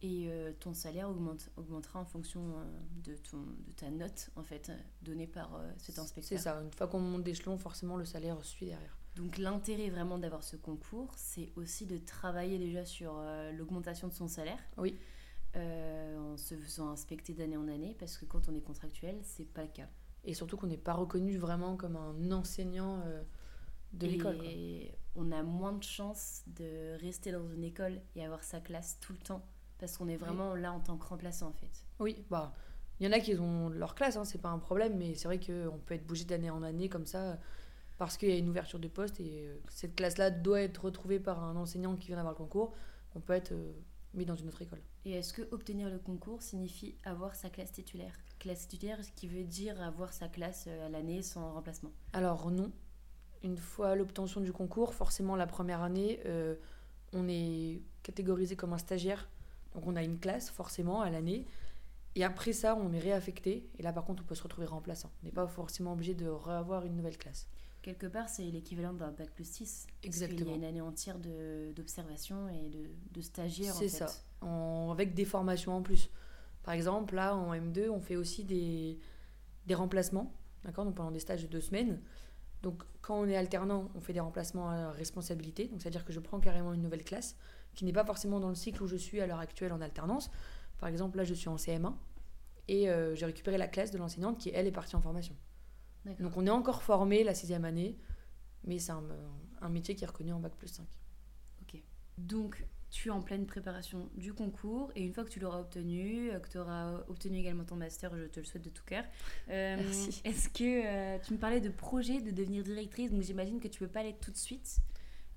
Et 0.00 0.28
euh, 0.28 0.52
ton 0.60 0.74
salaire 0.74 1.10
augmente, 1.10 1.50
augmentera 1.56 1.98
en 1.98 2.04
fonction 2.04 2.40
euh, 2.40 2.64
de, 3.02 3.16
ton, 3.16 3.38
de 3.38 3.72
ta 3.74 3.90
note 3.90 4.30
en 4.36 4.44
fait 4.44 4.68
euh, 4.68 4.76
donnée 5.02 5.26
par 5.26 5.56
euh, 5.56 5.68
cet 5.78 5.98
inspecteur. 5.98 6.38
C'est 6.38 6.44
ça. 6.44 6.60
Une 6.62 6.72
fois 6.72 6.86
qu'on 6.86 7.00
monte 7.00 7.24
d'échelon, 7.24 7.58
forcément, 7.58 7.96
le 7.96 8.04
salaire 8.04 8.42
suit 8.44 8.66
derrière. 8.66 8.96
Donc 9.16 9.38
l'intérêt 9.38 9.90
vraiment 9.90 10.16
d'avoir 10.16 10.44
ce 10.44 10.54
concours, 10.54 11.12
c'est 11.16 11.50
aussi 11.56 11.86
de 11.86 11.98
travailler 11.98 12.58
déjà 12.58 12.84
sur 12.84 13.20
l'augmentation 13.56 14.06
de 14.06 14.12
son 14.12 14.28
salaire. 14.28 14.60
Oui. 14.76 14.96
En 15.56 16.36
se 16.36 16.54
faisant 16.54 16.90
inspecter 16.90 17.34
d'année 17.34 17.56
en 17.56 17.66
année, 17.66 17.96
parce 17.98 18.16
que 18.16 18.26
quand 18.26 18.48
on 18.48 18.54
est 18.54 18.60
contractuel, 18.60 19.18
c'est 19.24 19.46
pas 19.52 19.62
le 19.62 19.70
cas. 19.70 19.88
Et 20.22 20.34
surtout 20.34 20.56
qu'on 20.56 20.68
n'est 20.68 20.76
pas 20.76 20.92
reconnu 20.92 21.36
vraiment 21.36 21.76
comme 21.76 21.96
un 21.96 22.30
enseignant 22.30 23.02
de 23.92 24.06
l'école. 24.06 24.38
Et 24.44 24.94
on 25.16 25.32
a 25.32 25.42
moins 25.42 25.72
de 25.72 25.82
chances 25.82 26.44
de 26.46 26.96
rester 27.00 27.32
dans 27.32 27.48
une 27.48 27.64
école 27.64 28.00
et 28.14 28.24
avoir 28.24 28.44
sa 28.44 28.60
classe 28.60 28.98
tout 29.00 29.12
le 29.12 29.18
temps, 29.18 29.44
parce 29.78 29.96
qu'on 29.96 30.08
est 30.08 30.16
vraiment 30.16 30.54
là 30.54 30.72
en 30.72 30.80
tant 30.80 30.96
que 30.96 31.06
remplaçant 31.06 31.48
en 31.48 31.52
fait. 31.52 31.70
Oui, 32.00 32.24
bah, 32.30 32.54
il 33.00 33.06
y 33.06 33.08
en 33.08 33.12
a 33.12 33.20
qui 33.20 33.34
ont 33.38 33.68
leur 33.68 33.94
classe, 33.94 34.16
hein, 34.16 34.24
c'est 34.24 34.40
pas 34.40 34.50
un 34.50 34.58
problème, 34.58 34.96
mais 34.96 35.14
c'est 35.14 35.28
vrai 35.28 35.38
qu'on 35.38 35.78
peut 35.78 35.94
être 35.94 36.06
bougé 36.06 36.24
d'année 36.24 36.50
en 36.50 36.62
année 36.62 36.88
comme 36.88 37.06
ça 37.06 37.38
parce 37.96 38.16
qu'il 38.16 38.28
y 38.28 38.32
a 38.32 38.36
une 38.36 38.48
ouverture 38.48 38.78
de 38.78 38.88
poste 38.88 39.18
et 39.20 39.46
euh, 39.46 39.56
cette 39.68 39.96
classe-là 39.96 40.30
doit 40.30 40.62
être 40.62 40.84
retrouvée 40.84 41.18
par 41.18 41.42
un 41.42 41.56
enseignant 41.56 41.96
qui 41.96 42.08
vient 42.08 42.16
d'avoir 42.16 42.34
le 42.34 42.38
concours. 42.38 42.72
On 43.14 43.20
peut 43.20 43.32
être 43.32 43.52
euh, 43.52 43.72
mis 44.14 44.24
dans 44.24 44.36
une 44.36 44.48
autre 44.48 44.62
école. 44.62 44.80
Et 45.04 45.12
est-ce 45.12 45.32
que 45.32 45.42
obtenir 45.52 45.88
le 45.88 45.98
concours 45.98 46.42
signifie 46.42 46.94
avoir 47.04 47.34
sa 47.34 47.50
classe 47.50 47.72
titulaire? 47.72 48.14
Classe 48.38 48.68
titulaire, 48.68 49.02
ce 49.04 49.10
qui 49.12 49.26
veut 49.26 49.44
dire 49.44 49.80
avoir 49.80 50.12
sa 50.12 50.28
classe 50.28 50.66
euh, 50.68 50.86
à 50.86 50.88
l'année 50.88 51.22
sans 51.22 51.52
remplacement. 51.52 51.92
Alors 52.12 52.50
non. 52.50 52.70
Une 53.42 53.56
fois 53.56 53.94
l'obtention 53.94 54.40
du 54.40 54.52
concours, 54.52 54.94
forcément 54.94 55.36
la 55.36 55.46
première 55.46 55.82
année, 55.82 56.20
euh, 56.26 56.56
on 57.12 57.28
est 57.28 57.82
catégorisé 58.02 58.56
comme 58.56 58.72
un 58.72 58.78
stagiaire. 58.78 59.28
Donc 59.74 59.86
on 59.86 59.96
a 59.96 60.02
une 60.02 60.18
classe 60.18 60.50
forcément 60.50 61.00
à 61.02 61.10
l'année. 61.10 61.46
Et 62.14 62.24
après 62.24 62.52
ça, 62.52 62.74
on 62.76 62.92
est 62.92 62.98
réaffecté. 62.98 63.68
Et 63.78 63.82
là 63.82 63.92
par 63.92 64.04
contre, 64.04 64.22
on 64.22 64.26
peut 64.26 64.34
se 64.34 64.42
retrouver 64.42 64.66
remplaçant. 64.66 65.10
On 65.22 65.26
n'est 65.26 65.32
pas 65.32 65.46
forcément 65.46 65.92
obligé 65.92 66.14
de 66.14 66.26
revoir 66.28 66.84
une 66.84 66.96
nouvelle 66.96 67.18
classe. 67.18 67.46
Quelque 67.82 68.06
part, 68.06 68.28
c'est 68.28 68.42
l'équivalent 68.42 68.92
d'un 68.92 69.12
bac 69.12 69.30
plus 69.30 69.48
6. 69.48 69.86
Parce 69.86 69.86
qu'il 69.86 70.04
y 70.04 70.06
Exactement. 70.08 70.52
a 70.52 70.54
une 70.56 70.64
année 70.64 70.80
entière 70.80 71.16
d'observation 71.74 72.48
et 72.48 72.68
de, 72.68 72.90
de 73.12 73.20
stagiaires 73.20 73.74
en 73.74 73.78
C'est 73.78 73.88
ça. 73.88 74.06
En- 74.40 74.90
avec 74.90 75.14
des 75.14 75.24
formations 75.24 75.74
en 75.76 75.82
plus. 75.82 76.10
Par 76.62 76.74
exemple, 76.74 77.14
là 77.14 77.36
en 77.36 77.54
M2, 77.54 77.88
on 77.88 78.00
fait 78.00 78.16
aussi 78.16 78.44
des, 78.44 78.98
des 79.66 79.74
remplacements. 79.74 80.34
D'accord? 80.64 80.84
Donc 80.84 80.96
pendant 80.96 81.12
des 81.12 81.20
stages 81.20 81.42
de 81.42 81.46
deux 81.46 81.60
semaines. 81.60 82.00
Donc 82.62 82.82
quand 83.00 83.20
on 83.20 83.28
est 83.28 83.36
alternant, 83.36 83.90
on 83.94 84.00
fait 84.00 84.12
des 84.12 84.20
remplacements 84.20 84.68
à 84.70 84.90
responsabilité. 84.90 85.68
Donc 85.68 85.80
c'est-à-dire 85.80 86.04
que 86.04 86.12
je 86.12 86.18
prends 86.20 86.40
carrément 86.40 86.72
une 86.74 86.82
nouvelle 86.82 87.04
classe 87.04 87.36
qui 87.78 87.84
n'est 87.84 87.92
pas 87.92 88.04
forcément 88.04 88.40
dans 88.40 88.48
le 88.48 88.56
cycle 88.56 88.82
où 88.82 88.88
je 88.88 88.96
suis 88.96 89.20
à 89.20 89.26
l'heure 89.28 89.38
actuelle 89.38 89.72
en 89.72 89.80
alternance. 89.80 90.32
Par 90.80 90.88
exemple, 90.88 91.16
là 91.16 91.22
je 91.22 91.32
suis 91.32 91.48
en 91.48 91.54
CM1 91.54 91.94
et 92.66 92.90
euh, 92.90 93.14
j'ai 93.14 93.24
récupéré 93.24 93.56
la 93.56 93.68
classe 93.68 93.92
de 93.92 93.98
l'enseignante 93.98 94.36
qui 94.38 94.50
elle 94.52 94.66
est 94.66 94.72
partie 94.72 94.96
en 94.96 95.00
formation. 95.00 95.36
Donc 96.18 96.36
on 96.36 96.44
est 96.44 96.50
encore 96.50 96.82
formé 96.82 97.22
la 97.22 97.34
sixième 97.34 97.64
année, 97.64 97.96
mais 98.64 98.80
c'est 98.80 98.90
un, 98.90 99.04
un 99.60 99.68
métier 99.68 99.94
qui 99.94 100.02
est 100.02 100.08
reconnu 100.08 100.32
en 100.32 100.40
bac 100.40 100.54
plus 100.56 100.68
5. 100.68 100.84
Donc, 102.18 102.66
tu 102.90 103.08
es 103.08 103.10
en 103.12 103.22
pleine 103.22 103.46
préparation 103.46 104.08
du 104.16 104.32
concours 104.34 104.90
et 104.96 105.04
une 105.04 105.12
fois 105.12 105.22
que 105.24 105.28
tu 105.30 105.38
l'auras 105.38 105.60
obtenu, 105.60 106.32
euh, 106.32 106.40
que 106.40 106.48
tu 106.48 106.58
auras 106.58 106.94
obtenu 107.06 107.38
également 107.38 107.62
ton 107.64 107.76
master, 107.76 108.16
je 108.16 108.24
te 108.24 108.40
le 108.40 108.44
souhaite 108.46 108.64
de 108.64 108.70
tout 108.70 108.82
cœur. 108.84 109.04
euh, 109.50 109.76
Merci. 109.78 110.20
Est-ce 110.24 110.48
que 110.48 110.64
euh, 110.64 111.18
tu 111.24 111.32
me 111.34 111.38
parlais 111.38 111.60
de 111.60 111.68
projet 111.68 112.20
de 112.20 112.32
devenir 112.32 112.64
directrice, 112.64 113.12
donc 113.12 113.22
j'imagine 113.22 113.60
que 113.60 113.68
tu 113.68 113.78
peux 113.78 113.86
pas 113.86 114.02
l'être 114.02 114.18
tout 114.18 114.32
de 114.32 114.36
suite. 114.36 114.78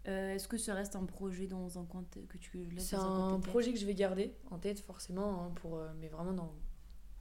Euh, 0.07 0.33
Est-ce 0.33 0.47
que 0.47 0.57
ça 0.57 0.73
reste 0.73 0.95
un 0.95 1.05
projet 1.05 1.45
dans 1.47 1.77
un 1.77 1.85
coin 1.85 2.03
de- 2.15 2.21
que 2.21 2.37
tu 2.37 2.67
C'est 2.79 2.95
un 2.95 3.39
projet 3.51 3.71
que 3.73 3.79
je 3.79 3.85
vais 3.85 3.93
garder 3.93 4.33
en 4.49 4.57
tête 4.57 4.79
forcément, 4.79 5.43
hein, 5.43 5.51
pour, 5.55 5.77
euh, 5.77 5.89
mais 5.99 6.07
vraiment 6.07 6.33
dans 6.33 6.53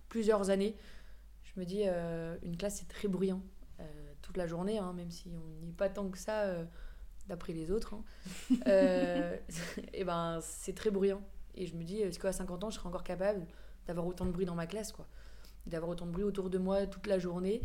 plusieurs 0.08 0.48
années. 0.50 0.74
Je 1.44 1.60
me 1.60 1.64
dis, 1.66 1.82
euh, 1.86 2.36
une 2.42 2.56
classe 2.56 2.76
c'est 2.78 2.88
très 2.88 3.06
bruyant 3.08 3.42
euh, 3.80 4.12
toute 4.22 4.36
la 4.36 4.46
journée, 4.46 4.78
hein, 4.78 4.92
même 4.94 5.10
si 5.10 5.30
on 5.36 5.62
n'y 5.64 5.70
est 5.70 5.74
pas 5.76 5.88
tant 5.90 6.08
que 6.08 6.16
ça 6.18 6.64
d'après 7.26 7.52
les 7.52 7.70
autres. 7.70 7.94
hein. 7.94 8.04
Euh, 8.66 9.36
et 9.92 10.04
ben 10.04 10.40
c'est 10.42 10.74
très 10.74 10.90
bruyant. 10.90 11.22
Et 11.54 11.66
je 11.66 11.76
me 11.76 11.84
dis, 11.84 11.98
est-ce 12.00 12.18
qu'à 12.18 12.32
50 12.32 12.64
ans 12.64 12.70
je 12.70 12.76
serai 12.76 12.88
encore 12.88 13.04
capable 13.04 13.46
d'avoir 13.86 14.06
autant 14.06 14.24
de 14.24 14.30
bruit 14.30 14.46
dans 14.46 14.54
ma 14.54 14.66
classe 14.66 14.92
quoi? 14.92 15.06
Et 15.66 15.70
D'avoir 15.70 15.90
autant 15.90 16.06
de 16.06 16.12
bruit 16.12 16.24
autour 16.24 16.48
de 16.48 16.58
moi 16.58 16.86
toute 16.86 17.06
la 17.06 17.18
journée. 17.18 17.60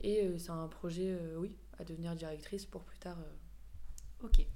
Et 0.00 0.36
c'est 0.38 0.50
un 0.50 0.66
projet, 0.68 1.16
oui, 1.36 1.56
à 1.78 1.84
devenir 1.84 2.14
directrice 2.16 2.66
pour 2.66 2.82
plus 2.84 2.98
tard. 2.98 3.18
Ok. 4.22 4.46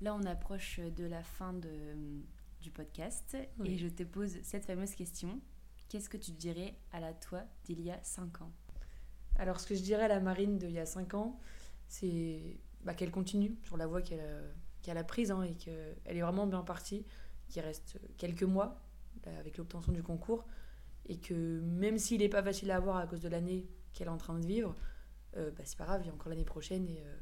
Là, 0.00 0.14
on 0.14 0.24
approche 0.24 0.78
de 0.78 1.04
la 1.04 1.22
fin 1.22 1.52
de, 1.52 1.68
du 2.60 2.70
podcast 2.70 3.36
Oui. 3.58 3.70
et 3.70 3.78
je 3.78 3.88
te 3.88 4.04
pose 4.04 4.38
cette 4.42 4.64
fameuse 4.64 4.94
question. 4.94 5.40
Qu'est-ce 5.88 6.08
que 6.08 6.16
tu 6.16 6.30
dirais 6.32 6.76
à 6.92 7.00
la 7.00 7.12
toi 7.14 7.42
d'il 7.64 7.80
y 7.80 7.90
a 7.90 7.98
5 8.02 8.42
ans? 8.42 8.52
Alors, 9.36 9.60
ce 9.60 9.66
que 9.66 9.74
je 9.74 9.82
dirais 9.82 10.04
à 10.04 10.08
la 10.08 10.20
Marine 10.20 10.58
d'il 10.58 10.70
y 10.70 10.78
a 10.78 10.86
5 10.86 11.14
ans, 11.14 11.40
c'est 11.88 12.60
bah, 12.84 12.94
qu'elle 12.94 13.10
continue 13.10 13.56
sur 13.64 13.76
la 13.76 13.86
voie 13.86 14.02
qu'elle 14.02 14.98
a, 14.98 15.04
prise 15.04 15.30
hein, 15.30 15.42
et 15.42 15.54
qu'elle 15.54 15.96
est 16.04 16.20
vraiment 16.22 16.46
bien 16.46 16.62
partie, 16.62 17.04
qu'il 17.48 17.62
reste 17.62 17.98
quelques 18.16 18.44
mois 18.44 18.80
avec 19.24 19.58
l'obtention 19.58 19.92
du 19.92 20.02
concours 20.02 20.46
et 21.06 21.18
que 21.18 21.60
même 21.60 21.98
s'il 21.98 22.20
n'est 22.20 22.28
pas 22.28 22.42
facile 22.42 22.70
à 22.70 22.76
avoir 22.76 22.96
à 22.96 23.06
cause 23.06 23.20
de 23.20 23.28
l'année 23.28 23.68
qu'elle 23.92 24.06
est 24.06 24.10
en 24.10 24.16
train 24.18 24.38
de 24.38 24.46
vivre, 24.46 24.76
euh, 25.36 25.50
bah, 25.50 25.62
c'est 25.64 25.76
pas 25.76 25.84
grave, 25.84 26.02
il 26.04 26.06
y 26.06 26.10
a 26.10 26.14
encore 26.14 26.28
l'année 26.28 26.44
prochaine 26.44 26.88
et 26.88 27.02
euh, 27.04 27.16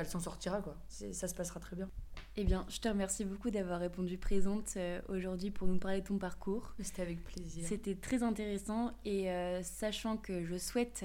elle 0.00 0.06
s'en 0.06 0.20
sortira 0.20 0.60
quoi. 0.62 0.76
Ça 0.88 1.28
se 1.28 1.34
passera 1.34 1.60
très 1.60 1.76
bien. 1.76 1.90
Eh 2.36 2.44
bien, 2.44 2.64
je 2.68 2.78
te 2.78 2.88
remercie 2.88 3.24
beaucoup 3.24 3.50
d'avoir 3.50 3.80
répondu 3.80 4.16
présente 4.16 4.74
euh, 4.76 5.00
aujourd'hui 5.08 5.50
pour 5.50 5.68
nous 5.68 5.78
parler 5.78 6.00
de 6.00 6.06
ton 6.06 6.18
parcours. 6.18 6.74
C'était 6.80 7.02
avec 7.02 7.22
plaisir. 7.24 7.64
C'était 7.66 7.94
très 7.94 8.22
intéressant 8.22 8.92
et 9.04 9.28
sachant 9.62 10.16
que 10.16 10.44
je 10.44 10.56
souhaite 10.56 11.04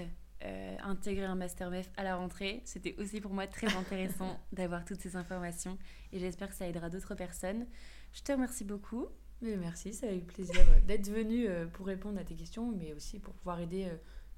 intégrer 0.84 1.26
un 1.26 1.36
master 1.36 1.70
MEF 1.70 1.90
à 1.98 2.04
la 2.04 2.16
rentrée, 2.16 2.62
c'était 2.64 2.96
aussi 3.00 3.20
pour 3.20 3.34
moi 3.34 3.48
très 3.48 3.68
intéressant 3.76 4.40
d'avoir 4.54 4.86
toutes 4.86 5.02
ces 5.02 5.16
informations 5.16 5.78
et 6.14 6.20
j'espère 6.20 6.48
que 6.50 6.56
ça 6.56 6.68
aidera 6.68 6.90
d'autres 6.90 7.16
personnes. 7.16 7.66
Je 8.14 8.22
te 8.22 8.32
remercie 8.32 8.64
beaucoup. 8.64 9.08
Mais 9.42 9.56
merci, 9.56 9.94
ça 9.94 10.08
a 10.08 10.14
eu 10.14 10.22
plaisir 10.22 10.66
d'être 10.88 11.10
venu 11.10 11.48
pour 11.74 11.86
répondre 11.86 12.20
à 12.20 12.24
tes 12.24 12.36
questions, 12.36 12.72
mais 12.72 12.94
aussi 12.94 13.20
pour 13.20 13.34
pouvoir 13.36 13.60
aider 13.60 13.88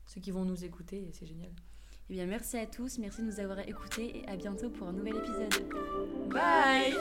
ceux 0.05 0.19
qui 0.19 0.31
vont 0.31 0.43
nous 0.43 0.65
écouter 0.65 0.97
et 1.07 1.11
c'est 1.13 1.27
génial. 1.27 1.51
Eh 2.09 2.15
bien, 2.15 2.25
merci 2.25 2.57
à 2.57 2.65
tous, 2.65 2.97
merci 2.97 3.21
de 3.21 3.27
nous 3.27 3.39
avoir 3.39 3.59
écoutés 3.59 4.23
et 4.23 4.27
à 4.27 4.35
bientôt 4.35 4.69
pour 4.69 4.87
un 4.87 4.93
nouvel 4.93 5.15
épisode. 5.17 5.53
Bye 6.29 6.95